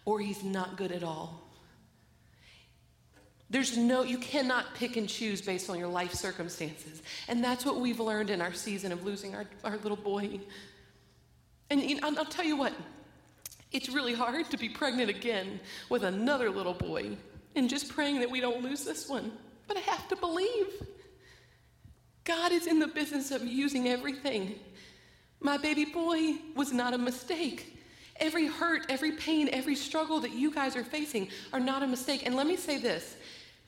or 0.03 0.19
he's 0.19 0.43
not 0.43 0.77
good 0.77 0.91
at 0.91 1.03
all. 1.03 1.50
There's 3.51 3.75
no, 3.75 4.03
you 4.03 4.17
cannot 4.17 4.73
pick 4.75 4.95
and 4.95 5.09
choose 5.09 5.41
based 5.41 5.69
on 5.69 5.77
your 5.77 5.89
life 5.89 6.13
circumstances. 6.13 7.03
And 7.27 7.43
that's 7.43 7.65
what 7.65 7.81
we've 7.81 7.99
learned 7.99 8.29
in 8.29 8.41
our 8.41 8.53
season 8.53 8.93
of 8.93 9.03
losing 9.03 9.35
our, 9.35 9.45
our 9.65 9.77
little 9.77 9.97
boy. 9.97 10.39
And 11.69 11.81
you 11.81 11.99
know, 11.99 12.07
I'll, 12.07 12.19
I'll 12.19 12.25
tell 12.25 12.45
you 12.45 12.55
what, 12.55 12.71
it's 13.73 13.89
really 13.89 14.13
hard 14.13 14.49
to 14.51 14.57
be 14.57 14.69
pregnant 14.69 15.09
again 15.09 15.59
with 15.89 16.03
another 16.03 16.49
little 16.49 16.73
boy 16.73 17.17
and 17.53 17.69
just 17.69 17.89
praying 17.89 18.21
that 18.21 18.31
we 18.31 18.39
don't 18.39 18.63
lose 18.63 18.85
this 18.85 19.09
one. 19.09 19.33
But 19.67 19.75
I 19.75 19.81
have 19.81 20.07
to 20.07 20.15
believe. 20.15 20.67
God 22.23 22.53
is 22.53 22.67
in 22.67 22.79
the 22.79 22.87
business 22.87 23.31
of 23.31 23.43
using 23.43 23.89
everything. 23.89 24.55
My 25.41 25.57
baby 25.57 25.83
boy 25.83 26.35
was 26.55 26.71
not 26.71 26.93
a 26.93 26.97
mistake. 26.97 27.77
Every 28.17 28.47
hurt, 28.47 28.85
every 28.87 29.13
pain, 29.13 29.49
every 29.51 29.75
struggle 29.75 30.19
that 30.19 30.31
you 30.31 30.53
guys 30.53 30.75
are 30.75 30.83
facing 30.83 31.29
are 31.51 31.59
not 31.59 31.83
a 31.83 31.87
mistake. 31.87 32.25
And 32.25 32.35
let 32.35 32.47
me 32.47 32.55
say 32.55 32.77
this 32.77 33.17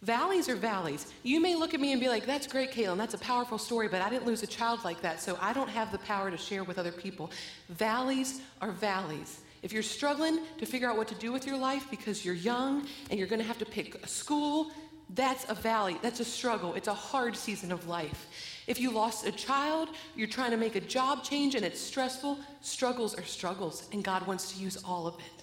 valleys 0.03 0.49
are 0.49 0.55
valleys. 0.55 1.11
You 1.23 1.39
may 1.39 1.55
look 1.55 1.73
at 1.73 1.79
me 1.79 1.93
and 1.93 2.01
be 2.01 2.09
like, 2.09 2.25
that's 2.25 2.45
great, 2.45 2.71
Katelyn, 2.71 2.97
that's 2.97 3.13
a 3.13 3.19
powerful 3.19 3.57
story, 3.57 3.87
but 3.87 4.01
I 4.01 4.09
didn't 4.09 4.25
lose 4.25 4.43
a 4.43 4.47
child 4.47 4.83
like 4.83 5.01
that, 5.01 5.21
so 5.21 5.37
I 5.41 5.53
don't 5.53 5.69
have 5.69 5.91
the 5.91 5.97
power 5.99 6.29
to 6.29 6.37
share 6.37 6.63
with 6.63 6.77
other 6.77 6.91
people. 6.91 7.31
Valleys 7.69 8.41
are 8.61 8.71
valleys. 8.71 9.39
If 9.61 9.71
you're 9.71 9.81
struggling 9.81 10.39
to 10.57 10.65
figure 10.65 10.89
out 10.89 10.97
what 10.97 11.07
to 11.07 11.15
do 11.15 11.31
with 11.31 11.47
your 11.47 11.57
life 11.57 11.87
because 11.89 12.25
you're 12.25 12.35
young 12.35 12.85
and 13.09 13.17
you're 13.17 13.29
going 13.29 13.39
to 13.39 13.47
have 13.47 13.59
to 13.59 13.65
pick 13.65 14.03
a 14.03 14.07
school, 14.07 14.71
that's 15.15 15.49
a 15.49 15.55
valley, 15.55 15.97
that's 16.01 16.19
a 16.19 16.25
struggle, 16.25 16.73
it's 16.73 16.89
a 16.89 16.93
hard 16.93 17.37
season 17.37 17.71
of 17.71 17.87
life. 17.87 18.27
If 18.67 18.81
you 18.81 18.91
lost 18.91 19.25
a 19.25 19.31
child, 19.31 19.87
you're 20.17 20.27
trying 20.27 20.51
to 20.51 20.57
make 20.57 20.75
a 20.75 20.81
job 20.81 21.23
change 21.23 21.55
and 21.55 21.63
it's 21.63 21.79
stressful, 21.79 22.39
struggles 22.59 23.15
are 23.17 23.23
struggles, 23.23 23.87
and 23.93 24.03
God 24.03 24.27
wants 24.27 24.51
to 24.51 24.59
use 24.61 24.77
all 24.83 25.07
of 25.07 25.15
it. 25.15 25.42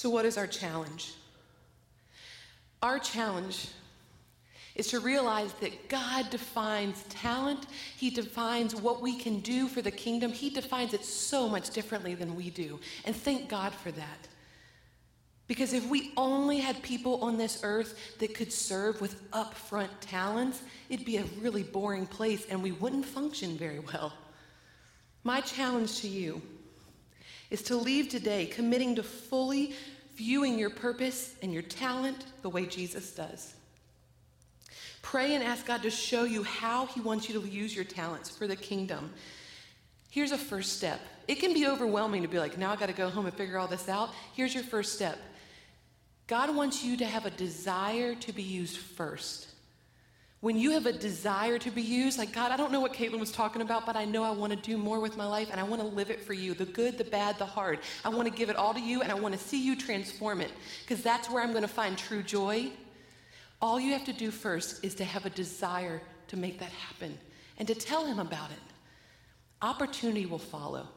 So, 0.00 0.08
what 0.08 0.24
is 0.24 0.38
our 0.38 0.46
challenge? 0.46 1.12
Our 2.80 2.98
challenge 2.98 3.68
is 4.74 4.86
to 4.86 4.98
realize 4.98 5.52
that 5.60 5.90
God 5.90 6.30
defines 6.30 7.02
talent. 7.10 7.66
He 7.98 8.08
defines 8.08 8.74
what 8.74 9.02
we 9.02 9.18
can 9.18 9.40
do 9.40 9.68
for 9.68 9.82
the 9.82 9.90
kingdom. 9.90 10.32
He 10.32 10.48
defines 10.48 10.94
it 10.94 11.04
so 11.04 11.50
much 11.50 11.68
differently 11.68 12.14
than 12.14 12.34
we 12.34 12.48
do. 12.48 12.80
And 13.04 13.14
thank 13.14 13.50
God 13.50 13.74
for 13.74 13.90
that. 13.90 14.28
Because 15.46 15.74
if 15.74 15.86
we 15.90 16.14
only 16.16 16.60
had 16.60 16.82
people 16.82 17.22
on 17.22 17.36
this 17.36 17.60
earth 17.62 18.16
that 18.20 18.34
could 18.34 18.54
serve 18.54 19.02
with 19.02 19.30
upfront 19.32 19.90
talents, 20.00 20.62
it'd 20.88 21.04
be 21.04 21.18
a 21.18 21.24
really 21.42 21.62
boring 21.62 22.06
place 22.06 22.46
and 22.46 22.62
we 22.62 22.72
wouldn't 22.72 23.04
function 23.04 23.58
very 23.58 23.80
well. 23.80 24.14
My 25.24 25.42
challenge 25.42 26.00
to 26.00 26.08
you 26.08 26.40
is 27.50 27.62
to 27.62 27.76
leave 27.76 28.08
today 28.08 28.46
committing 28.46 28.94
to 28.96 29.02
fully 29.02 29.74
viewing 30.14 30.58
your 30.58 30.70
purpose 30.70 31.34
and 31.42 31.52
your 31.52 31.62
talent 31.62 32.24
the 32.42 32.48
way 32.48 32.66
Jesus 32.66 33.12
does. 33.12 33.54
Pray 35.02 35.34
and 35.34 35.42
ask 35.42 35.66
God 35.66 35.82
to 35.82 35.90
show 35.90 36.24
you 36.24 36.42
how 36.42 36.86
He 36.86 37.00
wants 37.00 37.28
you 37.28 37.40
to 37.40 37.48
use 37.48 37.74
your 37.74 37.84
talents 37.84 38.28
for 38.30 38.46
the 38.46 38.56
kingdom. 38.56 39.10
Here's 40.10 40.32
a 40.32 40.38
first 40.38 40.76
step. 40.76 41.00
It 41.26 41.36
can 41.36 41.54
be 41.54 41.66
overwhelming 41.66 42.22
to 42.22 42.28
be 42.28 42.38
like, 42.38 42.58
now 42.58 42.72
I 42.72 42.76
got 42.76 42.86
to 42.86 42.92
go 42.92 43.08
home 43.08 43.26
and 43.26 43.34
figure 43.34 43.58
all 43.58 43.68
this 43.68 43.88
out. 43.88 44.10
Here's 44.34 44.54
your 44.54 44.64
first 44.64 44.94
step 44.94 45.18
God 46.26 46.54
wants 46.54 46.84
you 46.84 46.96
to 46.98 47.04
have 47.04 47.26
a 47.26 47.30
desire 47.30 48.14
to 48.14 48.32
be 48.32 48.42
used 48.42 48.76
first. 48.76 49.49
When 50.40 50.56
you 50.56 50.70
have 50.70 50.86
a 50.86 50.92
desire 50.92 51.58
to 51.58 51.70
be 51.70 51.82
used, 51.82 52.18
like, 52.18 52.32
God, 52.32 52.50
I 52.50 52.56
don't 52.56 52.72
know 52.72 52.80
what 52.80 52.94
Katelyn 52.94 53.20
was 53.20 53.30
talking 53.30 53.60
about, 53.60 53.84
but 53.84 53.94
I 53.94 54.06
know 54.06 54.24
I 54.24 54.30
want 54.30 54.52
to 54.52 54.58
do 54.58 54.78
more 54.78 54.98
with 54.98 55.18
my 55.18 55.26
life 55.26 55.48
and 55.50 55.60
I 55.60 55.64
want 55.64 55.82
to 55.82 55.88
live 55.88 56.10
it 56.10 56.18
for 56.18 56.32
you 56.32 56.54
the 56.54 56.64
good, 56.64 56.96
the 56.96 57.04
bad, 57.04 57.38
the 57.38 57.44
hard. 57.44 57.80
I 58.06 58.08
want 58.08 58.26
to 58.26 58.32
give 58.32 58.48
it 58.48 58.56
all 58.56 58.72
to 58.72 58.80
you 58.80 59.02
and 59.02 59.12
I 59.12 59.14
want 59.14 59.34
to 59.34 59.40
see 59.40 59.62
you 59.62 59.76
transform 59.76 60.40
it 60.40 60.50
because 60.82 61.02
that's 61.02 61.28
where 61.28 61.42
I'm 61.42 61.50
going 61.50 61.60
to 61.60 61.68
find 61.68 61.96
true 61.96 62.22
joy. 62.22 62.70
All 63.60 63.78
you 63.78 63.92
have 63.92 64.06
to 64.06 64.14
do 64.14 64.30
first 64.30 64.82
is 64.82 64.94
to 64.94 65.04
have 65.04 65.26
a 65.26 65.30
desire 65.30 66.00
to 66.28 66.38
make 66.38 66.58
that 66.60 66.70
happen 66.70 67.18
and 67.58 67.68
to 67.68 67.74
tell 67.74 68.06
Him 68.06 68.18
about 68.18 68.50
it. 68.50 68.56
Opportunity 69.60 70.24
will 70.24 70.38
follow. 70.38 70.88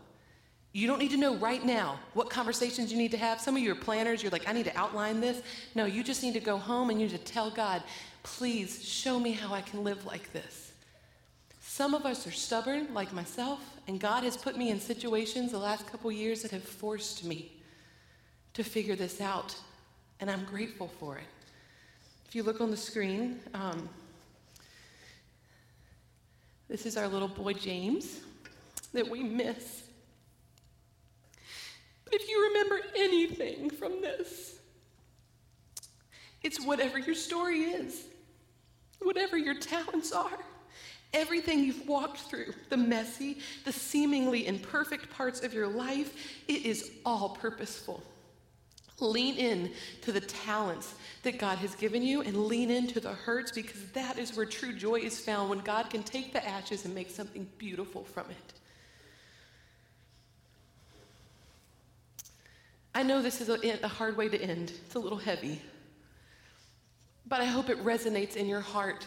You 0.71 0.87
don't 0.87 0.99
need 0.99 1.11
to 1.11 1.17
know 1.17 1.35
right 1.35 1.63
now 1.63 1.99
what 2.13 2.29
conversations 2.29 2.91
you 2.91 2.97
need 2.97 3.11
to 3.11 3.17
have. 3.17 3.41
Some 3.41 3.57
of 3.57 3.61
you 3.61 3.73
are 3.73 3.75
planners, 3.75 4.23
you're 4.23 4.31
like, 4.31 4.47
I 4.47 4.53
need 4.53 4.65
to 4.65 4.77
outline 4.77 5.19
this. 5.19 5.41
No, 5.75 5.85
you 5.85 6.01
just 6.01 6.23
need 6.23 6.33
to 6.33 6.39
go 6.39 6.57
home 6.57 6.89
and 6.89 6.99
you 6.99 7.07
need 7.07 7.17
to 7.17 7.23
tell 7.23 7.51
God, 7.51 7.83
please 8.23 8.83
show 8.83 9.19
me 9.19 9.33
how 9.33 9.53
I 9.53 9.61
can 9.61 9.83
live 9.83 10.05
like 10.05 10.33
this. 10.33 10.71
Some 11.61 11.93
of 11.93 12.05
us 12.05 12.25
are 12.27 12.31
stubborn, 12.31 12.93
like 12.93 13.13
myself, 13.13 13.59
and 13.87 13.99
God 13.99 14.23
has 14.23 14.37
put 14.37 14.57
me 14.57 14.69
in 14.69 14.79
situations 14.79 15.51
the 15.51 15.57
last 15.57 15.87
couple 15.87 16.11
years 16.11 16.41
that 16.41 16.51
have 16.51 16.63
forced 16.63 17.23
me 17.23 17.51
to 18.53 18.63
figure 18.63 18.95
this 18.95 19.19
out, 19.19 19.55
and 20.19 20.29
I'm 20.29 20.45
grateful 20.45 20.87
for 20.99 21.17
it. 21.17 21.23
If 22.27 22.35
you 22.35 22.43
look 22.43 22.61
on 22.61 22.71
the 22.71 22.77
screen, 22.77 23.39
um, 23.53 23.89
this 26.69 26.85
is 26.85 26.97
our 26.97 27.07
little 27.07 27.27
boy 27.27 27.53
James 27.53 28.19
that 28.93 29.09
we 29.09 29.23
miss. 29.23 29.83
But 32.05 32.13
if 32.13 32.29
you 32.29 32.49
remember 32.49 32.79
anything 32.95 33.69
from 33.69 34.01
this, 34.01 34.59
it's 36.43 36.63
whatever 36.63 36.99
your 36.99 37.15
story 37.15 37.61
is, 37.61 38.05
whatever 39.03 39.37
your 39.37 39.55
talents 39.55 40.11
are, 40.11 40.39
everything 41.13 41.59
you've 41.59 41.87
walked 41.87 42.19
through, 42.21 42.53
the 42.69 42.77
messy, 42.77 43.37
the 43.65 43.71
seemingly 43.71 44.47
imperfect 44.47 45.09
parts 45.11 45.43
of 45.43 45.53
your 45.53 45.67
life, 45.67 46.41
it 46.47 46.65
is 46.65 46.91
all 47.05 47.29
purposeful. 47.29 48.01
Lean 48.99 49.35
in 49.35 49.71
to 50.01 50.11
the 50.11 50.21
talents 50.21 50.93
that 51.23 51.37
God 51.37 51.57
has 51.57 51.75
given 51.75 52.03
you 52.03 52.21
and 52.21 52.45
lean 52.45 52.69
into 52.69 52.99
the 52.99 53.13
hurts 53.13 53.51
because 53.51 53.83
that 53.91 54.17
is 54.17 54.35
where 54.35 54.45
true 54.45 54.71
joy 54.71 54.95
is 54.95 55.19
found 55.19 55.49
when 55.49 55.59
God 55.59 55.89
can 55.89 56.03
take 56.03 56.31
the 56.31 56.47
ashes 56.47 56.85
and 56.85 56.95
make 56.95 57.09
something 57.09 57.47
beautiful 57.57 58.03
from 58.03 58.29
it. 58.29 58.53
I 62.95 63.03
know 63.03 63.21
this 63.21 63.41
is 63.41 63.49
a, 63.49 63.83
a, 63.83 63.87
hard 63.87 64.15
way 64.17 64.29
to 64.29 64.39
end. 64.39 64.71
It's 64.85 64.93
a 64.93 64.99
little 64.99 65.17
heavy. 65.17 65.59
But 67.27 67.41
I 67.41 67.45
hope 67.45 67.69
it 67.69 67.83
resonates 67.83 68.35
in 68.35 68.47
your 68.47 68.61
heart. 68.61 69.05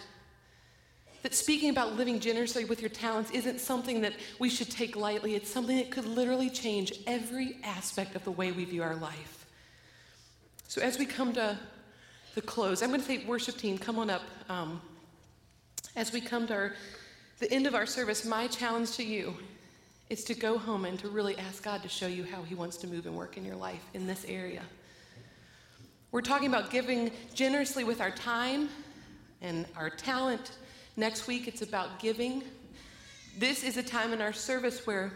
That 1.23 1.35
speaking 1.35 1.71
about 1.71 1.97
living 1.97 2.21
generously 2.21 2.65
with 2.65 2.81
your 2.81 2.91
talents 2.91 3.31
isn't 3.31 3.61
something 3.61 4.01
that 4.03 4.13
we 4.39 4.49
should 4.49 4.71
take 4.71 4.97
lightly. 4.97 5.35
It's 5.35 5.51
something 5.51 5.77
that 5.77 5.91
could 5.91 6.05
literally 6.05 6.49
change 6.49 6.93
every 7.07 7.57
aspect 7.65 8.15
of 8.15 8.25
the 8.25 8.31
way 8.31 8.53
we 8.53 8.65
view 8.65 8.83
our 8.83 8.97
life. 8.97 9.47
So, 10.69 10.81
as 10.81 10.99
we 10.99 11.07
come 11.07 11.33
to 11.35 11.59
the 12.35 12.43
close, 12.43 12.83
I'm 12.83 12.91
going 12.91 13.01
to 13.01 13.07
say, 13.07 13.25
worship 13.25 13.57
team, 13.57 13.79
come 13.79 13.99
on 13.99 14.11
up. 14.11 14.23
Um, 14.49 14.81
as 15.97 16.13
we 16.13 16.21
come 16.21 16.47
to 16.49 16.55
our, 16.55 16.73
the 17.39 17.51
end 17.51 17.67
of 17.67 17.75
our 17.75 17.87
service, 17.87 18.25
my 18.25 18.47
challenge 18.47 18.93
to 18.97 19.03
you 19.03 19.35
is 20.11 20.23
to 20.25 20.35
go 20.35 20.59
home 20.59 20.85
and 20.85 20.99
to 21.01 21.09
really 21.09 21.37
ask 21.39 21.65
God 21.65 21.83
to 21.83 21.89
show 21.89 22.07
you 22.07 22.25
how 22.25 22.43
He 22.43 22.55
wants 22.55 22.77
to 22.79 22.87
move 22.87 23.07
and 23.07 23.17
work 23.17 23.37
in 23.37 23.45
your 23.45 23.57
life 23.57 23.83
in 23.95 24.07
this 24.07 24.25
area. 24.29 24.63
We're 26.13 26.21
talking 26.23 26.49
about 26.49 26.71
giving 26.71 27.11
generously 27.35 27.85
with 27.85 28.01
our 28.01 28.13
time 28.13 28.69
and 29.43 29.67
our 29.77 29.91
talent. 29.91 30.53
Next 30.97 31.27
week, 31.27 31.49
it's 31.49 31.63
about 31.63 31.99
giving. 31.99 32.45
This 33.37 33.65
is 33.65 33.77
a 33.77 33.83
time 33.83 34.13
in 34.13 34.23
our 34.23 34.33
service 34.33 34.87
where 34.87 35.13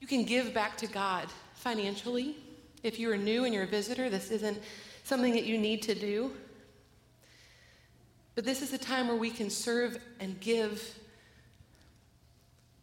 you 0.00 0.06
can 0.06 0.24
give 0.24 0.52
back 0.52 0.76
to 0.78 0.86
God 0.86 1.28
financially. 1.54 2.36
If 2.82 3.00
you 3.00 3.10
are 3.10 3.16
new 3.16 3.44
and 3.44 3.54
you're 3.54 3.64
a 3.64 3.66
visitor, 3.66 4.10
this 4.10 4.30
isn't 4.30 4.60
something 5.02 5.32
that 5.32 5.44
you 5.44 5.58
need 5.58 5.82
to 5.82 5.94
do. 5.94 6.30
But 8.34 8.44
this 8.44 8.62
is 8.62 8.72
a 8.72 8.78
time 8.78 9.08
where 9.08 9.16
we 9.16 9.30
can 9.30 9.50
serve 9.50 9.98
and 10.20 10.38
give 10.38 10.94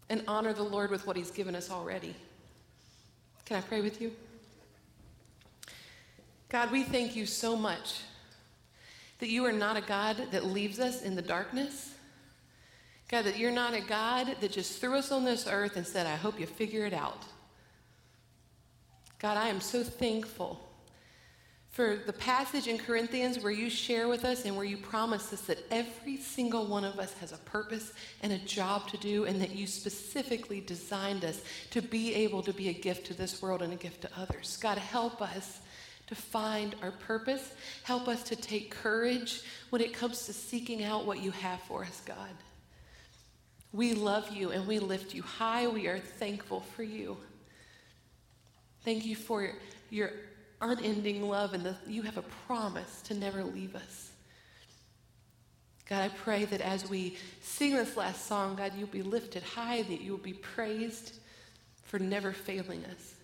and 0.10 0.24
honor 0.28 0.52
the 0.52 0.64
Lord 0.64 0.90
with 0.90 1.08
what 1.08 1.16
He's 1.16 1.32
given 1.32 1.56
us 1.56 1.70
already. 1.70 2.16
Can 3.46 3.58
I 3.58 3.62
pray 3.62 3.82
with 3.82 4.02
you? 4.02 4.12
God, 6.50 6.72
we 6.72 6.84
thank 6.84 7.16
you 7.16 7.26
so 7.26 7.56
much 7.56 8.02
that 9.20 9.30
you 9.30 9.46
are 9.46 9.52
not 9.52 9.78
a 9.78 9.82
God 9.82 10.18
that 10.32 10.46
leaves 10.46 10.80
us 10.80 11.02
in 11.02 11.16
the 11.16 11.22
darkness. 11.22 11.94
God, 13.08 13.26
that 13.26 13.38
you're 13.38 13.52
not 13.52 13.74
a 13.74 13.82
God 13.82 14.36
that 14.42 14.52
just 14.52 14.80
threw 14.80 14.96
us 14.96 15.12
on 15.12 15.26
this 15.26 15.48
earth 15.48 15.76
and 15.76 15.86
said, 15.86 16.08
I 16.08 16.16
hope 16.16 16.40
you 16.40 16.46
figure 16.46 16.86
it 16.86 16.94
out. 16.94 17.24
God, 19.20 19.38
I 19.38 19.48
am 19.48 19.62
so 19.62 19.84
thankful 19.84 20.60
for 21.70 21.98
the 22.06 22.14
passage 22.14 22.68
in 22.68 22.78
Corinthians 22.78 23.40
where 23.40 23.52
you 23.52 23.70
share 23.70 24.08
with 24.08 24.24
us 24.24 24.46
and 24.46 24.56
where 24.56 24.66
you 24.66 24.78
promise 24.78 25.34
us 25.34 25.42
that 25.42 25.60
every 25.70 26.16
single 26.16 26.66
one 26.68 26.86
of 26.86 27.00
us 27.00 27.14
has 27.20 27.32
a 27.34 27.38
purpose 27.40 27.92
and 28.22 28.32
a 28.32 28.38
job 28.40 28.88
to 28.88 28.98
do, 28.98 29.26
and 29.26 29.42
that 29.42 29.54
you 29.54 29.68
specifically 29.68 30.62
designed 30.62 31.26
us 31.26 31.42
to 31.72 31.82
be 31.82 32.14
able 32.16 32.42
to 32.42 32.54
be 32.54 32.70
a 32.70 32.74
gift 32.74 33.06
to 33.08 33.14
this 33.14 33.42
world 33.42 33.62
and 33.62 33.74
a 33.74 33.76
gift 33.76 34.02
to 34.02 34.10
others. 34.18 34.58
God, 34.62 34.78
help 34.78 35.22
us 35.22 35.60
to 36.08 36.16
find 36.16 36.76
our 36.82 36.92
purpose. 36.92 37.54
Help 37.84 38.08
us 38.08 38.24
to 38.24 38.36
take 38.36 38.72
courage 38.72 39.42
when 39.70 39.82
it 39.82 39.94
comes 39.94 40.26
to 40.26 40.34
seeking 40.34 40.84
out 40.84 41.06
what 41.06 41.22
you 41.22 41.32
have 41.32 41.60
for 41.62 41.84
us, 41.84 42.02
God. 42.06 42.30
We 43.74 43.94
love 43.94 44.32
you 44.32 44.52
and 44.52 44.68
we 44.68 44.80
lift 44.80 45.14
you 45.14 45.22
high. 45.22 45.68
We 45.68 45.88
are 45.88 46.00
thankful 46.00 46.62
for 46.76 46.84
you. 46.84 47.18
Thank 48.84 49.06
you 49.06 49.16
for 49.16 49.52
your 49.90 50.12
unending 50.62 51.28
love 51.28 51.54
and 51.54 51.76
you 51.88 52.04
have 52.04 52.18
a 52.18 52.24
promise 52.48 53.02
to 53.04 53.14
never 53.16 53.44
leave 53.44 53.76
us. 53.76 54.12
God, 55.90 56.04
I 56.04 56.10
pray 56.10 56.46
that 56.46 56.62
as 56.62 56.90
we 56.90 57.18
sing 57.42 57.76
this 57.76 57.98
last 57.98 58.26
song, 58.28 58.56
God, 58.56 58.72
you'll 58.78 58.88
be 58.88 59.04
lifted 59.04 59.44
high, 59.44 59.84
that 59.84 60.02
you'll 60.02 60.18
be 60.18 60.34
praised 60.34 61.18
for 61.84 62.00
never 62.00 62.32
failing 62.32 62.84
us. 62.86 63.15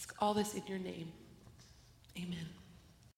Ask 0.00 0.14
all 0.18 0.32
this 0.32 0.54
in 0.54 0.62
your 0.66 0.78
name. 0.78 1.12
Amen. 2.16 2.59